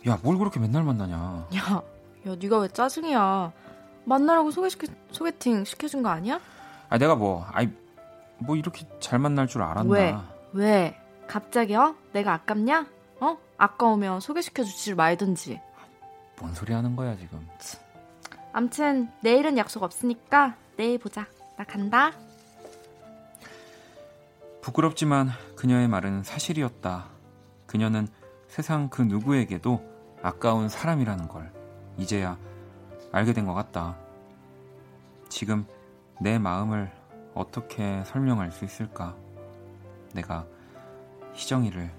야, 0.07 0.17
뭘 0.23 0.39
그렇게 0.39 0.59
맨날 0.59 0.83
만나냐? 0.83 1.15
야, 1.55 1.83
야, 2.27 2.35
네가 2.41 2.57
왜 2.57 2.67
짜증이야? 2.69 3.53
만나라고 4.05 4.49
소개시켜 4.49 4.87
소개팅 5.11 5.63
시켜준 5.63 6.01
거 6.01 6.09
아니야? 6.09 6.39
아, 6.89 6.97
내가 6.97 7.13
뭐, 7.13 7.45
아이, 7.51 7.69
뭐 8.39 8.55
이렇게 8.55 8.87
잘 8.99 9.19
만날 9.19 9.45
줄 9.45 9.61
알았나? 9.61 9.93
왜? 9.93 10.15
왜? 10.53 10.98
갑자기요? 11.29 11.95
내가 12.11 12.33
아깝냐? 12.33 12.87
어? 13.19 13.37
아까우면 13.57 14.19
소개시켜 14.19 14.63
주지를 14.63 14.95
말든지. 14.95 15.61
뭔 16.39 16.53
소리 16.55 16.73
하는 16.73 16.95
거야 16.95 17.15
지금? 17.17 17.47
암튼 18.51 19.11
내일은 19.21 19.57
약속 19.57 19.83
없으니까 19.83 20.55
내일 20.75 20.97
보자. 20.97 21.27
나 21.55 21.63
간다. 21.65 22.13
부끄럽지만 24.61 25.29
그녀의 25.55 25.87
말은 25.87 26.23
사실이었다. 26.23 27.05
그녀는 27.67 28.07
세상 28.47 28.89
그 28.89 29.03
누구에게도 29.03 29.87
아까운 30.23 30.67
사람이라는 30.67 31.27
걸 31.27 31.51
이제야 31.97 32.37
알게 33.11 33.33
된 33.33 33.45
것 33.45 33.53
같다. 33.53 33.95
지금 35.29 35.65
내 36.19 36.39
마음을 36.39 36.91
어떻게 37.35 38.03
설명할 38.05 38.51
수 38.51 38.65
있을까? 38.65 39.15
내가 40.13 40.47
희정이를 41.33 41.89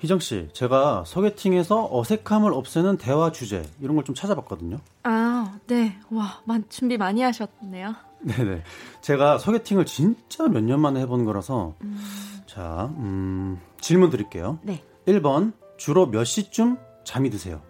희정 0.00 0.20
씨, 0.20 0.48
제가 0.52 1.02
소개팅에서 1.06 1.88
어색함을 1.90 2.52
없애는 2.52 2.98
대화 2.98 3.32
주제 3.32 3.68
이런 3.80 3.96
걸 3.96 4.04
좀 4.04 4.14
찾아봤거든요. 4.14 4.78
아, 5.02 5.58
네. 5.66 5.98
와, 6.10 6.40
준비 6.68 6.96
많이 6.96 7.20
하셨네요. 7.22 7.94
네 8.20 8.34
네. 8.44 8.62
제가 9.00 9.38
소개팅을 9.38 9.86
진짜 9.86 10.46
몇 10.48 10.60
년 10.62 10.80
만에 10.80 11.00
해보는 11.00 11.24
거라서 11.24 11.74
음... 11.82 11.98
자, 12.46 12.90
음, 12.96 13.60
질문 13.80 14.10
드릴게요. 14.10 14.58
네. 14.62 14.82
1번 15.06 15.52
주로 15.78 16.06
몇 16.10 16.24
시쯤 16.24 16.76
잠이 17.04 17.30
드세요? 17.30 17.62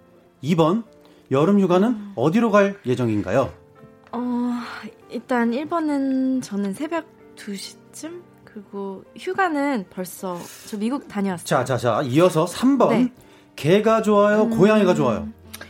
2번 0.42 0.82
여름 1.30 1.60
휴가는 1.60 1.88
음... 1.88 2.12
어디로 2.16 2.50
갈 2.50 2.80
예정인가요? 2.84 3.52
어, 4.10 4.52
일단 5.10 5.52
1번은 5.52 6.42
저는 6.42 6.72
새벽 6.72 7.06
2시쯤 7.36 8.22
그리고 8.44 9.04
휴가는 9.16 9.84
벌써 9.90 10.38
저 10.66 10.76
미국 10.78 11.06
다녀왔어요. 11.06 11.44
자, 11.44 11.64
자, 11.64 11.76
자. 11.76 12.02
이어서 12.02 12.46
3번. 12.46 12.88
네. 12.88 13.12
개가 13.54 14.02
좋아요, 14.02 14.44
음... 14.44 14.50
고양이가 14.50 14.94
좋아요. 14.94 15.28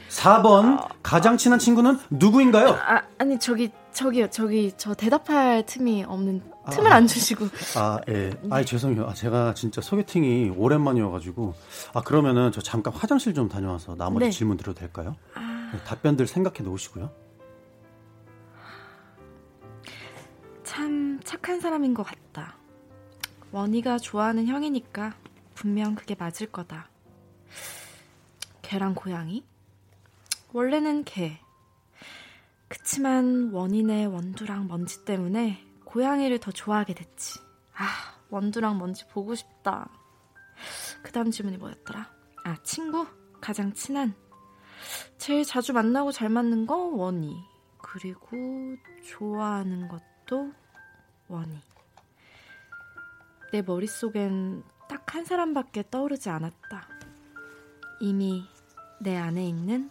4번 0.08 0.80
어... 0.80 0.88
가장 1.02 1.36
친한 1.36 1.58
친구는 1.58 1.98
누구인가요? 2.10 2.70
아, 2.70 3.02
아니 3.18 3.38
저기 3.38 3.70
저기요. 3.92 4.30
저기 4.30 4.72
저 4.76 4.94
대답할 4.94 5.66
틈이 5.66 6.04
없는 6.04 6.42
아, 6.64 6.70
틈을 6.70 6.92
아, 6.92 6.96
안 6.96 7.06
주시고. 7.08 7.46
아, 7.76 7.98
예. 8.08 8.30
네. 8.30 8.48
아, 8.50 8.62
죄송해요. 8.62 9.06
아, 9.06 9.14
제가 9.14 9.54
진짜 9.54 9.80
소개팅이 9.80 10.50
오랜만이어 10.56 11.10
가지고 11.10 11.54
아, 11.94 12.00
그러면은 12.02 12.52
저 12.52 12.60
잠깐 12.60 12.94
화장실 12.94 13.34
좀 13.34 13.48
다녀와서 13.48 13.96
나머지 13.96 14.26
네. 14.26 14.30
질문 14.30 14.56
드려도 14.56 14.78
될까요? 14.78 15.16
아... 15.34 15.70
네, 15.72 15.80
답변들 15.84 16.26
생각해 16.26 16.60
놓으시고요. 16.62 17.10
참 20.62 21.18
착한 21.24 21.60
사람인 21.60 21.94
것 21.94 22.04
같다. 22.04 22.56
원희가 23.50 23.98
좋아하는 23.98 24.46
형이니까 24.46 25.14
분명 25.54 25.94
그게 25.96 26.14
맞을 26.16 26.46
거다. 26.52 26.88
개랑 28.62 28.94
고양이? 28.94 29.44
원래는 30.52 31.04
개. 31.04 31.38
그치만 32.68 33.50
원인의 33.52 34.06
원두랑 34.06 34.68
먼지 34.68 35.04
때문에 35.04 35.64
고양이를 35.84 36.38
더 36.38 36.50
좋아하게 36.50 36.94
됐지. 36.94 37.38
아, 37.74 37.86
원두랑 38.30 38.78
먼지 38.78 39.06
보고 39.08 39.34
싶다. 39.34 39.88
그 41.02 41.12
다음 41.12 41.30
질문이 41.30 41.56
뭐였더라? 41.58 42.10
아, 42.44 42.56
친구? 42.62 43.06
가장 43.40 43.72
친한? 43.72 44.14
제일 45.16 45.44
자주 45.44 45.72
만나고 45.72 46.12
잘 46.12 46.28
맞는 46.28 46.66
거 46.66 46.76
원희. 46.76 47.36
그리고 47.78 48.36
좋아하는 49.04 49.88
것도 49.88 50.52
원희. 51.28 51.58
내 53.52 53.62
머릿속엔 53.62 54.62
딱 54.88 55.14
한 55.14 55.24
사람밖에 55.24 55.84
떠오르지 55.90 56.28
않았다. 56.28 56.86
이미 58.00 58.44
내 59.00 59.16
안에 59.16 59.46
있는 59.46 59.90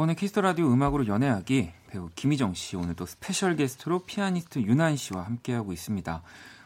박원의 0.00 0.16
Kiss 0.16 0.30
the 0.30 0.40
라디오 0.40 0.72
음악으로 0.72 1.06
연애하기 1.06 1.72
배우 1.88 2.08
김희정 2.14 2.54
씨 2.54 2.74
오늘 2.74 2.94
또 2.94 3.04
special 3.04 3.54
게스트로 3.56 4.04
피아니스트 4.04 4.60
윤한 4.60 4.96
씨와 4.96 5.26
함께하고 5.26 5.74
있습니다. 5.74 6.22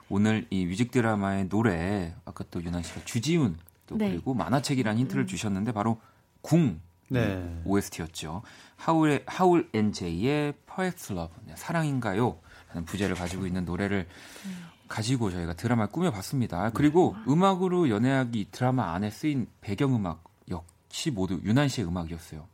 오늘 0.09 0.47
이 0.51 0.65
뮤직 0.67 0.93
드라마의 0.93 1.49
노래 1.49 2.15
아까 2.25 2.45
또 2.53 2.63
윤한 2.63 2.85
씨가 2.85 3.01
주지훈 3.05 3.57
또 3.87 3.97
네. 3.97 4.11
그리고 4.11 4.35
만화책이라는 4.35 5.01
힌트를 5.01 5.25
음. 5.25 5.27
주셨는데 5.27 5.73
바로 5.73 6.01
궁 6.43 6.81
네. 7.09 7.61
OST였죠. 7.65 8.43
하울 8.77 9.25
하울 9.27 9.69
and 9.73 10.14
J의 10.14 10.55
Perhaps 10.73 11.15
Love 11.15 11.37
네, 11.47 11.55
사랑인가요? 11.57 12.39
하는 12.69 12.85
부제를 12.85 13.17
가지고 13.17 13.49
있는 13.49 13.65
노래를 13.65 14.07
음. 14.47 14.65
가지고 14.87 15.33
저희가 15.33 15.55
드라마를 15.55 15.91
꾸며봤습니다. 15.91 16.71
그리고 16.71 17.17
네. 17.27 17.33
음악으로 17.33 17.91
연애하기 17.91 18.51
드라마 18.53 18.95
안에 18.95 19.11
쓰인 19.11 19.49
배경음악 19.61 20.23
역시 20.49 21.11
모두 21.11 21.41
윤한 21.43 21.67
씨의 21.67 21.89
음악이었어요. 21.89 22.54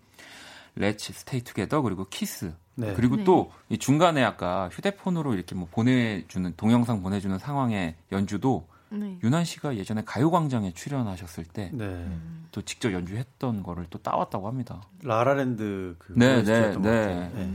Let's 0.78 1.10
Stay 1.10 1.42
Together 1.42 1.82
그리고 1.82 2.06
키스 2.08 2.52
네. 2.74 2.94
그리고 2.94 3.16
네. 3.16 3.24
또 3.24 3.52
중간에 3.78 4.24
아까 4.24 4.68
휴대폰으로 4.72 5.34
이렇게 5.34 5.54
뭐 5.54 5.68
보내주는 5.70 6.52
동영상 6.56 7.02
보내주는 7.02 7.36
상황의 7.38 7.96
연주도 8.12 8.66
네. 8.90 9.18
윤한 9.22 9.44
씨가 9.44 9.76
예전에 9.76 10.02
가요광장에 10.04 10.72
출연하셨을 10.72 11.44
때또 11.44 11.76
네. 11.76 12.64
직접 12.64 12.92
연주했던 12.92 13.62
거를 13.62 13.86
또 13.90 13.98
따왔다고 13.98 14.48
합니다. 14.48 14.82
라라랜드 15.02 15.94
그 15.98 16.14
네, 16.16 16.42
네, 16.42 16.76
네. 16.76 17.30
네. 17.34 17.54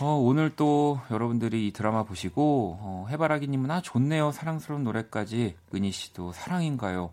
어, 0.00 0.16
오늘 0.16 0.50
또 0.56 1.00
여러분들이 1.10 1.68
이 1.68 1.72
드라마 1.72 2.02
보시고 2.02 2.78
어, 2.80 3.06
해바라기님은 3.10 3.70
아 3.70 3.80
좋네요 3.80 4.32
사랑스러운 4.32 4.82
노래까지 4.82 5.56
은희 5.72 5.92
씨도 5.92 6.32
사랑인가요 6.32 7.10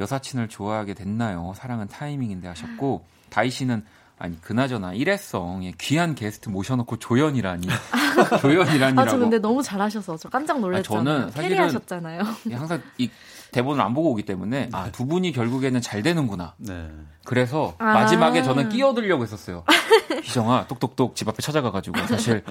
여사친을 0.00 0.48
좋아하게 0.48 0.94
됐나요 0.94 1.52
사랑은 1.56 1.88
타이밍인데 1.88 2.46
하셨고 2.46 3.04
다희 3.28 3.50
씨는 3.50 3.84
아니 4.22 4.40
그나저나 4.40 4.92
일회성에 4.92 5.74
귀한 5.80 6.14
게스트 6.14 6.48
모셔놓고 6.48 6.98
조연이라니 7.00 7.66
조연이라니라고. 8.40 9.00
아저 9.00 9.18
근데 9.18 9.40
너무 9.40 9.64
잘하셔서 9.64 10.16
저 10.16 10.28
깜짝 10.28 10.60
놀랐잖아요. 10.60 11.00
아, 11.00 11.04
저는 11.04 11.30
사실은 11.32 11.58
하셨잖아요. 11.64 12.22
항상 12.54 12.80
이 12.98 13.10
대본을 13.50 13.82
안 13.82 13.94
보고 13.94 14.12
오기 14.12 14.22
때문에 14.22 14.68
아 14.72 14.90
두 14.92 15.06
분이 15.06 15.32
결국에는 15.32 15.80
잘 15.80 16.04
되는구나. 16.04 16.54
네. 16.58 16.88
그래서 17.24 17.74
아~ 17.78 17.94
마지막에 17.94 18.44
저는 18.44 18.68
끼어들려고 18.68 19.24
했었어요. 19.24 19.64
희정아 20.22 20.66
똑똑똑 20.68 21.16
집 21.16 21.28
앞에 21.28 21.42
찾아가가지고 21.42 22.06
사실 22.06 22.44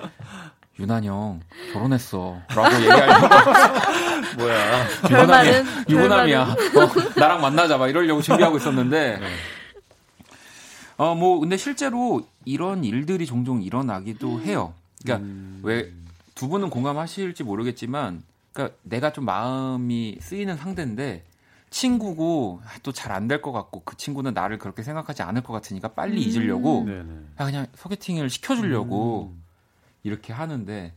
유난 0.77 1.05
형 1.05 1.39
결혼했어라고 1.71 2.75
얘기하려고 2.81 3.27
뭐야 4.39 4.87
유부남이야 5.09 5.63
유부남이야 5.87 6.41
어, 6.41 6.55
나랑 7.15 7.39
만나자 7.39 7.77
막 7.77 7.87
이러려고 7.87 8.21
준비하고 8.21 8.57
있었는데 8.57 9.19
네. 9.19 9.27
어 11.01 11.15
뭐 11.15 11.39
근데 11.39 11.57
실제로 11.57 12.21
이런 12.45 12.83
일들이 12.83 13.25
종종 13.25 13.61
일어나기도 13.63 14.41
해요. 14.41 14.73
그러니까 15.03 15.25
음... 15.25 15.59
왜 15.63 15.91
두 16.35 16.47
분은 16.47 16.69
공감하실지 16.71 17.43
모르겠지만 17.43 18.23
그러니까 18.53 18.75
내가 18.83 19.11
좀 19.13 19.25
마음이 19.25 20.17
쓰이는 20.21 20.57
상대인데 20.57 21.23
친구고 21.69 22.61
또 22.83 22.91
잘 22.91 23.11
안 23.11 23.27
될 23.27 23.41
것 23.41 23.51
같고 23.51 23.81
그 23.85 23.95
친구는 23.97 24.33
나를 24.33 24.57
그렇게 24.57 24.81
생각하지 24.83 25.21
않을 25.23 25.43
것 25.43 25.53
같으니까 25.53 25.89
빨리 25.89 26.13
음. 26.13 26.27
잊으려고 26.29 26.85
그냥 27.37 27.67
소개팅을 27.75 28.29
시켜주려고 28.29 29.31
음. 29.35 29.43
이렇게 30.03 30.33
하는데 30.33 30.93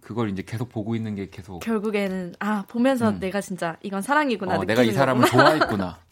그걸 0.00 0.30
이제 0.30 0.42
계속 0.42 0.68
보고 0.70 0.96
있는 0.96 1.14
게 1.14 1.28
계속 1.30 1.60
결국에는 1.60 2.34
아 2.40 2.64
보면서 2.68 3.10
음. 3.10 3.20
내가 3.20 3.40
진짜 3.40 3.76
이건 3.82 4.02
사랑이구나 4.02 4.58
어, 4.58 4.64
내가 4.64 4.82
이 4.82 4.92
사람을 4.92 5.26
좋아했구나 5.28 5.98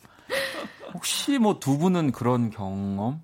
혹시 0.95 1.39
뭐 1.39 1.59
두 1.61 1.79
분은 1.79 2.13
그런 2.13 2.51
경험은 2.51 3.21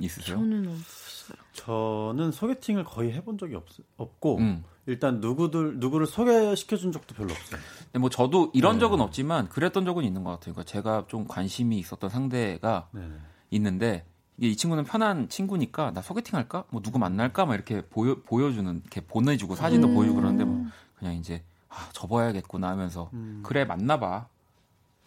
있으세요? 0.00 0.36
저는 0.36 0.68
없어요. 0.68 1.38
저는 1.52 2.32
소개팅을 2.32 2.84
거의 2.84 3.12
해본 3.12 3.38
적이 3.38 3.56
없, 3.56 3.64
없고 3.96 4.38
음. 4.38 4.64
일단 4.86 5.20
누구들 5.20 5.78
누구를 5.78 6.06
소개시켜 6.06 6.76
준 6.76 6.90
적도 6.92 7.14
별로 7.14 7.32
없어요. 7.32 7.60
네, 7.92 7.98
뭐 7.98 8.08
저도 8.10 8.50
이런 8.54 8.74
네. 8.76 8.80
적은 8.80 9.00
없지만 9.00 9.48
그랬던 9.48 9.84
적은 9.84 10.04
있는 10.04 10.24
것 10.24 10.30
같아요. 10.30 10.54
그러니까 10.54 10.64
제가 10.64 11.04
좀 11.08 11.26
관심이 11.28 11.78
있었던 11.78 12.08
상대가 12.10 12.88
네. 12.92 13.02
있는데 13.50 14.04
이 14.38 14.56
친구는 14.56 14.84
편한 14.84 15.28
친구니까 15.28 15.92
나 15.92 16.00
소개팅 16.00 16.36
할까? 16.38 16.64
뭐 16.70 16.80
누구 16.80 16.98
만날까? 16.98 17.44
막 17.46 17.54
이렇게 17.54 17.82
보여 17.82 18.16
보여주는 18.24 18.80
이렇게 18.80 19.00
보내주고 19.02 19.54
사진도 19.54 19.88
음. 19.88 19.94
보여주고 19.94 20.20
그러는데 20.20 20.44
뭐 20.44 20.66
그냥 20.98 21.14
이제 21.14 21.42
아, 21.68 21.88
접어야겠구나 21.92 22.68
하면서 22.70 23.10
음. 23.12 23.42
그래 23.44 23.64
만나봐. 23.64 24.26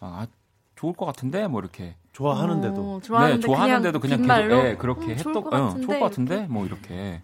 아, 0.00 0.26
좋을 0.84 0.92
것 0.92 1.06
같은데 1.06 1.46
뭐 1.46 1.60
이렇게 1.60 1.96
좋아하는데도 2.12 2.96
어, 2.96 3.00
좋아하는데 3.00 3.40
네, 3.40 3.46
좋아하는데도 3.46 4.00
그냥, 4.00 4.20
그냥 4.20 4.48
계속 4.48 4.62
네, 4.62 4.76
그렇게 4.76 5.06
음, 5.06 5.10
했던 5.10 5.32
좋을 5.32 5.44
것 5.44 5.50
같은데, 5.50 5.82
어, 5.82 5.86
좋을 5.86 6.00
것 6.00 6.04
같은데 6.04 6.46
뭐 6.48 6.66
이렇게 6.66 7.22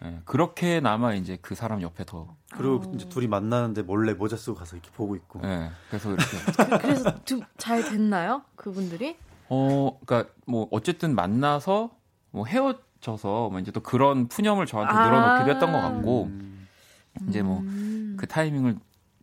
네, 0.00 0.20
그렇게 0.26 0.80
남아 0.80 1.14
이제 1.14 1.38
그 1.40 1.54
사람 1.54 1.80
옆에 1.80 2.04
더 2.04 2.36
그리고 2.50 2.82
오. 2.86 2.92
이제 2.94 3.08
둘이 3.08 3.26
만나는데 3.26 3.82
몰래 3.82 4.12
모자 4.12 4.36
쓰고 4.36 4.56
가서 4.56 4.76
이렇게 4.76 4.90
보고 4.90 5.16
있고. 5.16 5.40
네, 5.40 5.70
그래서 5.88 6.10
이렇게 6.12 6.36
그, 6.56 6.78
그래서 6.78 7.14
두, 7.24 7.40
잘 7.56 7.82
됐나요 7.82 8.42
그분들이? 8.56 9.16
어, 9.48 9.98
그러니까 10.04 10.30
뭐 10.46 10.68
어쨌든 10.70 11.14
만나서 11.14 11.90
뭐 12.30 12.44
헤어져서 12.44 13.48
뭐 13.50 13.58
이제 13.58 13.72
또 13.72 13.80
그런 13.80 14.28
푸념을 14.28 14.66
저한테 14.66 14.94
아~ 14.94 15.04
늘어놓기도 15.06 15.50
했던 15.50 15.72
것 15.72 15.80
같고 15.80 16.24
음. 16.24 16.68
이제 17.28 17.42
뭐그 17.42 17.64
음. 17.64 18.16
타이밍을 18.28 18.76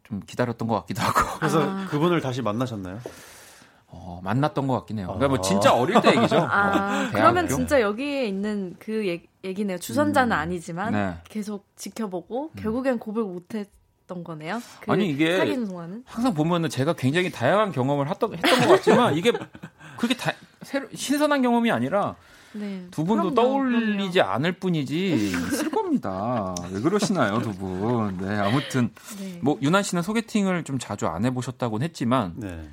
좀 0.04 0.22
기다렸던 0.26 0.68
것 0.68 0.76
같기도 0.82 1.02
하고. 1.04 1.40
그래서 1.40 1.62
아. 1.62 1.86
그분을 1.86 2.22
다시 2.22 2.42
만나셨나요? 2.42 3.00
어, 3.88 4.20
만났던 4.24 4.68
것 4.68 4.74
같긴 4.76 5.00
해요. 5.00 5.08
그러니까 5.08 5.28
뭐 5.30 5.42
진짜 5.42 5.74
어릴 5.74 6.00
때 6.02 6.16
얘기죠. 6.16 6.38
아, 6.38 7.06
어, 7.08 7.10
그러면 7.12 7.48
진짜 7.48 7.82
여기에 7.82 8.26
있는 8.26 8.76
그 8.80 9.08
얘기, 9.44 9.64
네요 9.64 9.78
주선자는 9.78 10.36
음. 10.36 10.40
아니지만 10.40 10.92
네. 10.92 11.14
계속 11.30 11.66
지켜보고 11.76 12.52
음. 12.56 12.62
결국엔 12.62 13.00
고백 13.00 13.26
못했 13.26 13.70
던 14.08 14.24
거네요. 14.24 14.62
그 14.82 14.92
아니 14.92 15.10
이게 15.10 15.40
항상 16.06 16.36
보면은 16.36 16.70
제가 16.70 16.94
굉장히 16.94 17.32
다양한 17.32 17.72
경험을 17.72 18.08
했던, 18.08 18.34
했던 18.36 18.60
것 18.60 18.68
같지만 18.76 19.18
이게 19.18 19.32
그게 19.98 20.16
다 20.16 20.32
새로, 20.62 20.88
신선한 20.94 21.42
경험이 21.42 21.72
아니라 21.72 22.16
네. 22.54 22.86
두 22.92 23.04
분도 23.04 23.32
그럼요, 23.32 23.36
떠올리지 23.36 24.20
그럼요. 24.20 24.32
않을 24.32 24.52
뿐이지 24.54 25.14
있을 25.16 25.72
겁니다. 25.72 26.54
왜 26.72 26.80
그러시나요, 26.82 27.42
두 27.42 27.52
분? 27.54 28.18
네, 28.18 28.38
아무튼 28.38 28.92
네. 29.20 29.40
뭐 29.42 29.58
유난 29.62 29.84
씨는 29.84 30.04
소개팅을 30.04 30.64
좀 30.64 30.78
자주 30.78 31.08
안 31.08 31.26
해보셨다고는 31.26 31.84
했지만 31.86 32.34
네. 32.38 32.70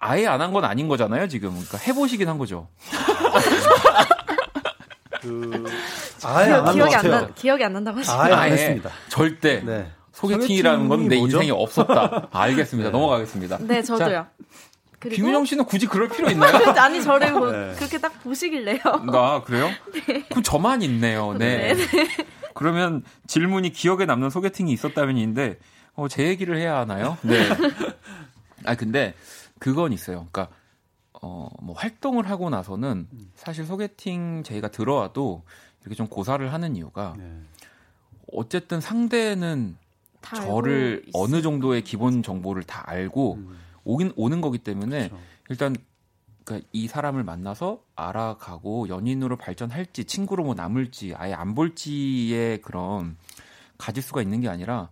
아예 0.00 0.26
안 0.26 0.40
한 0.40 0.52
건 0.52 0.64
아닌 0.64 0.88
거잖아요, 0.88 1.28
지금. 1.28 1.50
그러니까 1.50 1.78
해보시긴 1.78 2.28
한 2.28 2.38
거죠. 2.38 2.68
그 5.20 5.64
아예 6.24 6.52
안 6.52 6.72
기억이 6.74 6.94
안 6.94 7.10
나, 7.10 7.26
기억이 7.34 7.64
안 7.64 7.72
난다고 7.74 7.98
하시죠. 7.98 8.18
아예 8.18 8.32
안 8.32 8.52
했습니다. 8.52 8.90
절대. 9.08 9.60
네. 9.60 9.90
소개팅이라는 10.12 10.88
건 10.88 11.08
내 11.08 11.16
인생에 11.16 11.50
없었다. 11.50 12.28
알겠습니다. 12.32 12.88
네. 12.88 12.92
넘어가겠습니다. 12.92 13.58
네, 13.60 13.82
저도요. 13.82 14.08
자, 14.08 14.28
그리고 14.98 15.16
김윤영 15.16 15.44
씨는 15.46 15.64
굳이 15.64 15.86
그럴 15.86 16.08
필요 16.08 16.28
있나요? 16.30 16.52
아니 16.76 17.02
저를 17.02 17.32
뭐 17.32 17.50
네. 17.50 17.72
그렇게 17.76 17.98
딱 17.98 18.22
보시길래요. 18.22 18.78
아 18.84 19.42
그래요? 19.44 19.70
네. 19.92 20.24
그럼 20.28 20.42
저만 20.42 20.82
있네요. 20.82 21.32
네. 21.34 21.74
네. 21.74 21.86
네. 21.86 22.08
그러면 22.54 23.02
질문이 23.26 23.72
기억에 23.72 24.04
남는 24.06 24.30
소개팅이 24.30 24.72
있었다면인데 24.72 25.58
어, 25.94 26.08
제 26.08 26.24
얘기를 26.24 26.56
해야 26.58 26.78
하나요? 26.78 27.16
네. 27.22 27.48
아 28.66 28.74
근데 28.74 29.14
그건 29.60 29.92
있어요. 29.92 30.26
그러니까 30.32 30.48
어, 31.22 31.48
뭐 31.62 31.76
활동을 31.76 32.28
하고 32.28 32.50
나서는 32.50 33.06
사실 33.36 33.64
소개팅 33.64 34.42
저희가 34.42 34.68
들어와도 34.68 35.44
이렇게 35.82 35.94
좀 35.94 36.08
고사를 36.08 36.52
하는 36.52 36.76
이유가 36.76 37.14
네. 37.16 37.40
어쨌든 38.32 38.80
상대는 38.80 39.76
저를 40.22 41.04
어느 41.14 41.42
정도의 41.42 41.82
기본 41.82 42.22
정보를 42.22 42.62
다 42.64 42.82
알고 42.86 43.34
음. 43.34 43.58
오긴 43.84 44.12
오는 44.16 44.40
거기 44.40 44.58
때문에 44.58 45.08
그렇죠. 45.08 45.24
일단 45.48 45.76
그러니까 46.44 46.68
이 46.72 46.88
사람을 46.88 47.22
만나서 47.22 47.82
알아가고 47.96 48.88
연인으로 48.88 49.36
발전할지 49.36 50.04
친구로 50.04 50.42
뭐 50.42 50.54
남을지 50.54 51.14
아예 51.16 51.32
안 51.32 51.54
볼지의 51.54 52.62
그런 52.62 53.16
가질 53.78 54.02
수가 54.02 54.22
있는 54.22 54.40
게 54.40 54.48
아니라 54.48 54.90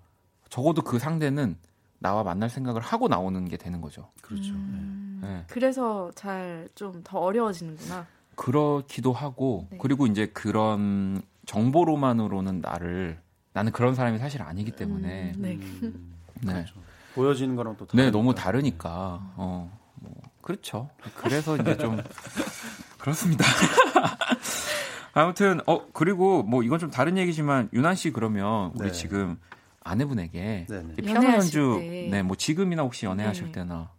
적어도 0.50 0.82
그 0.82 0.98
상대는 0.98 1.56
나와 1.98 2.22
만날 2.22 2.48
생각을 2.50 2.80
하고 2.80 3.08
나오는 3.08 3.44
게 3.48 3.56
되는 3.56 3.80
거죠. 3.80 4.08
그렇죠. 4.22 4.52
음, 4.52 5.20
네. 5.22 5.44
그래서 5.48 6.10
잘 6.14 6.68
좀 6.74 7.02
더 7.04 7.18
어려워지는구나. 7.18 8.06
그렇기도 8.36 9.12
하고 9.12 9.66
네. 9.70 9.78
그리고 9.80 10.06
이제 10.06 10.26
그런 10.26 11.20
정보로만으로는 11.46 12.60
나를 12.60 13.20
나는 13.52 13.72
그런 13.72 13.94
사람이 13.96 14.18
사실 14.18 14.42
아니기 14.42 14.70
때문에 14.72 15.32
음, 15.36 15.42
네. 15.42 15.54
음, 15.82 16.16
네. 16.42 16.52
그렇죠. 16.52 16.74
보여지는 17.14 17.56
거랑 17.56 17.76
또 17.76 17.86
다르니까. 17.86 18.04
네, 18.04 18.10
너무 18.12 18.34
다르니까. 18.34 19.32
어, 19.36 19.76
뭐 19.96 20.12
그렇죠. 20.40 20.88
그래서 21.16 21.56
이제 21.56 21.76
좀 21.76 22.00
그렇습니다. 22.98 23.44
아무튼 25.14 25.60
어 25.66 25.86
그리고 25.92 26.42
뭐 26.42 26.62
이건 26.62 26.78
좀 26.78 26.90
다른 26.90 27.16
얘기지만 27.18 27.68
유난 27.72 27.94
씨 27.96 28.12
그러면 28.12 28.70
우리 28.76 28.88
네. 28.88 28.92
지금 28.92 29.38
아내분에게 29.80 30.66
피아노 30.96 31.28
연주 31.32 31.78
네뭐 32.10 32.36
지금이나 32.36 32.82
혹시 32.82 33.06
연애하실 33.06 33.46
네. 33.46 33.52
때나 33.52 33.90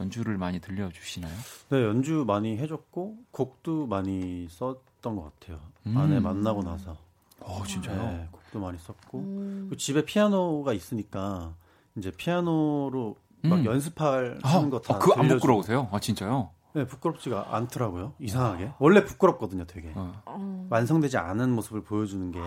연주를 0.00 0.38
많이 0.38 0.60
들려주시나요? 0.60 1.34
네 1.70 1.82
연주 1.84 2.24
많이 2.26 2.56
해줬고 2.58 3.16
곡도 3.30 3.86
많이 3.86 4.46
썼던 4.50 5.16
것 5.16 5.38
같아요. 5.40 5.60
음. 5.86 5.96
아내 5.96 6.20
만나고 6.20 6.62
나서. 6.62 6.96
어 7.40 7.62
진짜요? 7.64 8.02
네, 8.02 8.28
곡도 8.32 8.60
많이 8.60 8.78
썼고 8.78 9.18
음. 9.18 9.70
집에 9.78 10.04
피아노가 10.04 10.72
있으니까 10.72 11.54
이제 11.96 12.10
피아노로 12.10 13.16
막 13.42 13.60
음. 13.60 13.64
연습할 13.64 14.38
아, 14.42 14.56
하는 14.56 14.70
거다 14.70 14.96
아, 14.96 14.98
그안 14.98 15.28
부끄러우세요? 15.28 15.88
아 15.92 16.00
진짜요? 16.00 16.50
네, 16.78 16.86
부끄럽지가 16.86 17.56
않더라고요. 17.56 18.14
이상하게. 18.20 18.70
원래 18.78 19.04
부끄럽거든요, 19.04 19.64
되게. 19.66 19.92
어. 19.96 20.66
완성되지 20.70 21.18
않은 21.18 21.50
모습을 21.50 21.82
보여주는 21.82 22.30
게. 22.30 22.38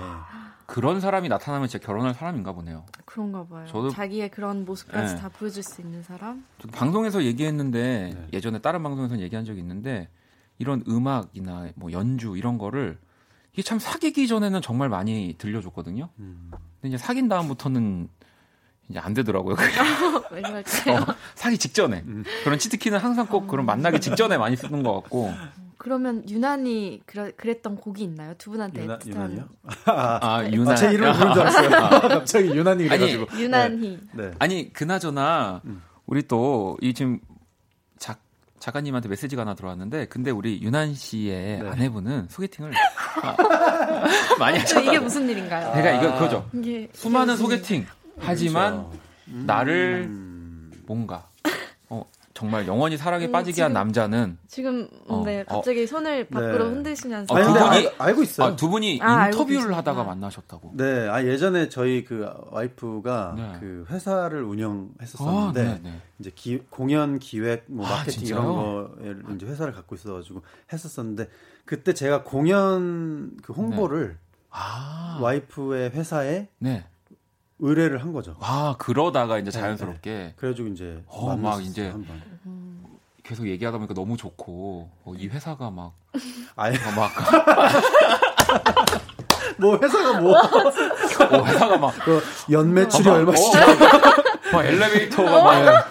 그런 0.66 1.02
사람이 1.02 1.28
나타나면 1.28 1.68
진짜 1.68 1.86
결혼할 1.86 2.14
사람인가 2.14 2.54
보네요. 2.54 2.86
그런가 3.04 3.46
봐요. 3.46 3.66
저도 3.68 3.90
자기의 3.90 4.32
그런 4.32 4.64
모습까지 4.64 5.16
네. 5.16 5.20
다 5.22 5.28
보여줄 5.28 5.64
수 5.64 5.82
있는 5.82 6.02
사람? 6.02 6.46
저도 6.60 6.72
방송에서 6.72 7.24
얘기했는데 7.24 8.14
네. 8.16 8.28
예전에 8.32 8.60
다른 8.60 8.82
방송에서 8.82 9.20
얘기한 9.20 9.44
적이 9.44 9.60
있는데 9.60 10.08
이런 10.60 10.82
음악이나 10.88 11.72
뭐 11.76 11.92
연주 11.92 12.38
이런 12.38 12.58
거를 12.58 12.98
이게 13.52 13.62
참 13.64 13.80
사귀기 13.80 14.30
전에는 14.30 14.62
정말 14.62 14.88
많이 14.88 15.36
들려줬거든요. 15.38 16.08
음. 16.20 16.52
근데 16.80 16.88
이제 16.88 16.98
사귄 16.98 17.28
다음부터는 17.28 18.08
이제 18.92 19.00
안 19.00 19.14
되더라고요. 19.14 19.56
왜 20.32 20.42
그럴까요? 20.42 20.96
어, 21.10 21.16
사기 21.36 21.58
직전에 21.58 22.04
음. 22.06 22.24
그런 22.44 22.60
치트키는 22.60 23.00
항상 23.00 23.26
꼭 23.28 23.48
그런 23.48 23.66
만나기 23.66 24.00
직전에 24.00 24.38
많이 24.38 24.56
쓰는 24.56 24.84
것 24.84 24.94
같고. 25.02 25.34
그러면 25.78 26.24
유난히 26.30 27.02
그러, 27.08 27.32
그랬던 27.36 27.78
곡이 27.78 28.04
있나요? 28.04 28.36
두 28.38 28.52
분한테 28.52 28.84
유나, 28.84 29.00
유난이요? 29.04 29.50
아, 29.86 30.20
아 30.22 30.42
네. 30.44 30.52
유난. 30.52 30.74
아, 30.74 30.76
제 30.76 30.92
이름 30.92 31.12
부른 31.12 31.34
줄 31.34 31.42
알았어요. 31.42 31.70
아. 31.76 31.90
갑자기 32.02 32.50
유난이 32.50 32.84
그래가지고. 32.88 33.26
유난히. 33.40 34.00
네. 34.14 34.26
네. 34.28 34.32
아니 34.38 34.72
그나저나 34.72 35.62
음. 35.66 35.82
우리 36.06 36.22
또 36.28 36.78
이 36.82 36.94
지금 36.94 37.20
작 37.98 38.20
작가님한테 38.60 39.10
메시지가 39.10 39.42
하나 39.42 39.56
들어왔는데 39.56 40.06
근데 40.06 40.30
우리 40.30 40.62
유난 40.62 40.94
씨의 40.94 41.60
네. 41.64 41.68
아내분은 41.68 42.28
소개팅을 42.30 42.72
많이 44.40 44.60
하셨다. 44.60 44.82
이게 44.82 45.00
무슨 45.00 45.28
일인가요? 45.30 45.74
제가 45.74 45.92
이거 45.94 46.14
그거죠. 46.14 46.50
이게, 46.54 46.88
수많은 46.94 47.34
이게 47.34 47.42
소개팅 47.44 47.86
하지만 48.18 48.90
그렇죠. 48.90 49.00
나를 49.26 50.06
음... 50.08 50.72
뭔가 50.86 51.32
정말 52.42 52.66
영원히 52.66 52.98
사랑에 52.98 53.28
음, 53.28 53.32
빠지게 53.32 53.62
한 53.62 53.72
남자는 53.72 54.40
지금 54.48 54.88
어, 55.08 55.22
네 55.24 55.42
어. 55.42 55.58
갑자기 55.58 55.84
어. 55.84 55.86
손을 55.86 56.28
밖으로 56.28 56.70
네. 56.70 56.74
흔드시면서 56.74 57.36
아, 57.36 57.44
두 57.44 57.54
분이 57.54 57.90
알, 58.00 58.16
고 58.16 58.24
있어요. 58.24 58.48
아, 58.48 58.56
두 58.56 58.70
분이 58.70 59.00
아, 59.00 59.28
인터뷰를 59.28 59.76
하다가 59.78 60.04
만나셨다고. 60.04 60.72
네, 60.76 61.08
아 61.08 61.24
예전에 61.24 61.70
저희 61.70 62.04
그 62.04 62.28
와이프가 62.50 63.34
네. 63.38 63.54
그 63.60 63.86
회사를 63.92 64.44
운영했었었는데 64.44 65.62
아, 65.62 65.64
네, 65.64 65.80
네. 65.84 66.02
이제 66.20 66.32
기, 66.34 66.58
공연 66.72 67.20
기획, 67.20 67.66
뭐 67.68 67.86
아, 67.86 67.98
마케팅 67.98 68.26
이런 68.26 68.46
거에 68.56 69.36
이제 69.36 69.46
회사를 69.46 69.72
갖고 69.72 69.94
있어가지고 69.94 70.42
했었었는데 70.74 71.30
그때 71.66 71.94
제가 71.94 72.24
공연 72.24 73.38
그 73.44 73.54
홍보를 73.54 74.08
네. 74.10 74.16
아. 74.50 75.20
와이프의 75.22 75.92
회사에 75.92 76.48
네. 76.58 76.86
의뢰를 77.62 78.02
한 78.02 78.12
거죠. 78.12 78.36
아 78.42 78.76
그러다가 78.78 79.38
이제 79.38 79.52
네, 79.52 79.60
자연스럽게. 79.60 80.10
네, 80.12 80.34
그래가지고 80.36 80.68
이제 80.70 81.02
어, 81.08 81.36
막 81.38 81.64
이제 81.64 81.90
한번. 81.90 82.22
계속 83.24 83.48
얘기하다 83.48 83.78
보니까 83.78 83.94
너무 83.94 84.18
좋고 84.18 84.90
어, 85.06 85.14
이 85.16 85.28
회사가 85.28 85.70
막. 85.70 85.94
아예 86.56 86.74
어, 86.76 86.92
막. 86.96 87.12
뭐 89.58 89.78
회사가 89.82 90.20
뭐? 90.20 90.36
어, 90.38 91.46
회사가 91.46 91.78
막 91.78 91.94
그 92.04 92.22
연매출이 92.50 93.08
어, 93.10 93.14
얼마씩? 93.14 93.56
어, 93.56 93.60
막 94.54 94.66
엘리베이터가 94.66 95.44
막막 95.44 95.90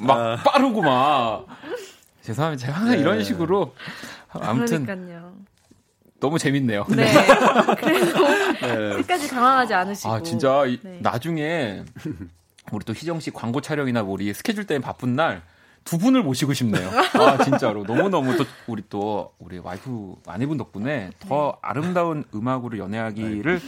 막 0.00 0.18
아. 0.18 0.36
빠르고 0.44 0.82
막. 0.82 1.46
죄송합니다. 2.22 2.66
제가 2.66 2.78
항상 2.78 2.96
네. 2.96 3.00
이런 3.00 3.24
식으로 3.24 3.74
아무튼 4.28 4.84
그러니까요. 4.84 5.32
너무 6.20 6.38
재밌네요. 6.38 6.84
네. 6.88 7.12
그래서 7.78 8.28
네. 8.60 8.96
끝까지 8.96 9.28
당황하지 9.28 9.74
않으시고. 9.74 10.12
아 10.12 10.22
진짜 10.22 10.64
네. 10.82 10.98
나중에 11.00 11.84
우리 12.72 12.84
또 12.84 12.92
희정 12.92 13.20
씨 13.20 13.30
광고 13.30 13.60
촬영이나 13.60 14.02
뭐 14.02 14.14
우리 14.14 14.32
스케줄 14.34 14.66
때문에 14.66 14.84
바쁜 14.84 15.16
날 15.16 15.42
두 15.88 15.96
분을 15.96 16.22
모시고 16.22 16.52
싶네요. 16.52 16.90
아 16.90 17.42
진짜로 17.42 17.82
너무 17.84 18.10
너무 18.10 18.36
또 18.36 18.44
우리 18.66 18.82
또 18.90 19.32
우리 19.38 19.58
와이프 19.58 20.16
아내분 20.26 20.58
덕분에 20.58 21.12
더 21.18 21.52
네. 21.54 21.58
아름다운 21.62 22.24
음악으로 22.34 22.76
연애하기를 22.76 23.58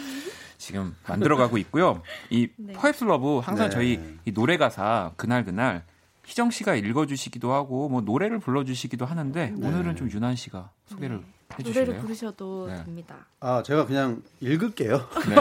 지금 0.58 0.94
만들어가고 1.08 1.56
있고요. 1.56 2.02
이 2.28 2.48
네. 2.58 2.74
Perhaps 2.74 3.04
Love 3.04 3.38
항상 3.38 3.70
네. 3.70 3.74
저희 3.74 4.00
이 4.26 4.32
노래 4.34 4.58
가사 4.58 5.12
그날 5.16 5.46
그날 5.46 5.84
희정 6.26 6.50
씨가 6.50 6.74
읽어주시기도 6.74 7.54
하고 7.54 7.88
뭐 7.88 8.02
노래를 8.02 8.38
불러주시기도 8.38 9.06
하는데 9.06 9.54
네. 9.56 9.66
오늘은 9.66 9.96
좀 9.96 10.10
윤한 10.10 10.36
씨가 10.36 10.68
소개를 10.88 11.22
해주실래요? 11.58 11.84
노래를 11.86 12.00
부르셔도 12.00 12.66
네. 12.68 12.84
됩니다. 12.84 13.26
아, 13.40 13.62
제가 13.62 13.86
그냥 13.86 14.22
읽을게요. 14.40 14.96
네. 14.96 15.36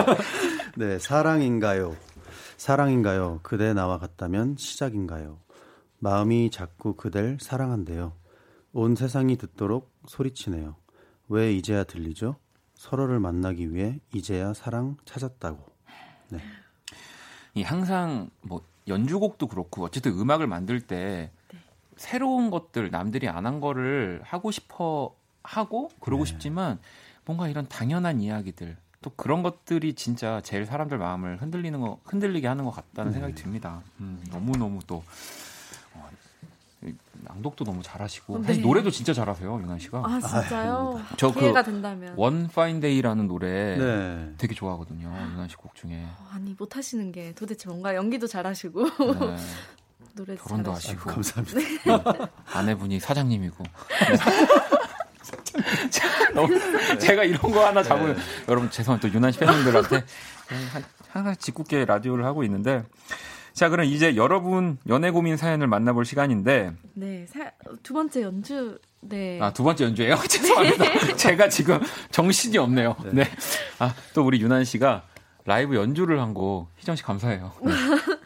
네, 0.88 0.99
사랑인가요? 0.99 1.95
사랑인가요? 2.57 3.39
그대 3.43 3.74
나와 3.74 3.99
같다면 3.99 4.55
시작인가요? 4.57 5.39
마음이 5.99 6.49
자꾸 6.51 6.95
그댈 6.95 7.38
사랑한대요. 7.41 8.14
온 8.74 8.95
세상이 8.95 9.38
듣도록 9.38 9.91
소리치네요. 10.07 10.76
왜 11.28 11.53
이제야 11.53 11.84
들리죠? 11.84 12.36
서로를 12.76 13.20
만나기 13.20 13.74
위해 13.74 13.99
이제야 14.14 14.53
사랑 14.53 14.97
찾았다고. 15.05 15.66
네. 16.30 16.39
이 17.55 17.64
항상 17.64 18.30
뭐 18.41 18.62
연주곡도 18.88 19.47
그렇고 19.47 19.84
어쨌든 19.84 20.14
음악을 20.14 20.47
만들 20.47 20.80
때 20.82 21.32
네. 21.51 21.60
새로운 21.97 22.49
것들 22.49 22.89
남들이 22.91 23.28
안 23.28 23.45
한 23.45 23.60
거를 23.60 24.22
하고 24.24 24.51
싶어 24.51 25.14
하고 25.43 25.89
그러고 25.99 26.25
네. 26.25 26.29
싶지만 26.31 26.79
뭔가 27.25 27.47
이런 27.47 27.67
당연한 27.67 28.21
이야기들 28.21 28.77
또 29.01 29.11
그런 29.15 29.43
것들이 29.43 29.93
진짜 29.93 30.41
제일 30.41 30.65
사람들 30.65 30.97
마음을 30.97 31.41
흔들리는 31.41 31.79
거 31.79 31.99
흔들리게 32.03 32.47
하는 32.47 32.65
것 32.65 32.71
같다는 32.71 33.11
네. 33.11 33.13
생각이 33.13 33.35
듭니다. 33.35 33.81
음, 34.01 34.21
너무 34.29 34.57
너무 34.57 34.79
또 34.85 35.03
어, 35.93 36.09
낭독도 37.13 37.63
너무 37.63 37.81
잘하시고 37.81 38.39
네. 38.39 38.47
사실 38.47 38.61
노래도 38.63 38.91
진짜 38.91 39.13
잘하세요 39.13 39.61
윤한 39.61 39.80
씨가. 39.79 40.03
아 40.05 40.19
진짜요? 40.19 40.99
저 41.17 41.31
기회가 41.31 41.61
그 41.63 41.71
된다면. 41.71 42.13
One 42.17 42.47
Fine 42.47 42.80
Day라는 42.82 43.27
노래 43.27 43.77
네. 43.77 44.33
되게 44.37 44.53
좋아하거든요 44.53 45.07
윤한 45.07 45.47
씨 45.47 45.61
곡 45.61 45.75
중에. 45.75 46.03
어, 46.03 46.27
아니 46.31 46.53
못 46.57 46.75
하시는 46.75 47.11
게 47.13 47.33
도대체 47.35 47.69
뭔가 47.69 47.95
연기도 47.95 48.27
잘하시고. 48.27 48.83
네. 48.83 49.37
노래 50.15 50.35
결혼도 50.35 50.71
잘하시고. 50.73 51.09
하시고 51.09 51.09
감사합니다. 51.09 51.59
네. 51.59 52.27
아내분이 52.53 52.99
사장님이고. 52.99 53.63
너무, 56.33 56.59
제가 56.99 57.23
이런 57.23 57.51
거 57.51 57.65
하나 57.65 57.83
잡으면 57.83 58.15
네. 58.15 58.21
여러분 58.47 58.69
죄송합니다. 58.69 59.07
또 59.07 59.13
유난 59.13 59.31
씨 59.31 59.39
팬분들한테 59.39 60.03
항상 61.09 61.35
짓궂게 61.37 61.85
라디오를 61.85 62.25
하고 62.25 62.43
있는데 62.43 62.83
자 63.53 63.69
그럼 63.69 63.85
이제 63.85 64.15
여러분 64.15 64.77
연애 64.87 65.11
고민 65.11 65.37
사연을 65.37 65.67
만나볼 65.67 66.05
시간인데 66.05 66.71
네, 66.93 67.25
사, 67.27 67.51
두 67.83 67.93
번째 67.93 68.21
연주 68.21 68.79
네. 69.01 69.39
아, 69.41 69.51
두 69.51 69.63
번째 69.63 69.85
연주예요? 69.85 70.15
죄송합니다. 70.27 70.83
네. 70.83 71.15
제가 71.15 71.49
지금 71.49 71.79
정신이 72.11 72.57
없네요. 72.57 72.95
네. 73.05 73.23
네. 73.23 73.31
아, 73.79 73.93
또 74.13 74.25
우리 74.25 74.41
유난 74.41 74.65
씨가 74.65 75.03
라이브 75.45 75.75
연주를 75.75 76.19
한곡 76.19 76.69
희정 76.77 76.95
씨 76.95 77.03
감사해요. 77.03 77.53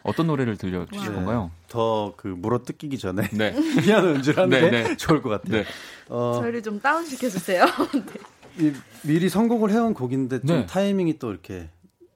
네. 0.04 0.10
어떤 0.10 0.26
노래를 0.26 0.56
들려 0.56 0.86
주실 0.86 1.08
네. 1.10 1.14
건가요? 1.14 1.50
더 1.68 2.12
그 2.16 2.28
물어 2.28 2.62
뜯기기 2.62 2.98
전에 2.98 3.28
네. 3.32 3.54
피아노 3.82 4.10
연주를 4.10 4.42
하는 4.44 4.50
네, 4.60 4.70
게 4.70 4.82
네. 4.88 4.96
좋을 4.96 5.22
것 5.22 5.30
같아요. 5.30 5.62
네. 5.62 5.64
어, 6.08 6.38
저희를 6.40 6.62
좀 6.62 6.78
다운 6.80 7.04
시켜 7.06 7.28
주세요. 7.28 7.64
이, 8.58 8.72
미리 9.02 9.28
선곡을 9.28 9.70
해온 9.70 9.94
곡인데 9.94 10.42
좀 10.42 10.66
타이밍이 10.66 11.18
또 11.18 11.30
이렇게 11.30 11.70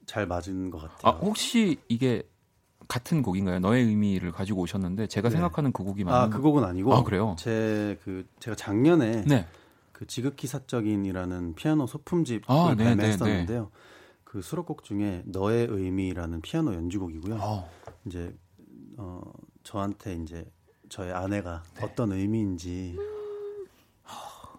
잘 0.07 0.27
맞은 0.27 0.71
것 0.71 0.79
같아요. 0.79 0.99
아, 1.03 1.11
혹시 1.19 1.79
이게 1.89 2.23
같은 2.87 3.23
곡인가요? 3.23 3.59
너의 3.59 3.85
의미를 3.85 4.33
가지고 4.33 4.63
오셨는데 4.63 5.09
제가 5.09 5.31
생각하는 5.31 5.73
그 5.73 5.83
곡이 5.83 6.05
맞는 6.05 6.19
아, 6.21 6.29
그 6.29 6.41
곡은 6.41 6.65
아니고 6.65 6.95
아, 6.95 7.03
그래요? 7.03 7.35
제 7.39 7.99
그 8.05 8.25
제가 8.41 8.55
작년에 8.55 9.25
그 9.93 10.07
지극히 10.07 10.47
사적인이라는 10.47 11.55
피아노 11.55 11.87
소품집을 11.87 12.43
아, 12.47 12.75
발매했었는데요. 12.77 13.71
그 14.25 14.41
수록곡 14.43 14.85
중에 14.85 15.23
너의 15.27 15.67
의미라는 15.69 16.41
피아노 16.43 16.73
연주곡이고요. 16.75 17.39
어. 17.41 17.69
이제 18.07 18.35
어 18.97 19.21
저한테 19.63 20.15
이제 20.17 20.45
저의 20.89 21.13
아내가 21.13 21.63
네. 21.75 21.85
어떤 21.85 22.13
의미인지 22.13 22.97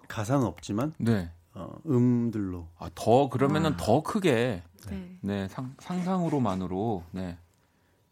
가사는 0.07 0.45
없지만 0.45 0.93
네. 0.97 1.29
어, 1.53 1.75
음들로 1.87 2.67
아, 2.77 2.89
더 2.95 3.29
그러면은 3.29 3.73
아. 3.73 3.77
더 3.77 4.01
크게 4.01 4.63
네, 4.89 5.17
네 5.21 5.47
상, 5.49 5.75
상상으로만으로 5.79 7.03
네 7.11 7.37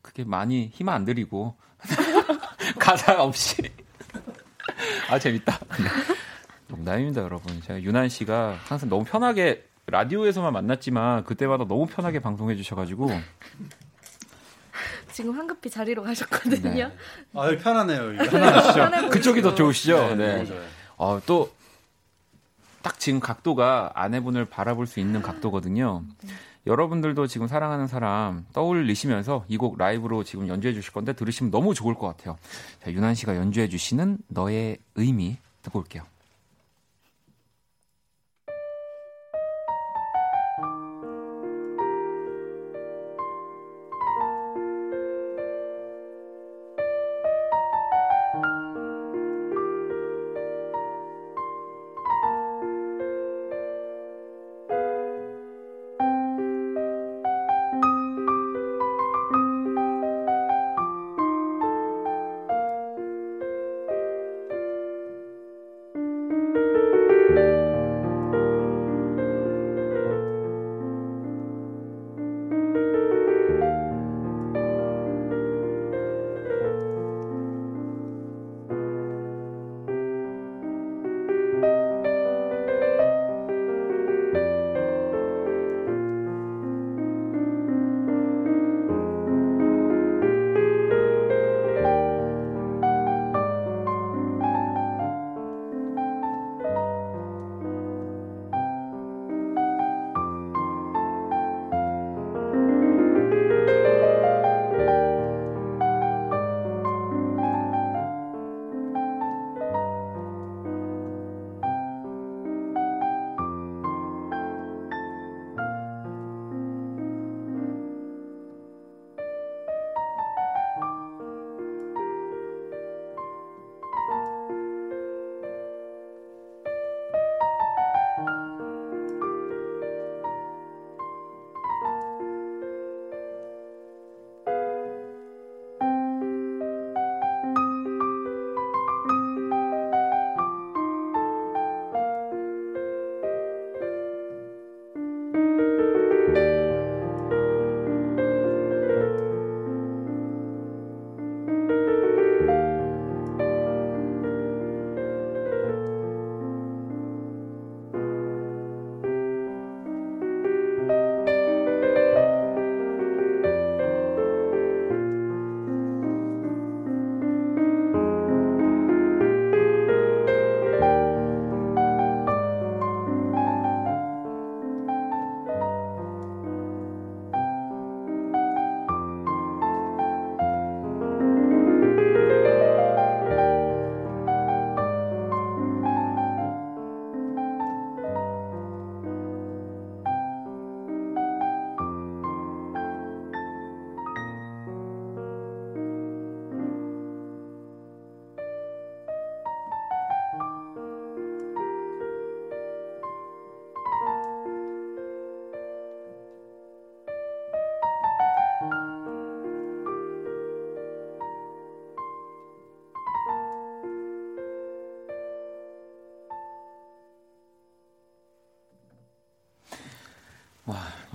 그게 0.01 0.23
많이 0.23 0.67
힘 0.67 0.89
안 0.89 1.05
들이고 1.05 1.55
가사 2.80 3.21
없이 3.21 3.61
아 5.09 5.17
재밌다. 5.19 5.57
네. 5.59 5.86
농담입니다, 6.67 7.21
여러분. 7.21 7.61
제가 7.61 7.82
유난 7.82 8.09
씨가 8.09 8.57
항상 8.65 8.89
너무 8.89 9.05
편하게 9.05 9.65
라디오에서만 9.86 10.51
만났지만 10.51 11.23
그때마다 11.23 11.63
너무 11.65 11.86
편하게 11.86 12.19
방송해 12.19 12.55
주셔가지고 12.57 13.09
지금 15.18 15.36
황급히 15.36 15.70
자리로 15.72 16.03
가셨거든요. 16.03 16.70
네. 16.89 16.93
아 17.34 17.49
편하네요. 17.57 18.24
편하시죠? 18.30 19.09
그쪽이 19.09 19.41
더 19.41 19.55
좋으시죠? 19.55 20.15
네. 20.15 20.43
네. 20.43 20.61
어, 20.97 21.20
또 21.26 21.49
딱 22.84 22.99
지금 22.99 23.20
각도가 23.20 23.91
아내분을 23.95 24.45
바라볼 24.45 24.86
수 24.88 24.99
있는 25.01 25.22
각도거든요. 25.24 26.03
네. 26.24 26.34
여러분들도 26.68 27.28
지금 27.28 27.47
사랑하는 27.47 27.88
사람 27.88 28.45
떠올리시면서 28.53 29.43
이 29.49 29.57
곡 29.57 29.78
라이브로 29.78 30.24
지금 30.24 30.47
연주해 30.47 30.74
주실 30.74 30.93
건데 30.93 31.11
들으시면 31.13 31.51
너무 31.51 31.74
좋을 31.74 31.95
것 31.95 32.07
같아요. 32.07 32.38
자, 32.84 32.91
유난 32.91 33.15
씨가 33.15 33.36
연주해 33.36 33.68
주시는 33.68 34.20
너의 34.28 34.78
의미 34.95 35.38
듣고 35.63 35.80
올게요. 35.80 36.03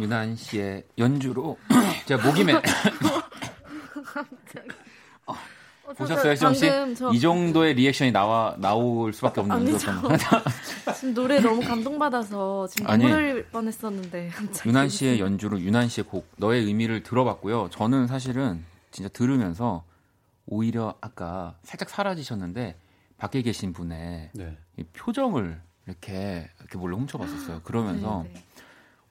유난 0.02 0.34
씨의 0.34 0.82
연주로 0.98 1.56
제가 2.06 2.26
목이 2.26 2.42
매. 2.42 2.54
어, 5.26 5.34
보셨어요, 5.96 6.34
시정 6.34 6.52
씨? 6.54 6.68
이 7.12 7.20
정도의 7.20 7.74
리액션이 7.74 8.10
나와 8.10 8.56
나올 8.58 9.12
수밖에 9.12 9.40
없는 9.40 9.64
거였던 9.64 10.02
지금 10.96 11.14
노래 11.14 11.38
너무 11.40 11.60
감동받아서 11.60 12.66
지금 12.66 12.98
눈물 12.98 13.46
뻔했었는데. 13.52 14.30
유난 14.66 14.88
씨의 14.88 15.20
연주로 15.20 15.60
유난 15.60 15.88
씨의 15.88 16.06
곡 16.06 16.28
너의 16.36 16.64
의미를 16.64 17.04
들어봤고요. 17.04 17.68
저는 17.70 18.08
사실은 18.08 18.64
진짜 18.90 19.08
들으면서 19.08 19.84
오히려 20.46 20.96
아까 21.00 21.56
살짝 21.62 21.88
사라지셨는데 21.88 22.74
밖에 23.18 23.40
계신 23.42 23.72
분의 23.72 24.30
네. 24.32 24.58
표정을 24.94 25.60
이렇게 25.86 26.50
이렇게 26.58 26.76
몰래 26.76 26.96
훔쳐봤었어요. 26.96 27.60
그러면서 27.62 28.24
네, 28.24 28.32
네. 28.34 28.42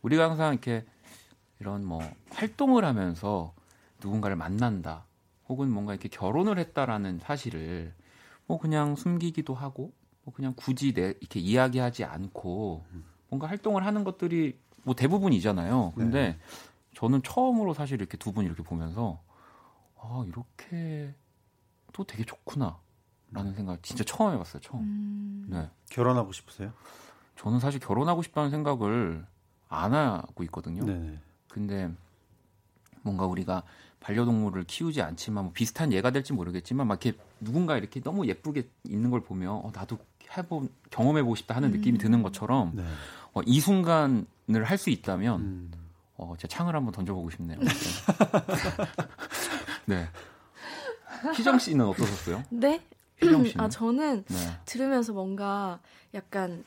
우리가 0.01 0.29
항상 0.29 0.53
이렇게 0.53 0.85
이런 1.59 1.85
뭐 1.85 2.01
활동을 2.31 2.85
하면서 2.85 3.53
누군가를 4.03 4.35
만난다 4.35 5.05
혹은 5.47 5.69
뭔가 5.69 5.93
이렇게 5.93 6.09
결혼을 6.09 6.57
했다라는 6.57 7.19
사실을 7.19 7.93
뭐 8.47 8.57
그냥 8.57 8.95
숨기기도 8.95 9.53
하고 9.53 9.93
뭐 10.23 10.33
그냥 10.33 10.53
굳이 10.55 10.93
내 10.93 11.13
이렇게 11.19 11.39
이야기하지 11.39 12.03
않고 12.03 12.85
뭔가 13.29 13.47
활동을 13.47 13.85
하는 13.85 14.03
것들이 14.03 14.59
뭐 14.83 14.95
대부분이잖아요. 14.95 15.93
근데 15.95 16.21
네. 16.31 16.39
저는 16.95 17.21
처음으로 17.23 17.73
사실 17.73 17.99
이렇게 17.99 18.17
두 18.17 18.31
분 18.31 18.45
이렇게 18.45 18.63
보면서 18.63 19.21
아 19.99 20.23
이렇게 20.27 21.13
또 21.93 22.03
되게 22.03 22.23
좋구나 22.23 22.79
라는 23.31 23.53
생각 23.53 23.81
진짜 23.83 24.03
처음 24.03 24.33
해봤어요 24.33 24.61
처음 24.61 24.81
음... 24.81 25.45
네 25.49 25.69
결혼하고 25.89 26.31
싶으세요? 26.31 26.73
저는 27.37 27.59
사실 27.59 27.79
결혼하고 27.79 28.21
싶다는 28.23 28.49
생각을 28.49 29.25
안 29.71 29.93
하고 29.93 30.43
있거든요 30.43 30.85
네 30.85 31.17
근데 31.47 31.89
뭔가 33.01 33.25
우리가 33.25 33.63
반려동물을 33.99 34.63
키우지 34.65 35.01
않지만 35.01 35.45
뭐 35.45 35.53
비슷한 35.53 35.91
예가 35.93 36.11
될지 36.11 36.33
모르겠지만 36.33 36.87
막 36.87 37.03
이렇게 37.05 37.19
누군가 37.39 37.77
이렇게 37.77 38.01
너무 38.01 38.27
예쁘게 38.27 38.67
있는 38.85 39.09
걸 39.11 39.21
보면 39.21 39.49
어, 39.51 39.71
나도 39.73 39.97
해보 40.37 40.67
경험해 40.89 41.23
보고 41.23 41.35
싶다 41.35 41.55
하는 41.55 41.69
음. 41.69 41.77
느낌이 41.77 41.97
드는 41.97 42.23
것처럼 42.23 42.71
네. 42.75 42.85
어, 43.33 43.41
이 43.45 43.59
순간을 43.59 44.63
할 44.63 44.77
수 44.77 44.89
있다면 44.89 45.41
음. 45.41 45.71
어, 46.17 46.35
제 46.37 46.47
창을 46.47 46.75
한번 46.75 46.93
던져보고 46.93 47.29
싶네요. 47.31 47.59
네. 49.85 50.07
희정 51.35 51.59
씨는 51.59 51.85
어떠셨어요? 51.85 52.43
네. 52.49 52.81
희정 53.19 53.45
씨는? 53.45 53.63
아 53.63 53.69
저는 53.69 54.23
네. 54.27 54.35
들으면서 54.65 55.13
뭔가 55.13 55.79
약간 56.13 56.63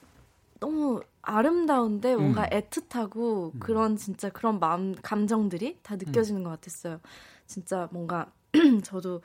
너무 0.61 1.03
아름다운데 1.27 2.16
뭔가 2.16 2.43
음. 2.43 2.61
애틋하고 2.61 3.55
음. 3.55 3.61
그런 3.61 3.97
진짜 3.97 4.29
그런 4.31 4.59
마음 4.59 4.95
감정들이 4.95 5.79
다 5.83 5.97
느껴지는 5.97 6.43
음. 6.43 6.45
것 6.45 6.51
같았어요. 6.51 7.01
진짜 7.47 7.89
뭔가 7.91 8.31
저도 8.85 9.22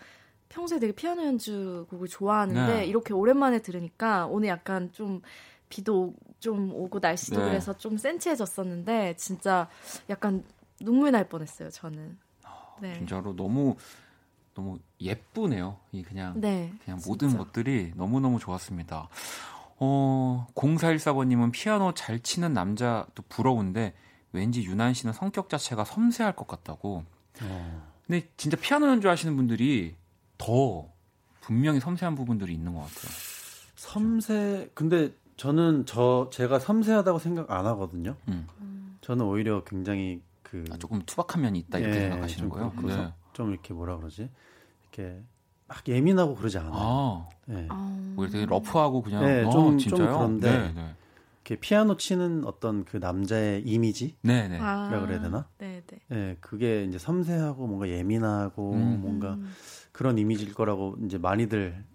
평소에 0.49 0.79
되게 0.79 0.93
피아노 0.93 1.23
연주곡을 1.23 2.07
좋아하는데 2.07 2.77
네. 2.79 2.85
이렇게 2.85 3.13
오랜만에 3.13 3.61
들으니까 3.61 4.25
오늘 4.27 4.49
약간 4.49 4.91
좀 4.91 5.21
비도 5.69 6.13
좀 6.39 6.73
오고 6.73 6.99
날씨도 6.99 7.39
네. 7.39 7.45
그래서 7.45 7.77
좀 7.77 7.97
센치해졌었는데 7.97 9.15
진짜 9.17 9.69
약간 10.09 10.43
눈물 10.81 11.11
날 11.11 11.29
뻔했어요. 11.29 11.69
저는. 11.69 12.17
아, 12.43 12.75
네. 12.81 12.95
진짜로 12.95 13.35
너무 13.35 13.75
너무 14.55 14.79
예쁘네요. 14.99 15.77
이 15.91 16.03
그냥 16.03 16.33
네, 16.39 16.73
그냥 16.83 16.99
모든 17.05 17.37
것들이 17.37 17.93
너무 17.95 18.19
너무 18.19 18.39
좋았습니다. 18.39 19.07
어, 19.79 20.47
0414번님은 20.55 21.51
피아노 21.51 21.93
잘 21.93 22.19
치는 22.19 22.53
남자도 22.53 23.23
부러운데 23.29 23.93
왠지 24.31 24.63
유난 24.63 24.93
씨는 24.93 25.13
성격 25.13 25.49
자체가 25.49 25.85
섬세할 25.85 26.35
것 26.35 26.47
같다고. 26.47 27.05
어. 27.41 27.89
근데 28.05 28.27
진짜 28.37 28.57
피아노 28.57 28.87
연주하시는 28.87 29.35
분들이 29.35 29.95
더 30.37 30.87
분명히 31.41 31.79
섬세한 31.79 32.15
부분들이 32.15 32.53
있는 32.53 32.73
것 32.73 32.81
같아요. 32.81 33.11
섬세, 33.75 34.71
근데 34.73 35.11
저는 35.37 35.85
저 35.85 36.29
제가 36.33 36.59
섬세하다고 36.59 37.19
생각 37.19 37.49
안 37.49 37.65
하거든요. 37.67 38.15
음. 38.27 38.47
저는 39.01 39.25
오히려 39.25 39.63
굉장히 39.63 40.21
그 40.43 40.65
아, 40.71 40.77
조금 40.77 41.01
투박한 41.05 41.41
면이 41.41 41.59
있다 41.59 41.79
이렇게 41.79 41.95
예, 41.95 42.01
생각하시는 42.01 42.49
거예요. 42.49 42.73
그래서 42.75 43.03
네. 43.03 43.13
좀 43.33 43.51
이렇게 43.51 43.73
뭐라 43.73 43.97
그러지? 43.97 44.29
이렇게 44.81 45.23
막 45.69 45.87
예민하고 45.87 46.35
그러지 46.35 46.57
않아요. 46.57 46.73
아, 46.73 47.29
네. 47.45 47.67
아. 47.69 48.13
뭐 48.15 48.27
되게 48.27 48.45
러프하고 48.45 49.01
그냥 49.03 49.21
네, 49.23 49.43
어, 49.43 49.49
좀, 49.51 49.77
진짜요? 49.77 50.07
좀 50.07 50.17
그런데 50.17 50.51
네, 50.51 50.71
네. 50.73 50.95
이렇게 51.45 51.55
피아노 51.61 51.95
치는 51.95 52.43
어떤 52.45 52.83
그 52.83 52.97
남자의 52.97 53.61
이미지라 53.63 54.15
네, 54.23 54.47
네. 54.49 54.59
아, 54.59 54.89
그래야 54.89 55.21
되나? 55.21 55.47
네, 55.59 55.81
네. 55.87 55.99
네, 56.09 56.37
그게 56.41 56.83
이제 56.83 56.97
섬세하고 56.97 57.67
뭔가 57.67 57.87
예민하고 57.87 58.73
음. 58.73 58.99
뭔가 59.01 59.37
그런 59.91 60.17
이미지일 60.17 60.53
거라고 60.53 60.97
이제 61.05 61.17
많이들 61.17 61.85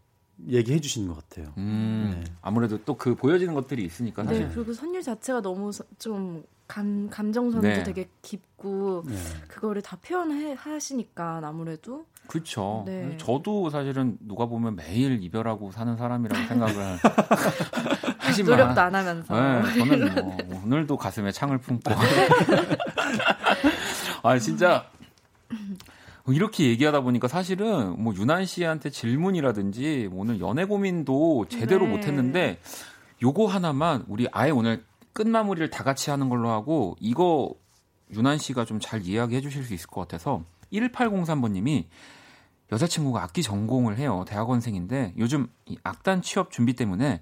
얘기해 0.49 0.81
주시는 0.81 1.09
것 1.09 1.17
같아요. 1.29 1.53
음, 1.59 2.21
네. 2.25 2.33
아무래도 2.43 2.83
또 2.85 2.97
그 2.97 3.15
보여지는 3.17 3.55
것들이 3.55 3.85
있으니까 3.85 4.23
네, 4.23 4.29
사실. 4.29 4.49
네, 4.49 4.55
그리고 4.55 4.73
선율 4.73 5.03
자체가 5.03 5.43
너무 5.43 5.71
좀 5.99 6.43
감, 6.67 7.09
감정선도 7.11 7.67
네. 7.67 7.83
되게 7.83 8.09
깊고 8.23 9.05
네. 9.07 9.17
그거를 9.49 9.83
다 9.83 9.99
표현하시니까 10.03 11.43
아무래도 11.45 12.07
그렇죠. 12.27 12.85
네. 12.87 13.17
저도 13.19 13.69
사실은 13.69 14.17
누가 14.21 14.47
보면 14.47 14.77
매일 14.77 15.23
이별하고 15.23 15.73
사는 15.73 15.95
사람이라고 15.97 16.45
생각을 16.49 16.99
하지만 18.19 18.59
노력도 18.59 18.81
안 18.81 18.95
하면서 18.95 19.35
네, 19.35 19.79
저는 19.79 20.15
뭐 20.15 20.39
오늘도 20.65 20.97
가슴에 20.97 21.33
창을 21.33 21.59
품고 21.59 21.93
아 24.23 24.39
진짜 24.39 24.87
이렇게 26.29 26.65
얘기하다 26.65 27.03
보니까 27.03 27.29
사실은 27.29 28.03
뭐 28.03 28.15
유난 28.15 28.47
씨한테 28.47 28.89
질문이라든지 28.89 30.09
뭐 30.11 30.23
오늘 30.23 30.41
연애 30.41 30.65
고민도 30.65 31.47
제대로 31.51 31.85
네. 31.85 31.93
못했는데 31.93 32.59
요거 33.23 33.47
하나만 33.47 34.05
우리 34.09 34.27
아예 34.33 34.51
오늘 34.51 34.83
끝마무리를 35.15 35.71
다 35.71 35.83
같이 35.85 36.11
하는 36.11 36.29
걸로 36.29 36.51
하고 36.51 36.97
이거 37.01 37.55
유난 38.13 38.37
씨가 38.39 38.65
좀 38.67 38.79
잘 38.81 39.03
이야기해 39.07 39.41
주실 39.41 39.65
수 39.65 39.73
있을 39.73 39.87
것 39.87 40.03
같아서 40.03 40.43
1803번님이 40.73 41.87
여자친구가 42.73 43.23
악기 43.23 43.43
전공을 43.43 43.97
해요. 43.99 44.25
대학원생인데 44.27 45.15
요즘 45.19 45.49
이 45.67 45.79
악단 45.85 46.21
취업 46.23 46.51
준비 46.51 46.75
때문에 46.75 47.21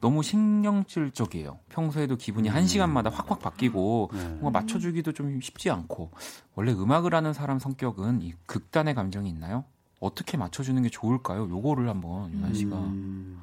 너무 0.00 0.22
신경질적이에요. 0.22 1.58
평소에도 1.68 2.16
기분이 2.16 2.48
음. 2.48 2.54
한 2.54 2.66
시간마다 2.66 3.10
확확 3.10 3.40
바뀌고 3.40 4.10
네. 4.12 4.28
뭔가 4.40 4.60
맞춰주기도 4.60 5.12
좀 5.12 5.40
쉽지 5.40 5.70
않고 5.70 6.10
원래 6.54 6.72
음악을 6.72 7.14
하는 7.14 7.32
사람 7.32 7.58
성격은 7.58 8.22
이 8.22 8.34
극단의 8.46 8.94
감정이 8.94 9.28
있나요? 9.30 9.64
어떻게 10.00 10.36
맞춰주는 10.36 10.82
게 10.82 10.88
좋을까요? 10.90 11.48
요거를 11.48 11.88
한번 11.88 12.32
유난 12.32 12.52
씨가. 12.52 12.76
음. 12.76 13.40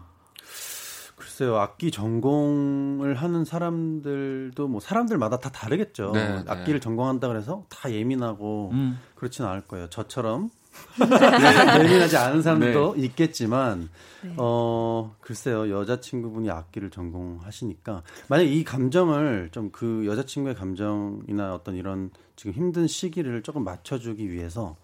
글쎄요, 1.21 1.57
악기 1.57 1.91
전공을 1.91 3.13
하는 3.13 3.45
사람들도 3.45 4.67
뭐 4.67 4.79
사람들마다 4.81 5.37
다 5.37 5.51
다르겠죠. 5.51 6.11
네, 6.13 6.41
네. 6.41 6.43
악기를 6.47 6.79
전공한다 6.79 7.27
그래서 7.27 7.63
다 7.69 7.91
예민하고 7.91 8.71
음. 8.73 8.99
그렇지는 9.13 9.47
않을 9.51 9.61
거예요. 9.67 9.87
저처럼 9.89 10.49
예민하지 11.79 12.17
않은 12.17 12.41
사람도 12.41 12.95
네. 12.95 13.01
있겠지만 13.03 13.89
네. 14.23 14.33
어 14.37 15.13
글쎄요 15.19 15.69
여자친구분이 15.69 16.49
악기를 16.49 16.89
전공하시니까 16.89 18.03
만약 18.29 18.43
이 18.43 18.63
감정을 18.63 19.49
좀 19.51 19.69
그 19.71 20.05
여자친구의 20.05 20.55
감정이나 20.55 21.53
어떤 21.53 21.75
이런 21.75 22.09
지금 22.35 22.53
힘든 22.53 22.87
시기를 22.87 23.43
조금 23.43 23.63
맞춰주기 23.63 24.31
위해서 24.31 24.77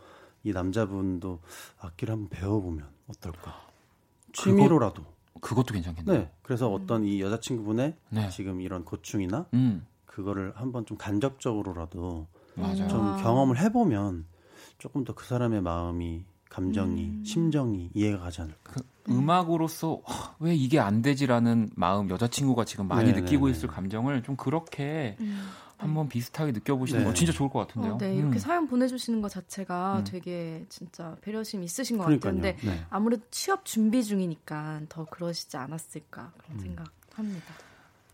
이 0.44 0.52
남자분도 0.52 1.40
악기를 1.80 2.14
한번 2.14 2.30
배워보면 2.30 2.86
어떨까 3.08 3.66
취미로라도 4.34 5.16
그것도 5.42 5.74
괜찮겠네요. 5.74 6.18
네. 6.18 6.32
그래서 6.42 6.72
어떤 6.72 7.04
이 7.06 7.22
여자친구분의 7.22 7.96
네. 8.10 8.30
지금 8.30 8.62
이런 8.62 8.84
고충이나 8.86 9.46
음. 9.54 9.86
그거를 10.06 10.54
한번 10.56 10.86
좀 10.86 10.98
간접적으로라도 10.98 12.28
맞아요. 12.56 12.88
좀 12.88 13.16
경험을 13.22 13.60
해보면 13.60 14.26
조금 14.78 15.04
더 15.04 15.14
그 15.14 15.26
사람의 15.26 15.62
마음이 15.62 16.26
감정이 16.50 17.02
음. 17.02 17.24
심정이 17.26 17.92
이해가 17.94 18.20
가지 18.20 18.42
않을까. 18.42 18.74
그 18.74 18.82
음악으로서 19.10 20.02
왜 20.40 20.56
이게 20.56 20.80
안 20.80 21.02
되지라는 21.02 21.70
마음 21.76 22.10
여자친구가 22.10 22.66
지금 22.66 22.88
많이 22.88 23.06
네네네. 23.10 23.22
느끼고 23.22 23.50
있을 23.50 23.68
감정을 23.70 24.24
좀 24.24 24.36
그렇게 24.36 25.18
음. 25.20 25.50
한번 25.78 26.09
비슷하게 26.09 26.51
느껴보시는 26.53 27.01
네. 27.01 27.05
거 27.07 27.13
진짜 27.13 27.32
좋을 27.32 27.49
것 27.49 27.59
같은데요. 27.67 27.93
어, 27.93 27.97
네, 27.99 28.15
이렇게 28.15 28.38
음. 28.38 28.39
사연 28.39 28.67
보내주시는 28.67 29.21
것 29.21 29.30
자체가 29.30 29.99
음. 29.99 30.03
되게 30.03 30.65
진짜 30.69 31.15
배려심 31.21 31.63
있으신 31.63 31.97
것 31.97 32.05
그러니까요. 32.05 32.36
같은데 32.36 32.57
네. 32.67 32.84
아무래도 32.89 33.21
취업 33.30 33.63
준비 33.63 34.03
중이니까 34.03 34.82
더 34.89 35.05
그러시지 35.05 35.55
않았을까 35.57 36.32
그런 36.38 36.57
음. 36.57 36.59
생각합니다. 36.59 37.53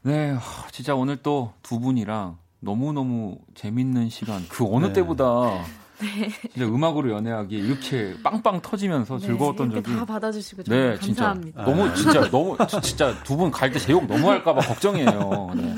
네, 0.02 0.36
진짜 0.72 0.94
오늘 0.96 1.18
또 1.18 1.54
두 1.64 1.80
분이랑 1.80 2.38
너무 2.60 2.92
너무 2.92 3.38
재밌는 3.56 4.10
시간 4.10 4.46
그 4.50 4.66
어느 4.70 4.88
네. 4.88 4.94
때보다 4.94 5.64
네. 6.04 6.30
진짜 6.52 6.66
음악으로 6.68 7.12
연애하기 7.12 7.56
이렇게 7.56 8.14
빵빵 8.24 8.62
터지면서 8.62 9.20
네, 9.20 9.28
즐거웠던 9.28 9.72
적이 9.72 9.96
다 9.96 10.04
받아주시고 10.04 10.64
네, 10.64 10.96
감사합니다. 10.98 11.64
진짜 11.64 11.72
너무 11.72 11.96
진짜 11.96 12.30
너무 12.30 12.58
진짜 12.82 13.24
두 13.24 13.38
분 13.38 13.52
갈 13.52 13.72
때 13.72 13.80
제욕 13.80 14.06
너무 14.08 14.30
할까봐 14.30 14.62
걱정이에요. 14.68 15.52
네. 15.56 15.76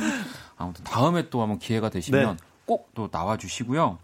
아무튼 0.57 0.83
다음에 0.83 1.29
또 1.29 1.41
한번 1.41 1.59
기회가 1.59 1.89
되시면 1.89 2.37
네. 2.37 2.43
꼭또 2.65 3.09
나와주시고요. 3.11 3.99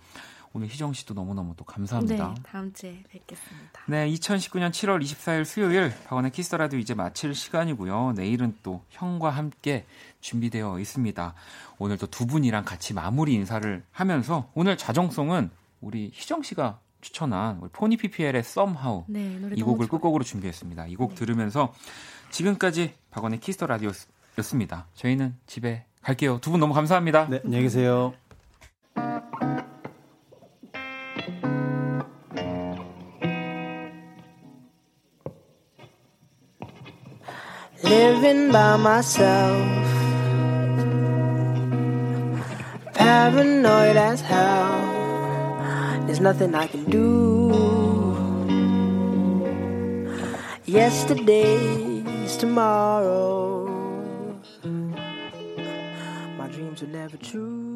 오늘 0.54 0.68
희정 0.68 0.92
씨도 0.92 1.14
너무너무 1.14 1.54
또 1.56 1.64
감사합니다. 1.64 2.34
네, 2.36 2.44
다음 2.44 2.74
주에 2.74 3.04
뵙겠습니다. 3.10 3.84
네, 3.88 4.10
2019년 4.12 4.72
7월 4.72 5.02
24일 5.02 5.46
수요일 5.46 5.94
박원의 6.08 6.32
키스 6.32 6.54
라디오 6.56 6.78
이제 6.78 6.94
마칠 6.94 7.34
시간이고요. 7.34 8.14
내일은 8.18 8.58
또 8.62 8.84
형과 8.90 9.30
함께 9.30 9.86
준비되어 10.20 10.80
있습니다. 10.80 11.34
오늘 11.80 11.98
또 11.98 12.08
두 12.08 12.28
분이랑 12.28 12.66
같이 12.66 12.94
마무리 12.94 13.34
인사를 13.34 13.84
하면서 13.92 14.50
오늘 14.54 14.78
자정송은 14.78 15.50
우리 15.80 16.12
희정 16.14 16.44
씨가 16.44 16.80
추천한 17.00 17.58
우리 17.62 17.70
포니 17.72 17.96
PPL의 17.96 18.40
Somehow 18.42 19.06
네, 19.08 19.40
이 19.56 19.64
곡을 19.64 19.88
끝곡으로 19.88 20.24
준비했습니다. 20.26 20.88
이곡 20.88 21.12
네. 21.12 21.16
들으면서 21.16 21.74
지금까지 22.30 22.94
박원의 23.12 23.40
키스 23.40 23.64
라디오였습니다. 23.64 24.88
저희는 24.96 25.38
집에 25.48 25.86
갈게요. 26.02 26.40
두 26.40 26.52
분 26.52 26.60
너무 26.60 26.74
감사합니다. 26.74 27.28
네, 27.30 27.42
안녕히 27.44 27.64
계세요. 27.64 28.14
living 37.84 38.52
by 38.52 38.78
myself. 38.78 39.68
Paranoid 42.94 43.98
as 43.98 44.22
hell. 44.22 44.80
There's 46.06 46.20
nothing 46.22 46.54
I 46.56 46.68
can 46.68 46.86
do. 46.90 47.08
Yesterday's 50.66 52.38
tomorrow. 52.38 53.71
to 56.82 56.88
never 56.88 57.18
choose. 57.18 57.71